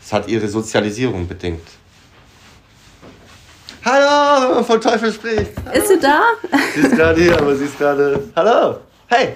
Das 0.07 0.13
hat 0.13 0.29
ihre 0.29 0.47
Sozialisierung 0.47 1.27
bedingt. 1.27 1.67
Hallo, 3.83 4.41
wenn 4.41 4.55
man 4.55 4.63
von 4.63 4.79
Teufel 4.79 5.11
spricht. 5.11 5.51
Hallo. 5.65 5.77
Ist 5.77 5.87
sie 5.89 5.99
da? 5.99 6.21
Sie 6.73 6.79
ist 6.79 6.95
gerade 6.95 7.21
hier, 7.21 7.37
aber 7.37 7.53
sie 7.53 7.65
ist 7.65 7.77
gerade. 7.77 8.23
Hallo! 8.33 8.77
Hey! 9.07 9.35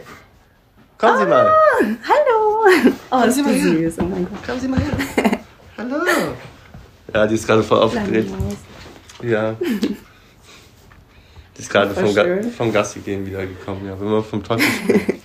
Kommen 0.97 1.17
Sie 1.17 1.25
mal! 1.25 1.45
Ah, 1.45 1.85
hallo! 2.07 2.93
Oh, 3.11 3.19
Kommen 3.19 3.31
Sie 3.33 3.43
mal 3.43 3.53
süß. 3.53 3.95
Oh 3.99 4.03
mein 4.03 4.25
Gott. 4.29 4.47
Kommen 4.47 4.61
Sie 4.61 4.67
mal 4.69 4.79
her. 4.79 5.39
hallo! 5.77 5.97
Ja, 7.13 7.27
die 7.27 7.35
ist 7.35 7.45
gerade 7.45 7.63
voll 7.63 7.79
aufgedreht. 7.79 8.29
Ja. 9.23 9.53
Die 9.59 9.97
ist 11.57 11.69
gerade 11.69 11.93
vom, 11.93 12.15
Ga 12.15 12.43
vom 12.55 12.71
Gassi 12.71 12.99
gehen 12.99 13.25
wiedergekommen, 13.25 13.85
ja, 13.87 13.99
wenn 13.99 14.07
man 14.07 14.23
vom 14.23 14.41
Teufel 14.41 14.65
spricht. 14.65 15.21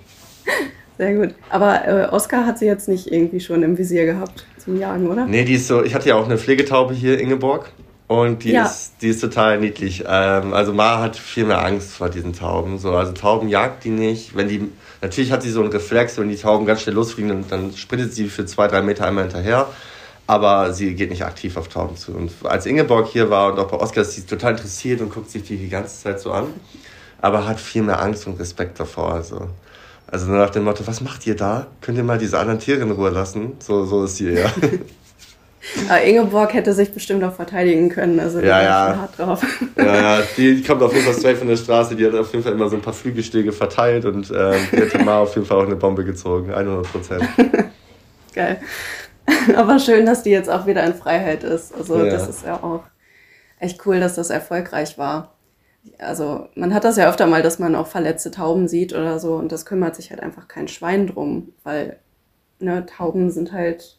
Sehr 0.96 1.14
gut. 1.14 1.34
Aber 1.50 1.86
äh, 1.86 2.06
Oscar 2.06 2.46
hat 2.46 2.58
sie 2.58 2.64
jetzt 2.64 2.88
nicht 2.88 3.12
irgendwie 3.12 3.40
schon 3.40 3.62
im 3.62 3.76
Visier 3.76 4.06
gehabt 4.06 4.46
zum 4.66 4.78
Jagen, 4.78 5.08
oder? 5.08 5.24
Nee, 5.24 5.44
die 5.44 5.54
ist 5.54 5.68
so, 5.68 5.82
ich 5.82 5.94
hatte 5.94 6.10
ja 6.10 6.16
auch 6.16 6.26
eine 6.26 6.36
Pflegetaube 6.36 6.92
hier, 6.92 7.18
Ingeborg. 7.18 7.70
Und 8.08 8.44
die, 8.44 8.52
ja. 8.52 8.66
ist, 8.66 8.94
die 9.00 9.08
ist 9.08 9.20
total 9.20 9.58
niedlich. 9.58 10.04
Ähm, 10.06 10.52
also 10.52 10.72
Ma 10.72 11.00
hat 11.00 11.16
viel 11.16 11.44
mehr 11.44 11.64
Angst 11.64 11.92
vor 11.92 12.08
diesen 12.08 12.32
Tauben. 12.32 12.78
So, 12.78 12.92
also 12.92 13.12
Tauben 13.12 13.48
jagt 13.48 13.84
die 13.84 13.90
nicht. 13.90 14.36
Wenn 14.36 14.48
die, 14.48 14.70
natürlich 15.00 15.32
hat 15.32 15.42
sie 15.42 15.50
so 15.50 15.60
einen 15.60 15.72
Reflex, 15.72 16.16
wenn 16.18 16.28
die 16.28 16.36
Tauben 16.36 16.66
ganz 16.66 16.82
schnell 16.82 16.94
losfliegen, 16.94 17.30
dann, 17.30 17.48
dann 17.48 17.76
sprintet 17.76 18.12
sie 18.12 18.28
für 18.28 18.46
zwei, 18.46 18.68
drei 18.68 18.82
Meter 18.82 19.06
einmal 19.06 19.24
hinterher. 19.24 19.68
Aber 20.28 20.72
sie 20.72 20.94
geht 20.94 21.10
nicht 21.10 21.24
aktiv 21.24 21.56
auf 21.56 21.68
Tauben 21.68 21.96
zu. 21.96 22.12
Und 22.12 22.32
als 22.44 22.66
Ingeborg 22.66 23.08
hier 23.08 23.30
war 23.30 23.52
und 23.52 23.58
auch 23.58 23.68
bei 23.68 23.76
Oskar 23.76 24.02
ist 24.02 24.12
sie 24.12 24.22
total 24.22 24.52
interessiert 24.52 25.00
und 25.00 25.12
guckt 25.12 25.30
sich 25.30 25.42
die 25.42 25.56
die 25.56 25.68
ganze 25.68 26.02
Zeit 26.02 26.20
so 26.20 26.32
an. 26.32 26.48
Aber 27.20 27.46
hat 27.46 27.58
viel 27.58 27.82
mehr 27.82 28.00
Angst 28.00 28.26
und 28.26 28.38
Respekt 28.38 28.78
davor. 28.78 29.14
Also, 29.14 29.48
also 30.06 30.26
nur 30.26 30.38
nach 30.38 30.50
dem 30.50 30.64
Motto, 30.64 30.86
was 30.86 31.00
macht 31.00 31.26
ihr 31.26 31.34
da? 31.34 31.66
Könnt 31.80 31.98
ihr 31.98 32.04
mal 32.04 32.18
diese 32.18 32.38
anderen 32.38 32.60
Tiere 32.60 32.80
in 32.80 32.90
Ruhe 32.90 33.10
lassen? 33.10 33.52
So, 33.58 33.84
so 33.84 34.04
ist 34.04 34.16
sie 34.16 34.30
ja. 34.30 34.50
Aber 35.88 36.02
Ingeborg 36.02 36.54
hätte 36.54 36.72
sich 36.72 36.92
bestimmt 36.92 37.24
auch 37.24 37.32
verteidigen 37.32 37.88
können. 37.88 38.20
Also 38.20 38.40
die 38.40 38.46
ja, 38.46 38.62
ja. 38.62 38.90
schon 38.90 39.00
hart 39.00 39.18
drauf. 39.18 39.46
Ja, 39.76 40.18
ja, 40.18 40.22
die 40.36 40.62
kommt 40.62 40.82
auf 40.82 40.92
jeden 40.92 41.04
Fall 41.04 41.14
straight 41.14 41.38
von 41.38 41.48
der 41.48 41.56
Straße. 41.56 41.96
Die 41.96 42.06
hat 42.06 42.14
auf 42.14 42.32
jeden 42.32 42.44
Fall 42.44 42.52
immer 42.52 42.68
so 42.68 42.76
ein 42.76 42.82
paar 42.82 42.92
Flügelstege 42.92 43.52
verteilt 43.52 44.04
und 44.04 44.30
äh, 44.30 44.54
die 44.72 44.76
hätte 44.76 44.98
mal 44.98 45.18
auf 45.18 45.34
jeden 45.34 45.46
Fall 45.46 45.58
auch 45.58 45.66
eine 45.66 45.76
Bombe 45.76 46.04
gezogen. 46.04 46.52
100 46.52 46.92
Prozent. 46.92 47.24
Geil. 48.32 48.60
Aber 49.56 49.78
schön, 49.78 50.06
dass 50.06 50.22
die 50.22 50.30
jetzt 50.30 50.48
auch 50.48 50.66
wieder 50.66 50.84
in 50.84 50.94
Freiheit 50.94 51.42
ist. 51.42 51.74
Also 51.74 51.98
ja. 51.98 52.10
das 52.10 52.28
ist 52.28 52.46
ja 52.46 52.62
auch 52.62 52.84
echt 53.58 53.84
cool, 53.86 54.00
dass 54.00 54.14
das 54.14 54.30
erfolgreich 54.30 54.98
war. 54.98 55.35
Also 55.98 56.48
man 56.54 56.74
hat 56.74 56.84
das 56.84 56.96
ja 56.96 57.08
öfter 57.08 57.26
mal, 57.26 57.42
dass 57.42 57.58
man 57.58 57.74
auch 57.74 57.86
verletzte 57.86 58.30
Tauben 58.30 58.68
sieht 58.68 58.92
oder 58.92 59.18
so 59.18 59.34
und 59.34 59.52
das 59.52 59.66
kümmert 59.66 59.96
sich 59.96 60.10
halt 60.10 60.20
einfach 60.20 60.48
kein 60.48 60.68
Schwein 60.68 61.06
drum, 61.06 61.52
weil 61.64 61.98
ne, 62.58 62.86
Tauben 62.86 63.30
sind 63.30 63.52
halt 63.52 63.98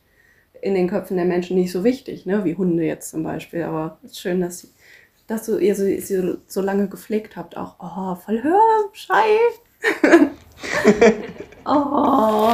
in 0.61 0.75
den 0.75 0.89
Köpfen 0.89 1.17
der 1.17 1.25
Menschen 1.25 1.57
nicht 1.57 1.71
so 1.71 1.83
wichtig, 1.83 2.25
ne? 2.25 2.43
wie 2.43 2.55
Hunde 2.55 2.83
jetzt 2.83 3.11
zum 3.11 3.23
Beispiel. 3.23 3.63
Aber 3.63 3.97
es 4.03 4.11
ist 4.11 4.19
schön, 4.19 4.41
dass, 4.41 4.59
sie, 4.59 4.69
dass 5.27 5.45
du 5.45 5.57
ihr 5.57 5.75
sie 5.75 5.99
so, 5.99 6.37
so 6.47 6.61
lange 6.61 6.87
gepflegt 6.87 7.35
habt. 7.35 7.57
Auch, 7.57 7.75
oh, 7.79 8.15
voll 8.15 8.43
hübsch, 8.43 9.07
hi. 9.09 9.37
oh, 11.65 12.51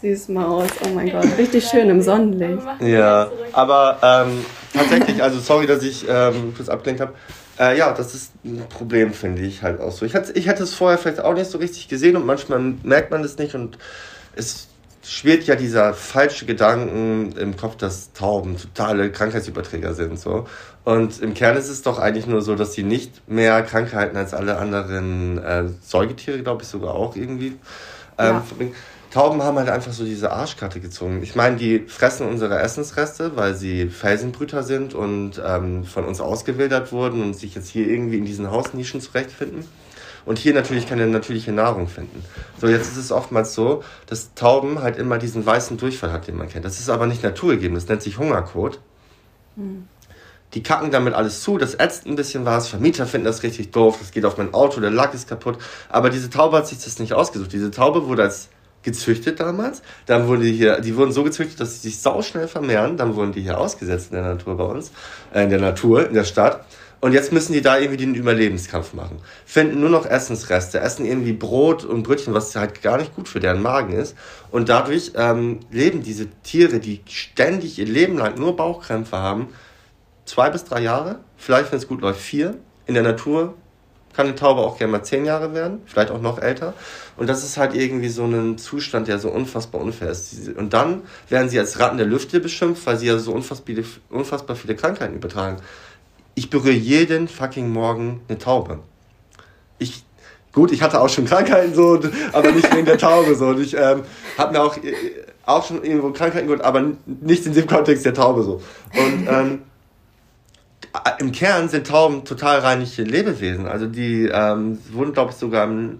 süß 0.00 0.28
Maus, 0.28 0.70
oh 0.84 0.90
mein 0.94 1.10
Gott, 1.10 1.26
richtig 1.38 1.66
schön 1.66 1.90
im 1.90 2.00
Sonnenlicht. 2.00 2.66
Ja, 2.80 3.30
aber 3.52 3.98
ähm, 4.02 4.44
tatsächlich, 4.72 5.22
also 5.22 5.40
sorry, 5.40 5.66
dass 5.66 5.82
ich 5.82 6.06
ähm, 6.08 6.54
kurz 6.56 6.68
abgelenkt 6.68 7.00
habe. 7.00 7.14
Äh, 7.58 7.78
ja, 7.78 7.92
das 7.92 8.14
ist 8.14 8.32
ein 8.44 8.64
Problem, 8.68 9.12
finde 9.12 9.42
ich 9.42 9.62
halt 9.62 9.80
auch 9.80 9.92
so. 9.92 10.04
Ich, 10.04 10.14
hatte, 10.14 10.32
ich 10.32 10.46
hätte 10.46 10.62
es 10.62 10.74
vorher 10.74 10.98
vielleicht 10.98 11.20
auch 11.20 11.34
nicht 11.34 11.50
so 11.50 11.58
richtig 11.58 11.88
gesehen 11.88 12.16
und 12.16 12.26
manchmal 12.26 12.60
merkt 12.82 13.10
man 13.10 13.24
es 13.24 13.38
nicht 13.38 13.54
und 13.54 13.78
es 14.34 14.68
schwirrt 15.02 15.44
ja 15.44 15.54
dieser 15.54 15.94
falsche 15.94 16.46
Gedanken 16.46 17.32
im 17.38 17.56
Kopf, 17.56 17.76
dass 17.76 18.12
Tauben 18.12 18.58
totale 18.58 19.10
Krankheitsüberträger 19.10 19.94
sind. 19.94 20.18
So. 20.18 20.46
Und 20.84 21.20
im 21.20 21.32
Kern 21.34 21.56
ist 21.56 21.68
es 21.68 21.82
doch 21.82 21.98
eigentlich 21.98 22.26
nur 22.26 22.42
so, 22.42 22.56
dass 22.56 22.74
sie 22.74 22.82
nicht 22.82 23.28
mehr 23.28 23.62
Krankheiten 23.62 24.16
als 24.16 24.34
alle 24.34 24.58
anderen 24.58 25.38
äh, 25.38 25.64
Säugetiere, 25.80 26.42
glaube 26.42 26.62
ich, 26.62 26.68
sogar 26.68 26.94
auch 26.94 27.16
irgendwie 27.16 27.56
ähm, 28.18 28.42
ja. 28.58 28.66
Tauben 29.10 29.42
haben 29.42 29.56
halt 29.58 29.68
einfach 29.68 29.92
so 29.92 30.04
diese 30.04 30.32
Arschkarte 30.32 30.80
gezogen. 30.80 31.22
Ich 31.22 31.34
meine, 31.34 31.56
die 31.56 31.80
fressen 31.80 32.28
unsere 32.28 32.58
Essensreste, 32.58 33.36
weil 33.36 33.54
sie 33.54 33.88
Felsenbrüter 33.88 34.62
sind 34.62 34.94
und 34.94 35.40
ähm, 35.44 35.84
von 35.84 36.04
uns 36.04 36.20
ausgewildert 36.20 36.92
wurden 36.92 37.22
und 37.22 37.34
sich 37.34 37.54
jetzt 37.54 37.68
hier 37.68 37.88
irgendwie 37.88 38.18
in 38.18 38.24
diesen 38.24 38.50
Hausnischen 38.50 39.00
zurechtfinden 39.00 39.64
und 40.26 40.38
hier 40.38 40.52
natürlich 40.52 40.86
keine 40.88 41.06
natürliche 41.06 41.52
Nahrung 41.52 41.88
finden. 41.88 42.22
So, 42.60 42.66
jetzt 42.66 42.88
ist 42.88 42.96
es 42.96 43.12
oftmals 43.12 43.54
so, 43.54 43.82
dass 44.06 44.34
Tauben 44.34 44.82
halt 44.82 44.98
immer 44.98 45.18
diesen 45.18 45.46
weißen 45.46 45.78
Durchfall 45.78 46.12
hat, 46.12 46.26
den 46.26 46.36
man 46.36 46.48
kennt. 46.48 46.64
Das 46.64 46.80
ist 46.80 46.90
aber 46.90 47.06
nicht 47.06 47.22
naturgegeben, 47.22 47.74
das 47.74 47.88
nennt 47.88 48.02
sich 48.02 48.18
Hungerkot. 48.18 48.80
Mhm. 49.54 49.88
Die 50.54 50.62
kacken 50.62 50.90
damit 50.90 51.14
alles 51.14 51.42
zu, 51.42 51.58
das 51.58 51.74
ätzt 51.74 52.06
ein 52.06 52.16
bisschen 52.16 52.44
was, 52.44 52.68
Vermieter 52.68 53.06
finden 53.06 53.26
das 53.26 53.42
richtig 53.42 53.72
doof, 53.72 53.98
das 54.00 54.10
geht 54.10 54.24
auf 54.24 54.38
mein 54.38 54.54
Auto, 54.54 54.80
der 54.80 54.90
Lack 54.90 55.12
ist 55.12 55.28
kaputt. 55.28 55.58
Aber 55.88 56.10
diese 56.10 56.30
Taube 56.30 56.56
hat 56.56 56.68
sich 56.68 56.82
das 56.82 56.98
nicht 56.98 57.12
ausgesucht. 57.12 57.52
Diese 57.52 57.70
Taube 57.70 58.06
wurde 58.06 58.22
als 58.22 58.48
gezüchtet 58.86 59.40
damals. 59.40 59.82
Dann 60.06 60.26
wurden 60.28 60.42
die 60.42 60.52
hier, 60.52 60.80
die 60.80 60.96
wurden 60.96 61.12
so 61.12 61.24
gezüchtet, 61.24 61.60
dass 61.60 61.74
sie 61.74 61.88
sich 61.88 62.00
sauschnell 62.00 62.48
vermehren. 62.48 62.96
Dann 62.96 63.16
wurden 63.16 63.32
die 63.32 63.42
hier 63.42 63.58
ausgesetzt 63.58 64.12
in 64.12 64.16
der 64.16 64.24
Natur 64.24 64.56
bei 64.56 64.64
uns, 64.64 64.92
äh, 65.34 65.42
in 65.42 65.50
der 65.50 65.60
Natur, 65.60 66.06
in 66.06 66.14
der 66.14 66.24
Stadt. 66.24 66.64
Und 67.00 67.12
jetzt 67.12 67.32
müssen 67.32 67.52
die 67.52 67.60
da 67.60 67.78
irgendwie 67.78 67.98
den 67.98 68.14
Überlebenskampf 68.14 68.94
machen. 68.94 69.18
Finden 69.44 69.80
nur 69.80 69.90
noch 69.90 70.06
Essensreste, 70.06 70.80
essen 70.80 71.04
irgendwie 71.04 71.34
Brot 71.34 71.84
und 71.84 72.04
Brötchen, 72.04 72.32
was 72.32 72.56
halt 72.56 72.80
gar 72.80 72.96
nicht 72.96 73.14
gut 73.14 73.28
für 73.28 73.38
deren 73.38 73.60
Magen 73.60 73.92
ist. 73.92 74.16
Und 74.50 74.70
dadurch 74.70 75.12
ähm, 75.14 75.60
leben 75.70 76.02
diese 76.02 76.28
Tiere, 76.42 76.78
die 76.78 77.02
ständig 77.06 77.78
ihr 77.78 77.86
Leben 77.86 78.16
lang 78.16 78.38
nur 78.38 78.56
Bauchkrämpfe 78.56 79.18
haben, 79.18 79.48
zwei 80.24 80.48
bis 80.48 80.64
drei 80.64 80.80
Jahre, 80.80 81.18
vielleicht 81.36 81.70
wenn 81.70 81.78
es 81.78 81.86
gut 81.86 82.00
läuft, 82.00 82.20
vier, 82.20 82.56
in 82.86 82.94
der 82.94 83.02
Natur 83.02 83.54
kann 84.16 84.26
eine 84.26 84.34
Taube 84.34 84.62
auch 84.62 84.78
gerne 84.78 84.92
mal 84.92 85.02
zehn 85.02 85.26
Jahre 85.26 85.52
werden, 85.52 85.82
vielleicht 85.84 86.10
auch 86.10 86.20
noch 86.20 86.38
älter. 86.38 86.72
Und 87.18 87.28
das 87.28 87.44
ist 87.44 87.58
halt 87.58 87.74
irgendwie 87.74 88.08
so 88.08 88.24
ein 88.24 88.56
Zustand, 88.56 89.08
der 89.08 89.18
so 89.18 89.28
unfassbar 89.28 89.82
unfair 89.82 90.10
ist. 90.10 90.48
Und 90.56 90.72
dann 90.72 91.02
werden 91.28 91.50
sie 91.50 91.58
als 91.58 91.78
Ratten 91.78 91.98
der 91.98 92.06
Lüfte 92.06 92.40
beschimpft, 92.40 92.86
weil 92.86 92.96
sie 92.96 93.06
ja 93.06 93.18
so 93.18 93.32
unfassbar 93.32 94.56
viele, 94.56 94.74
Krankheiten 94.74 95.14
übertragen. 95.14 95.58
Ich 96.34 96.48
berühre 96.48 96.72
jeden 96.72 97.28
fucking 97.28 97.68
Morgen 97.68 98.22
eine 98.28 98.38
Taube. 98.38 98.80
Ich, 99.78 100.02
gut, 100.52 100.72
ich 100.72 100.82
hatte 100.82 101.00
auch 101.00 101.10
schon 101.10 101.26
Krankheiten 101.26 101.74
so, 101.74 102.00
aber 102.32 102.52
nicht 102.52 102.74
wegen 102.74 102.86
der 102.86 102.98
Taube 102.98 103.34
so. 103.34 103.48
Und 103.48 103.60
ich 103.60 103.74
ähm, 103.74 104.02
habe 104.38 104.52
mir 104.52 104.62
auch, 104.62 104.78
äh, 104.78 104.94
auch 105.44 105.66
schon 105.66 105.84
irgendwo 105.84 106.10
Krankheiten 106.12 106.46
geholt, 106.46 106.62
aber 106.62 106.82
nicht 107.04 107.44
in 107.44 107.52
dem 107.52 107.66
Kontext 107.66 108.06
der 108.06 108.14
Taube 108.14 108.42
so. 108.42 108.62
Und 108.94 109.28
ähm, 109.28 109.62
im 111.18 111.32
Kern 111.32 111.68
sind 111.68 111.86
Tauben 111.86 112.24
total 112.24 112.60
reinliche 112.60 113.02
Lebewesen. 113.02 113.66
Also 113.66 113.86
die 113.86 114.26
ähm, 114.26 114.78
wurden, 114.92 115.12
glaube 115.12 115.30
ich, 115.30 115.36
sogar 115.36 115.64
im 115.64 115.98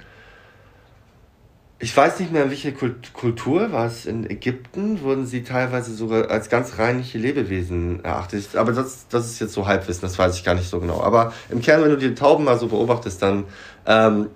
ich 1.78 1.94
weiß 1.94 2.20
nicht 2.20 2.32
mehr, 2.32 2.44
in 2.44 2.50
welcher 2.50 2.72
Kultur 2.72 3.70
war 3.70 3.86
es 3.86 4.06
in 4.06 4.28
Ägypten, 4.28 5.02
wurden 5.02 5.26
sie 5.26 5.42
teilweise 5.42 5.94
sogar 5.94 6.30
als 6.30 6.48
ganz 6.48 6.78
reinliche 6.78 7.18
Lebewesen 7.18 8.02
erachtet. 8.02 8.56
Aber 8.56 8.72
das, 8.72 9.08
das 9.08 9.26
ist 9.26 9.40
jetzt 9.40 9.52
so 9.52 9.66
Halbwissen, 9.66 10.00
das 10.00 10.18
weiß 10.18 10.36
ich 10.36 10.44
gar 10.44 10.54
nicht 10.54 10.70
so 10.70 10.80
genau. 10.80 11.02
Aber 11.02 11.34
im 11.50 11.60
Kern, 11.60 11.82
wenn 11.82 11.90
du 11.90 11.98
die 11.98 12.14
Tauben 12.14 12.44
mal 12.44 12.58
so 12.58 12.68
beobachtest, 12.68 13.20
dann 13.20 13.44
ähm, 13.86 14.28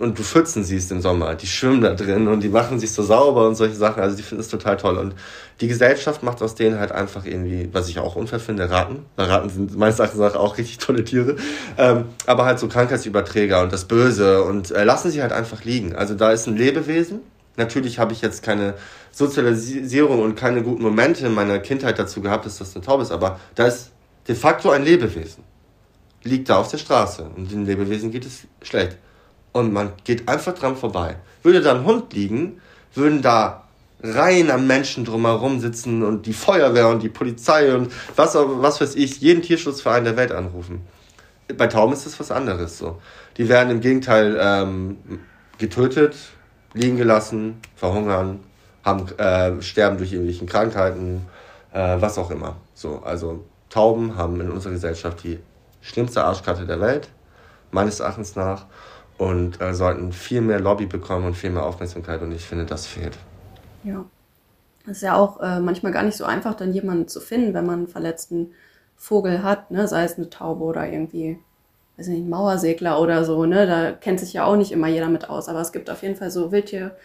und 0.00 0.18
du 0.18 0.22
Pfützen 0.22 0.64
siehst 0.64 0.90
im 0.92 1.00
Sommer, 1.00 1.34
die 1.34 1.46
schwimmen 1.46 1.82
da 1.82 1.94
drin 1.94 2.28
und 2.28 2.40
die 2.40 2.48
machen 2.48 2.78
sich 2.78 2.92
so 2.92 3.02
sauber 3.02 3.46
und 3.46 3.54
solche 3.54 3.74
Sachen. 3.74 4.02
Also 4.02 4.16
die 4.16 4.22
finden 4.22 4.40
es 4.40 4.48
total 4.48 4.76
toll. 4.76 4.96
Und 4.96 5.14
die 5.60 5.68
Gesellschaft 5.68 6.22
macht 6.22 6.42
aus 6.42 6.54
denen 6.54 6.78
halt 6.78 6.92
einfach 6.92 7.26
irgendwie, 7.26 7.68
was 7.72 7.88
ich 7.88 7.98
auch 7.98 8.16
unfair 8.16 8.40
finde, 8.40 8.70
Ratten. 8.70 9.04
Weil 9.16 9.26
Ratten 9.26 9.50
sind 9.50 9.76
meines 9.76 9.98
Erachtens 9.98 10.20
auch 10.20 10.58
richtig 10.58 10.78
tolle 10.78 11.04
Tiere. 11.04 11.36
Ähm, 11.76 12.06
aber 12.26 12.44
halt 12.44 12.58
so 12.58 12.68
Krankheitsüberträger 12.68 13.62
und 13.62 13.72
das 13.72 13.84
Böse 13.84 14.42
und 14.44 14.70
äh, 14.70 14.84
lassen 14.84 15.10
sie 15.10 15.22
halt 15.22 15.32
einfach 15.32 15.64
liegen. 15.64 15.94
Also 15.94 16.14
da 16.14 16.32
ist 16.32 16.46
ein 16.46 16.56
Lebewesen. 16.56 17.20
Natürlich 17.56 17.98
habe 17.98 18.12
ich 18.12 18.20
jetzt 18.20 18.42
keine 18.42 18.74
Sozialisierung 19.12 20.22
und 20.22 20.34
keine 20.34 20.62
guten 20.62 20.82
Momente 20.82 21.26
in 21.26 21.34
meiner 21.34 21.60
Kindheit 21.60 21.98
dazu 21.98 22.20
gehabt, 22.20 22.46
dass 22.46 22.58
das 22.58 22.74
eine 22.74 22.84
Taube 22.84 23.02
ist, 23.02 23.12
aber 23.12 23.38
da 23.54 23.66
ist 23.66 23.92
de 24.26 24.34
facto 24.34 24.70
ein 24.70 24.84
Lebewesen. 24.84 25.44
Liegt 26.24 26.48
da 26.48 26.58
auf 26.58 26.70
der 26.70 26.78
Straße 26.78 27.30
und 27.36 27.50
den 27.52 27.66
Lebewesen 27.66 28.10
geht 28.10 28.24
es 28.24 28.46
schlecht. 28.62 28.96
Und 29.52 29.72
man 29.72 29.92
geht 30.04 30.28
einfach 30.28 30.54
dran 30.54 30.76
vorbei. 30.76 31.16
Würde 31.42 31.60
da 31.60 31.74
ein 31.74 31.84
Hund 31.84 32.12
liegen, 32.12 32.60
würden 32.94 33.22
da 33.22 33.64
Reihen 34.02 34.50
an 34.50 34.66
Menschen 34.66 35.04
drumherum 35.04 35.60
sitzen 35.60 36.02
und 36.02 36.26
die 36.26 36.32
Feuerwehr 36.32 36.88
und 36.88 37.02
die 37.02 37.08
Polizei 37.08 37.74
und 37.74 37.90
was, 38.16 38.34
was 38.34 38.80
weiß 38.80 38.96
ich, 38.96 39.20
jeden 39.20 39.42
Tierschutzverein 39.42 40.04
der 40.04 40.16
Welt 40.16 40.32
anrufen. 40.32 40.82
Bei 41.56 41.66
Tauben 41.66 41.92
ist 41.92 42.04
das 42.04 42.18
was 42.20 42.30
anderes 42.30 42.78
so. 42.78 43.00
Die 43.36 43.48
werden 43.48 43.70
im 43.70 43.80
Gegenteil 43.80 44.36
ähm, 44.40 44.98
getötet, 45.58 46.16
liegen 46.74 46.96
gelassen, 46.96 47.60
verhungern, 47.76 48.40
haben, 48.84 49.06
äh, 49.18 49.62
sterben 49.62 49.96
durch 49.98 50.12
irgendwelche 50.12 50.44
Krankheiten, 50.46 51.26
äh, 51.72 51.96
was 51.98 52.18
auch 52.18 52.30
immer. 52.30 52.56
So, 52.74 53.00
also 53.02 53.44
Tauben 53.70 54.16
haben 54.16 54.40
in 54.40 54.50
unserer 54.50 54.72
Gesellschaft 54.72 55.24
die 55.24 55.38
schlimmste 55.84 56.24
Arschkarte 56.24 56.66
der 56.66 56.80
Welt, 56.80 57.10
meines 57.72 58.00
Erachtens 58.00 58.36
nach, 58.36 58.66
und 59.18 59.60
äh, 59.60 59.74
sollten 59.74 60.12
viel 60.12 60.40
mehr 60.42 60.60
Lobby 60.60 60.86
bekommen 60.86 61.26
und 61.26 61.36
viel 61.36 61.50
mehr 61.50 61.64
Aufmerksamkeit 61.64 62.22
und 62.22 62.32
ich 62.32 62.46
finde, 62.46 62.66
das 62.66 62.86
fehlt. 62.86 63.18
Ja. 63.82 64.10
Es 64.86 64.98
ist 64.98 65.02
ja 65.02 65.16
auch 65.16 65.40
äh, 65.40 65.60
manchmal 65.60 65.92
gar 65.92 66.02
nicht 66.04 66.16
so 66.16 66.24
einfach, 66.24 66.54
dann 66.54 66.72
jemanden 66.74 67.08
zu 67.08 67.20
finden, 67.20 67.54
wenn 67.54 67.66
man 67.66 67.80
einen 67.80 67.88
verletzten 67.88 68.54
Vogel 68.96 69.42
hat, 69.42 69.70
ne? 69.70 69.88
sei 69.88 70.04
es 70.04 70.16
eine 70.18 70.30
Taube 70.30 70.64
oder 70.64 70.88
irgendwie, 70.88 71.38
weiß 71.96 72.08
nicht, 72.08 72.20
ein 72.24 72.30
Mauersegler 72.30 73.00
oder 73.00 73.24
so, 73.24 73.46
ne? 73.46 73.66
Da 73.66 73.92
kennt 73.92 74.20
sich 74.20 74.34
ja 74.34 74.44
auch 74.44 74.56
nicht 74.56 74.72
immer 74.72 74.88
jeder 74.88 75.08
mit 75.08 75.30
aus. 75.30 75.48
Aber 75.48 75.60
es 75.60 75.72
gibt 75.72 75.90
auf 75.90 76.02
jeden 76.02 76.16
Fall 76.16 76.30
so 76.30 76.52
Wildtier- 76.52 76.96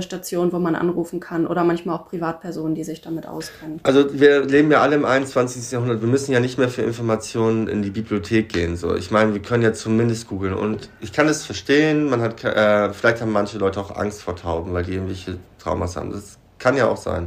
Stationen, 0.00 0.52
wo 0.52 0.60
man 0.60 0.76
anrufen 0.76 1.18
kann 1.18 1.46
oder 1.46 1.64
manchmal 1.64 1.96
auch 1.96 2.08
Privatpersonen, 2.08 2.76
die 2.76 2.84
sich 2.84 3.00
damit 3.00 3.26
auskennen. 3.26 3.80
Also 3.82 4.18
wir 4.18 4.44
leben 4.44 4.70
ja 4.70 4.80
alle 4.80 4.94
im 4.94 5.04
21. 5.04 5.72
Jahrhundert. 5.72 6.00
Wir 6.00 6.08
müssen 6.08 6.32
ja 6.32 6.38
nicht 6.38 6.56
mehr 6.56 6.68
für 6.68 6.82
Informationen 6.82 7.66
in 7.66 7.82
die 7.82 7.90
Bibliothek 7.90 8.48
gehen. 8.48 8.76
So, 8.76 8.94
ich 8.94 9.10
meine, 9.10 9.34
wir 9.34 9.42
können 9.42 9.64
ja 9.64 9.72
zumindest 9.72 10.28
googeln 10.28 10.54
und 10.54 10.88
ich 11.00 11.12
kann 11.12 11.26
es 11.26 11.44
verstehen. 11.44 12.08
Man 12.08 12.20
hat, 12.20 12.44
äh, 12.44 12.92
vielleicht 12.92 13.20
haben 13.20 13.32
manche 13.32 13.58
Leute 13.58 13.80
auch 13.80 13.94
Angst 13.96 14.22
vor 14.22 14.36
Tauben, 14.36 14.72
weil 14.72 14.84
die 14.84 14.92
irgendwelche 14.92 15.38
Traumas 15.58 15.96
haben. 15.96 16.12
Das 16.12 16.38
kann 16.60 16.76
ja 16.76 16.86
auch 16.86 16.96
sein. 16.96 17.26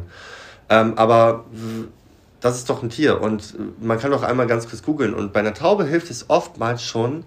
Ähm, 0.70 0.94
aber 0.96 1.44
das 2.40 2.58
ist 2.58 2.70
doch 2.70 2.82
ein 2.82 2.90
Tier 2.90 3.22
und 3.22 3.56
man 3.82 4.00
kann 4.00 4.12
doch 4.12 4.24
einmal 4.24 4.48
ganz 4.48 4.70
kurz 4.70 4.82
googeln 4.82 5.14
und 5.14 5.34
bei 5.34 5.42
einer 5.42 5.54
Taube 5.54 5.86
hilft 5.86 6.10
es 6.10 6.30
oftmals 6.30 6.84
schon, 6.84 7.26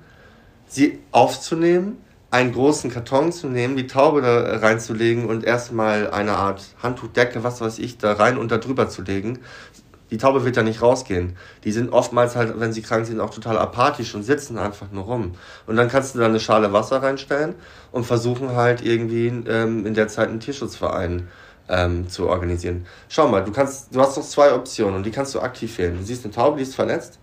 sie 0.66 1.00
aufzunehmen 1.12 1.98
einen 2.30 2.52
großen 2.52 2.90
Karton 2.90 3.32
zu 3.32 3.48
nehmen, 3.48 3.76
die 3.76 3.86
Taube 3.86 4.20
da 4.20 4.58
reinzulegen 4.58 5.26
und 5.26 5.44
erstmal 5.44 6.10
eine 6.10 6.32
Art 6.32 6.62
Handtuchdecke, 6.82 7.42
was 7.42 7.60
weiß 7.60 7.78
ich, 7.78 7.98
da 7.98 8.12
rein 8.12 8.36
und 8.36 8.50
da 8.50 8.58
drüber 8.58 8.88
zu 8.88 9.02
legen. 9.02 9.38
Die 10.10 10.18
Taube 10.18 10.44
wird 10.44 10.56
da 10.56 10.62
nicht 10.62 10.80
rausgehen. 10.80 11.36
Die 11.64 11.72
sind 11.72 11.92
oftmals 11.92 12.34
halt, 12.34 12.58
wenn 12.58 12.72
sie 12.72 12.82
krank 12.82 13.06
sind, 13.06 13.20
auch 13.20 13.30
total 13.30 13.58
apathisch 13.58 14.14
und 14.14 14.22
sitzen 14.22 14.58
einfach 14.58 14.90
nur 14.90 15.04
rum. 15.04 15.32
Und 15.66 15.76
dann 15.76 15.88
kannst 15.88 16.14
du 16.14 16.18
da 16.18 16.26
eine 16.26 16.40
Schale 16.40 16.72
Wasser 16.72 17.02
reinstellen 17.02 17.54
und 17.92 18.04
versuchen 18.04 18.56
halt 18.56 18.82
irgendwie 18.82 19.26
ähm, 19.26 19.86
in 19.86 19.94
der 19.94 20.08
Zeit 20.08 20.28
einen 20.28 20.40
Tierschutzverein 20.40 21.28
ähm, 21.68 22.08
zu 22.08 22.28
organisieren. 22.28 22.86
Schau 23.08 23.28
mal, 23.28 23.44
du 23.44 23.52
kannst, 23.52 23.94
du 23.94 24.00
hast 24.00 24.16
doch 24.16 24.22
zwei 24.22 24.54
Optionen 24.54 24.96
und 24.96 25.04
die 25.04 25.10
kannst 25.10 25.34
du 25.34 25.40
aktiv 25.40 25.76
wählen. 25.76 25.98
Du 25.98 26.04
siehst 26.04 26.24
eine 26.24 26.32
Taube, 26.32 26.56
die 26.56 26.62
ist 26.62 26.74
verletzt, 26.74 27.18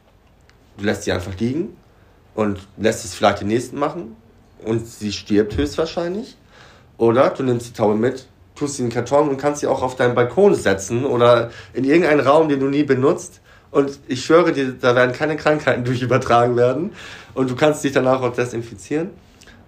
du 0.77 0.85
lässt 0.85 1.03
sie 1.03 1.11
einfach 1.11 1.35
liegen 1.39 1.75
und 2.35 2.59
lässt 2.77 3.03
es 3.05 3.15
vielleicht 3.15 3.41
den 3.41 3.47
nächsten 3.47 3.79
machen 3.79 4.15
und 4.65 4.87
sie 4.87 5.11
stirbt 5.11 5.57
höchstwahrscheinlich. 5.57 6.37
Oder 6.97 7.29
du 7.29 7.43
nimmst 7.43 7.67
die 7.67 7.73
Taube 7.73 7.95
mit, 7.95 8.27
tust 8.55 8.75
sie 8.75 8.83
in 8.83 8.89
den 8.89 8.93
Karton 8.93 9.29
und 9.29 9.37
kannst 9.37 9.61
sie 9.61 9.67
auch 9.67 9.81
auf 9.81 9.95
deinen 9.95 10.15
Balkon 10.15 10.55
setzen 10.55 11.05
oder 11.05 11.51
in 11.73 11.83
irgendeinen 11.83 12.21
Raum, 12.21 12.49
den 12.49 12.59
du 12.59 12.67
nie 12.67 12.83
benutzt. 12.83 13.41
Und 13.71 13.99
ich 14.07 14.23
schwöre 14.23 14.53
dir, 14.53 14.71
da 14.71 14.95
werden 14.95 15.11
keine 15.11 15.35
Krankheiten 15.35 15.83
durch 15.85 16.01
übertragen 16.01 16.55
werden. 16.55 16.91
Und 17.33 17.49
du 17.49 17.55
kannst 17.55 17.83
dich 17.83 17.91
danach 17.91 18.21
auch 18.21 18.33
desinfizieren. 18.33 19.09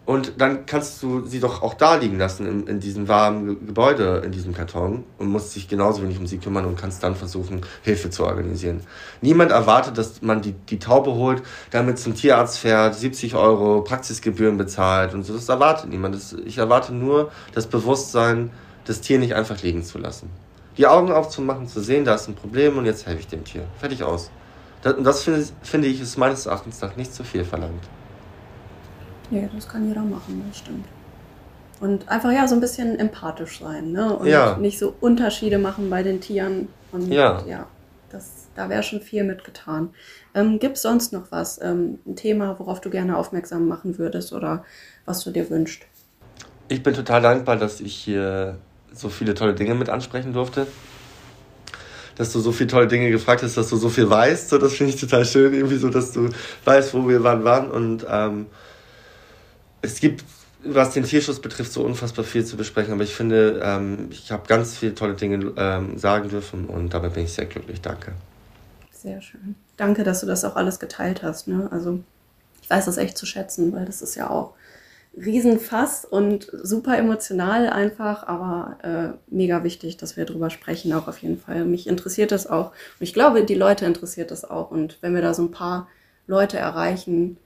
Und 0.08 0.40
dann 0.40 0.66
kannst 0.66 1.04
du 1.04 1.26
sie 1.26 1.42
doch 1.42 1.62
auch 1.62 1.74
da 1.74 1.96
liegen 1.96 2.18
lassen 2.18 2.48
in, 2.48 2.66
in 2.66 2.80
diesem 2.80 3.10
warmen 3.10 3.68
Gebäude, 3.68 4.22
in 4.24 4.32
diesem 4.32 4.54
Karton 4.54 5.04
und 5.18 5.28
musst 5.28 5.54
dich 5.54 5.68
genauso 5.68 6.02
wenig 6.02 6.18
um 6.18 6.26
sie 6.26 6.38
kümmern 6.38 6.64
und 6.64 6.80
kannst 6.80 7.04
dann 7.04 7.14
versuchen, 7.14 7.60
Hilfe 7.82 8.10
zu 8.10 8.26
organisieren. 8.26 8.84
Niemand 9.20 9.52
erwartet, 9.52 9.98
dass 9.98 10.22
man 10.22 10.42
die, 10.42 10.54
die 10.54 10.80
Taube 10.80 11.12
holt, 11.12 11.44
damit 11.72 12.00
zum 12.00 12.16
Tierarzt 12.16 12.58
fährt, 12.58 12.96
70 12.96 13.36
Euro 13.36 13.82
Praxisgebühren 13.82 14.56
bezahlt 14.56 15.14
und 15.14 15.24
so. 15.24 15.34
Das 15.34 15.50
erwartet 15.50 15.90
niemand. 15.90 16.16
Das, 16.16 16.32
ich 16.32 16.58
erwarte 16.58 16.94
nur 16.94 17.30
das 17.54 17.68
Bewusstsein, 17.68 18.52
das 18.86 19.02
Tier 19.02 19.20
nicht 19.20 19.36
einfach 19.36 19.62
liegen 19.62 19.84
zu 19.84 19.98
lassen. 19.98 20.30
Die 20.78 20.88
Augen 20.88 21.12
aufzumachen, 21.12 21.68
zu 21.68 21.82
sehen, 21.82 22.06
da 22.06 22.16
ist 22.16 22.30
ein 22.30 22.36
Problem 22.36 22.78
und 22.78 22.86
jetzt 22.86 23.08
helfe 23.08 23.20
ich 23.20 23.28
dem 23.28 23.44
Tier. 23.44 23.66
Fertig 23.78 24.04
aus. 24.04 24.32
Das, 24.84 24.94
und 24.94 25.04
das 25.04 25.24
finde, 25.24 25.46
finde 25.64 25.90
ich 25.90 26.00
ist 26.00 26.16
meines 26.16 26.46
Erachtens 26.46 26.80
nach 26.80 26.96
nicht 26.96 27.14
zu 27.14 27.26
viel 27.26 27.44
verlangt. 27.44 27.84
Ja, 29.32 29.42
das 29.54 29.68
kann 29.68 29.88
jeder 29.88 30.02
machen, 30.02 30.44
das 30.48 30.60
stimmt. 30.60 30.86
Und 31.80 32.10
einfach 32.10 32.32
ja 32.32 32.48
so 32.48 32.56
ein 32.56 32.62
bisschen 32.62 32.98
empathisch 32.98 33.60
sein, 33.60 33.92
ne? 33.92 34.18
Und 34.18 34.28
ja. 34.28 34.58
nicht 34.58 34.80
so 34.80 34.96
Unterschiede 35.00 35.60
machen 35.60 35.90
bei 35.90 36.02
den 36.02 36.22
Tieren. 36.22 36.70
Und 36.92 37.12
ja, 37.12 37.44
ja 37.48 37.68
das, 38.10 38.48
da 38.56 38.70
wäre 38.70 38.84
schon 38.84 39.02
viel 39.02 39.24
mit 39.24 39.44
getan. 39.44 39.90
Ähm, 40.34 40.60
Gibt 40.60 40.78
es 40.78 40.82
sonst 40.82 41.14
noch 41.14 41.32
was? 41.32 41.62
Ähm, 41.62 42.00
ein 42.06 42.16
Thema, 42.16 42.58
worauf 42.60 42.82
du 42.82 42.90
gerne 42.90 43.18
aufmerksam 43.18 43.68
machen 43.68 43.98
würdest 43.98 44.34
oder 44.34 44.64
was 45.06 45.24
du 45.24 45.32
dir 45.32 45.50
wünschst? 45.50 45.84
Ich 46.70 46.84
bin 46.84 46.94
total 46.94 47.22
dankbar, 47.22 47.58
dass 47.58 47.80
ich 47.80 47.96
hier 47.96 48.58
so 48.92 49.10
viele 49.10 49.34
tolle 49.34 49.54
Dinge 49.54 49.76
mit 49.76 49.90
ansprechen 49.90 50.34
durfte. 50.34 50.68
Dass 52.16 52.34
du 52.34 52.40
so 52.40 52.52
viele 52.52 52.70
tolle 52.70 52.88
Dinge 52.88 53.12
gefragt 53.12 53.44
hast, 53.44 53.58
dass 53.58 53.70
du 53.70 53.78
so 53.78 53.90
viel 53.90 54.10
weißt. 54.10 54.50
So, 54.50 54.58
das 54.58 54.74
finde 54.74 54.94
ich 54.94 55.00
total 55.00 55.24
schön, 55.24 55.54
irgendwie 55.54 55.78
so, 55.78 55.90
dass 55.90 56.14
du 56.14 56.30
weißt, 56.66 56.94
wo 56.94 57.08
wir 57.08 57.24
wann 57.24 57.44
waren. 57.44 57.70
Und 57.70 58.06
ähm, 58.10 58.48
es 59.82 60.00
gibt, 60.00 60.24
was 60.64 60.94
den 60.94 61.04
Tierschutz 61.04 61.40
betrifft, 61.40 61.72
so 61.72 61.84
unfassbar 61.84 62.26
viel 62.26 62.46
zu 62.46 62.58
besprechen, 62.58 62.94
aber 62.94 63.04
ich 63.04 63.14
finde, 63.14 63.62
ähm, 63.64 64.08
ich 64.12 64.32
habe 64.32 64.48
ganz 64.48 64.78
viele 64.78 64.96
tolle 64.96 65.14
Dinge 65.14 65.54
ähm, 65.56 65.98
sagen 65.98 66.30
dürfen 66.30 66.66
und 66.66 66.94
dabei 66.94 67.10
bin 67.10 67.26
ich 67.26 67.34
sehr 67.34 67.46
glücklich. 67.46 67.82
Danke. 67.82 68.14
Sehr 68.92 69.22
schön. 69.22 69.56
Danke, 69.78 70.04
dass 70.04 70.22
du 70.22 70.26
das 70.26 70.44
auch 70.44 70.56
alles 70.56 70.80
geteilt 70.80 71.22
hast. 71.22 71.48
Ne? 71.48 71.70
Also 71.72 72.00
ich 72.62 72.70
weiß 72.70 72.86
das 72.86 72.98
echt 72.98 73.18
zu 73.18 73.26
schätzen, 73.26 73.72
weil 73.74 73.86
das 73.86 74.02
ist 74.02 74.16
ja 74.16 74.30
auch 74.30 74.54
Riesenfass 75.16 76.06
und 76.06 76.52
super 76.52 76.98
emotional 76.98 77.70
einfach, 77.70 78.28
aber 78.28 78.78
äh, 78.84 79.34
mega 79.34 79.64
wichtig, 79.64 79.98
dass 79.98 80.16
wir 80.16 80.26
darüber 80.26 80.50
sprechen, 80.50 80.94
auch 80.94 81.08
auf 81.08 81.20
jeden 81.20 81.40
Fall. 81.40 81.66
Mich 81.66 81.88
interessiert 81.88 82.32
das 82.32 82.46
auch 82.46 82.68
und 82.68 83.02
ich 83.02 83.14
glaube, 83.14 83.44
die 83.44 83.56
Leute 83.56 83.86
interessiert 83.86 84.32
das 84.32 84.46
auch 84.46 84.70
und 84.70 84.98
wenn 85.02 85.16
wir 85.16 85.22
da 85.22 85.34
so 85.34 85.44
ein 85.44 85.52
paar 85.52 85.88
Leute 86.28 86.58
erreichen, 86.58 87.38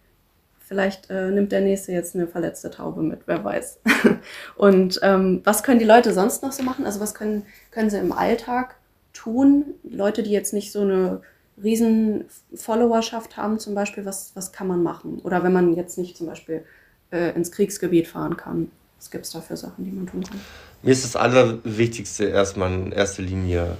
Vielleicht 0.72 1.10
äh, 1.10 1.30
nimmt 1.32 1.52
der 1.52 1.60
nächste 1.60 1.92
jetzt 1.92 2.16
eine 2.16 2.28
verletzte 2.28 2.72
Taube 2.72 3.02
mit, 3.02 3.24
wer 3.26 3.44
weiß. 3.44 3.82
und 4.56 5.02
ähm, 5.04 5.42
was 5.44 5.64
können 5.64 5.80
die 5.80 5.86
Leute 5.86 6.14
sonst 6.14 6.44
noch 6.44 6.54
so 6.54 6.64
machen? 6.64 6.86
Also 6.86 7.02
was 7.02 7.14
können, 7.14 7.46
können 7.72 7.90
sie 7.90 7.98
im 7.98 8.14
Alltag 8.14 8.76
tun? 9.12 9.66
Leute, 9.84 10.24
die 10.24 10.32
jetzt 10.32 10.54
nicht 10.54 10.72
so 10.72 10.80
eine 10.80 11.24
riesen 11.62 12.24
Followerschaft 12.56 13.36
haben 13.36 13.60
zum 13.60 13.76
Beispiel, 13.76 14.06
was, 14.06 14.32
was 14.34 14.54
kann 14.54 14.68
man 14.68 14.82
machen? 14.82 15.20
Oder 15.26 15.44
wenn 15.44 15.52
man 15.52 15.76
jetzt 15.76 15.98
nicht 15.98 16.16
zum 16.16 16.28
Beispiel 16.28 16.64
äh, 17.12 17.36
ins 17.36 17.52
Kriegsgebiet 17.52 18.08
fahren 18.08 18.38
kann, 18.38 18.72
was 18.98 19.12
gibt 19.12 19.26
es 19.26 19.34
da 19.34 19.42
für 19.42 19.58
Sachen, 19.58 19.84
die 19.84 19.92
man 19.92 20.08
tun 20.08 20.24
kann? 20.24 20.40
Mir 20.84 20.92
ist 20.92 21.04
das 21.04 21.18
Allerwichtigste 21.18 22.24
erstmal 22.24 22.72
in 22.72 22.94
erster 22.94 23.24
Linie 23.24 23.76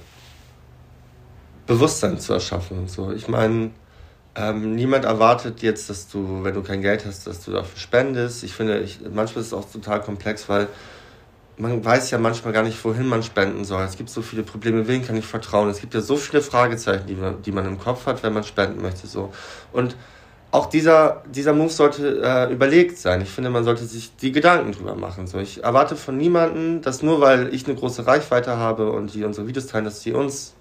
Bewusstsein 1.66 2.18
zu 2.18 2.34
erschaffen 2.34 2.80
und 2.80 2.90
so. 2.90 3.12
Ich 3.12 3.28
meine, 3.28 3.70
ähm, 4.34 4.74
niemand 4.74 5.04
erwartet 5.04 5.62
jetzt, 5.62 5.90
dass 5.90 6.08
du, 6.08 6.42
wenn 6.42 6.54
du 6.54 6.62
kein 6.62 6.80
Geld 6.80 7.04
hast, 7.04 7.26
dass 7.26 7.44
du 7.44 7.52
dafür 7.52 7.78
spendest. 7.78 8.44
Ich 8.44 8.54
finde, 8.54 8.80
ich, 8.80 9.00
manchmal 9.12 9.42
ist 9.42 9.48
es 9.48 9.52
auch 9.52 9.70
total 9.70 10.00
komplex, 10.00 10.48
weil 10.48 10.68
man 11.58 11.84
weiß 11.84 12.10
ja 12.10 12.18
manchmal 12.18 12.52
gar 12.52 12.62
nicht, 12.62 12.82
wohin 12.84 13.06
man 13.06 13.22
spenden 13.22 13.64
soll. 13.64 13.82
Es 13.84 13.96
gibt 13.96 14.08
so 14.08 14.22
viele 14.22 14.42
Probleme, 14.42 14.88
wen 14.88 15.04
kann 15.04 15.16
ich 15.16 15.26
vertrauen? 15.26 15.68
Es 15.68 15.80
gibt 15.80 15.92
ja 15.92 16.00
so 16.00 16.16
viele 16.16 16.42
Fragezeichen, 16.42 17.06
die 17.06 17.14
man, 17.14 17.42
die 17.42 17.52
man 17.52 17.66
im 17.66 17.78
Kopf 17.78 18.06
hat, 18.06 18.22
wenn 18.22 18.32
man 18.32 18.44
spenden 18.44 18.80
möchte. 18.80 19.06
So. 19.06 19.32
Und 19.70 19.96
auch 20.50 20.66
dieser, 20.66 21.22
dieser 21.30 21.52
Move 21.52 21.70
sollte 21.70 22.22
äh, 22.22 22.52
überlegt 22.52 22.98
sein. 22.98 23.20
Ich 23.20 23.30
finde, 23.30 23.50
man 23.50 23.64
sollte 23.64 23.84
sich 23.84 24.16
die 24.16 24.32
Gedanken 24.32 24.72
drüber 24.72 24.94
machen. 24.94 25.26
So, 25.26 25.38
ich 25.38 25.62
erwarte 25.62 25.94
von 25.96 26.16
niemandem, 26.16 26.82
dass 26.82 27.02
nur 27.02 27.20
weil 27.20 27.54
ich 27.54 27.66
eine 27.66 27.74
große 27.74 28.06
Reichweite 28.06 28.56
habe 28.56 28.92
und 28.92 29.14
die 29.14 29.24
unsere 29.24 29.46
Videos 29.46 29.66
teilen, 29.66 29.84
dass 29.84 30.00
die 30.00 30.12
uns 30.12 30.54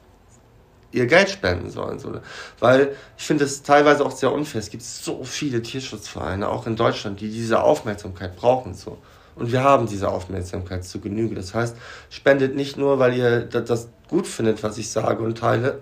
ihr 0.92 1.08
Geld 1.08 1.30
spenden 1.30 1.70
sollen. 1.70 2.00
So. 2.00 2.14
Weil 2.60 2.96
ich 3.18 3.24
finde 3.24 3.46
es 3.46 3.64
teilweise 3.64 4.06
auch 4.06 4.12
sehr 4.12 4.32
unfair. 4.32 4.60
Es 4.60 4.70
gibt 4.70 4.84
so 4.84 5.24
viele 5.24 5.62
Tierschutzvereine, 5.62 6.48
auch 6.48 6.68
in 6.68 6.76
Deutschland, 6.76 7.22
die 7.22 7.30
diese 7.30 7.62
Aufmerksamkeit 7.62 8.36
brauchen. 8.36 8.74
So. 8.74 8.98
Und 9.36 9.52
wir 9.52 9.64
haben 9.64 9.88
diese 9.88 10.10
Aufmerksamkeit 10.10 10.84
zu 10.84 11.00
Genüge. 11.00 11.36
Das 11.36 11.54
heißt, 11.54 11.76
spendet 12.10 12.56
nicht 12.56 12.78
nur, 12.78 13.00
weil 13.00 13.16
ihr 13.16 13.42
das 13.42 13.90
gut 14.10 14.28
findet, 14.28 14.62
was 14.64 14.78
ich 14.78 14.90
sage 14.92 15.24
und 15.24 15.38
teile, 15.38 15.80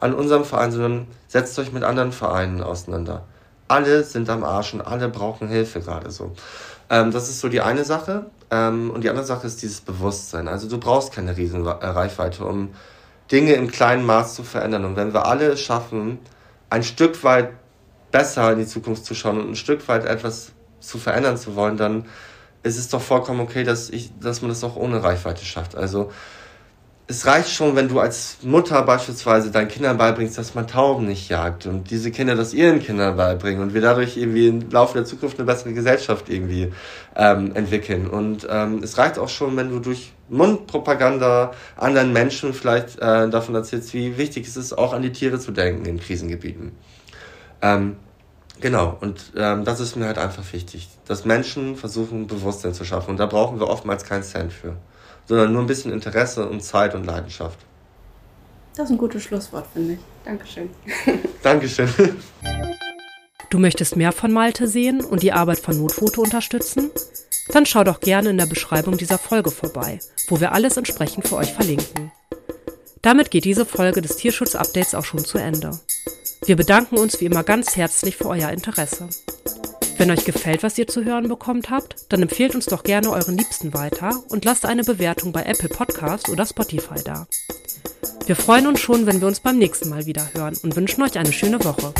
an 0.00 0.14
unserem 0.14 0.44
Verein, 0.44 0.72
sondern 0.72 1.06
setzt 1.28 1.58
euch 1.58 1.72
mit 1.72 1.82
anderen 1.82 2.12
Vereinen 2.12 2.62
auseinander. 2.62 3.24
Alle 3.68 4.04
sind 4.04 4.28
am 4.30 4.44
Arsch 4.44 4.74
und 4.74 4.82
alle 4.82 5.08
brauchen 5.08 5.48
Hilfe 5.48 5.80
gerade 5.80 6.10
so. 6.10 6.32
Ähm, 6.90 7.10
das 7.10 7.28
ist 7.28 7.40
so 7.40 7.48
die 7.48 7.60
eine 7.60 7.84
Sache. 7.84 8.26
Ähm, 8.50 8.90
und 8.90 9.02
die 9.02 9.08
andere 9.08 9.24
Sache 9.24 9.46
ist 9.46 9.62
dieses 9.62 9.80
Bewusstsein. 9.80 10.46
Also 10.46 10.68
du 10.68 10.78
brauchst 10.78 11.12
keine 11.12 11.36
riesen 11.36 11.66
Reichweite, 11.66 12.44
um 12.44 12.70
Dinge 13.32 13.54
im 13.54 13.70
kleinen 13.70 14.04
Maß 14.04 14.34
zu 14.34 14.44
verändern. 14.44 14.84
Und 14.84 14.96
wenn 14.96 15.14
wir 15.14 15.26
alle 15.26 15.46
es 15.46 15.60
schaffen, 15.60 16.18
ein 16.70 16.84
Stück 16.84 17.24
weit 17.24 17.50
besser 18.10 18.52
in 18.52 18.58
die 18.58 18.66
Zukunft 18.66 19.04
zu 19.06 19.14
schauen 19.14 19.40
und 19.40 19.50
ein 19.50 19.56
Stück 19.56 19.88
weit 19.88 20.04
etwas 20.04 20.52
zu 20.80 20.98
verändern 20.98 21.38
zu 21.38 21.56
wollen, 21.56 21.76
dann 21.76 22.04
ist 22.62 22.78
es 22.78 22.88
doch 22.88 23.00
vollkommen 23.00 23.40
okay, 23.40 23.64
dass, 23.64 23.90
ich, 23.90 24.12
dass 24.20 24.42
man 24.42 24.50
das 24.50 24.62
auch 24.62 24.76
ohne 24.76 25.02
Reichweite 25.02 25.44
schafft. 25.44 25.74
Also 25.74 26.12
es 27.08 27.26
reicht 27.26 27.50
schon, 27.50 27.74
wenn 27.74 27.88
du 27.88 27.98
als 27.98 28.38
Mutter 28.42 28.80
beispielsweise 28.82 29.50
deinen 29.50 29.68
Kindern 29.68 29.98
beibringst, 29.98 30.38
dass 30.38 30.54
man 30.54 30.68
Tauben 30.68 31.06
nicht 31.06 31.28
jagt 31.28 31.66
und 31.66 31.90
diese 31.90 32.12
Kinder 32.12 32.36
das 32.36 32.54
ihren 32.54 32.80
Kindern 32.80 33.16
beibringen 33.16 33.60
und 33.60 33.74
wir 33.74 33.80
dadurch 33.80 34.16
irgendwie 34.16 34.46
im 34.46 34.70
Laufe 34.70 34.94
der 34.94 35.04
Zukunft 35.04 35.38
eine 35.38 35.46
bessere 35.46 35.72
Gesellschaft 35.72 36.28
irgendwie 36.28 36.72
ähm, 37.16 37.54
entwickeln. 37.56 38.06
Und 38.06 38.46
ähm, 38.48 38.82
es 38.82 38.98
reicht 38.98 39.18
auch 39.18 39.28
schon, 39.28 39.56
wenn 39.56 39.70
du 39.70 39.80
durch 39.80 40.12
Mundpropaganda 40.28 41.52
anderen 41.76 42.12
Menschen 42.12 42.54
vielleicht 42.54 42.98
äh, 42.98 43.28
davon 43.28 43.56
erzählst, 43.56 43.92
wie 43.94 44.16
wichtig 44.16 44.46
es 44.46 44.56
ist, 44.56 44.72
auch 44.72 44.92
an 44.92 45.02
die 45.02 45.12
Tiere 45.12 45.40
zu 45.40 45.50
denken 45.50 45.84
in 45.84 45.98
Krisengebieten. 45.98 46.72
Ähm, 47.60 47.96
genau, 48.60 48.96
und 49.00 49.32
ähm, 49.36 49.64
das 49.64 49.80
ist 49.80 49.96
mir 49.96 50.06
halt 50.06 50.18
einfach 50.18 50.44
wichtig, 50.52 50.88
dass 51.06 51.24
Menschen 51.24 51.76
versuchen, 51.76 52.28
Bewusstsein 52.28 52.74
zu 52.74 52.84
schaffen. 52.84 53.10
Und 53.10 53.16
da 53.18 53.26
brauchen 53.26 53.58
wir 53.58 53.68
oftmals 53.68 54.04
keinen 54.04 54.22
Cent 54.22 54.52
für 54.52 54.76
sondern 55.26 55.52
nur 55.52 55.62
ein 55.62 55.66
bisschen 55.66 55.92
Interesse 55.92 56.48
und 56.48 56.62
Zeit 56.62 56.94
und 56.94 57.04
Leidenschaft. 57.04 57.58
Das 58.76 58.86
ist 58.86 58.92
ein 58.92 58.98
gutes 58.98 59.22
Schlusswort, 59.22 59.66
finde 59.72 59.94
ich. 59.94 59.98
Dankeschön. 60.24 60.70
Dankeschön. 61.42 61.88
Du 63.50 63.58
möchtest 63.58 63.96
mehr 63.96 64.12
von 64.12 64.32
Malte 64.32 64.66
sehen 64.66 65.04
und 65.04 65.22
die 65.22 65.32
Arbeit 65.32 65.58
von 65.58 65.76
Notfoto 65.76 66.22
unterstützen? 66.22 66.90
Dann 67.48 67.66
schau 67.66 67.84
doch 67.84 68.00
gerne 68.00 68.30
in 68.30 68.38
der 68.38 68.46
Beschreibung 68.46 68.96
dieser 68.96 69.18
Folge 69.18 69.50
vorbei, 69.50 69.98
wo 70.28 70.40
wir 70.40 70.52
alles 70.52 70.76
entsprechend 70.78 71.28
für 71.28 71.36
euch 71.36 71.52
verlinken. 71.52 72.12
Damit 73.02 73.30
geht 73.30 73.44
diese 73.44 73.66
Folge 73.66 74.00
des 74.00 74.16
Tierschutz-Updates 74.16 74.94
auch 74.94 75.04
schon 75.04 75.24
zu 75.24 75.36
Ende. 75.36 75.78
Wir 76.46 76.56
bedanken 76.56 76.96
uns 76.96 77.20
wie 77.20 77.26
immer 77.26 77.42
ganz 77.42 77.76
herzlich 77.76 78.16
für 78.16 78.28
euer 78.28 78.50
Interesse. 78.50 79.08
Wenn 80.02 80.10
euch 80.10 80.24
gefällt, 80.24 80.64
was 80.64 80.76
ihr 80.78 80.88
zu 80.88 81.04
hören 81.04 81.28
bekommt 81.28 81.70
habt, 81.70 82.12
dann 82.12 82.22
empfehlt 82.22 82.56
uns 82.56 82.66
doch 82.66 82.82
gerne 82.82 83.08
euren 83.10 83.38
Liebsten 83.38 83.72
weiter 83.72 84.20
und 84.30 84.44
lasst 84.44 84.66
eine 84.66 84.82
Bewertung 84.82 85.30
bei 85.30 85.44
Apple 85.44 85.68
Podcasts 85.68 86.28
oder 86.28 86.44
Spotify 86.44 87.00
da. 87.04 87.28
Wir 88.26 88.34
freuen 88.34 88.66
uns 88.66 88.80
schon, 88.80 89.06
wenn 89.06 89.20
wir 89.20 89.28
uns 89.28 89.38
beim 89.38 89.58
nächsten 89.58 89.90
Mal 89.90 90.04
wieder 90.04 90.34
hören 90.34 90.58
und 90.64 90.74
wünschen 90.74 91.04
euch 91.04 91.16
eine 91.16 91.32
schöne 91.32 91.64
Woche. 91.64 91.94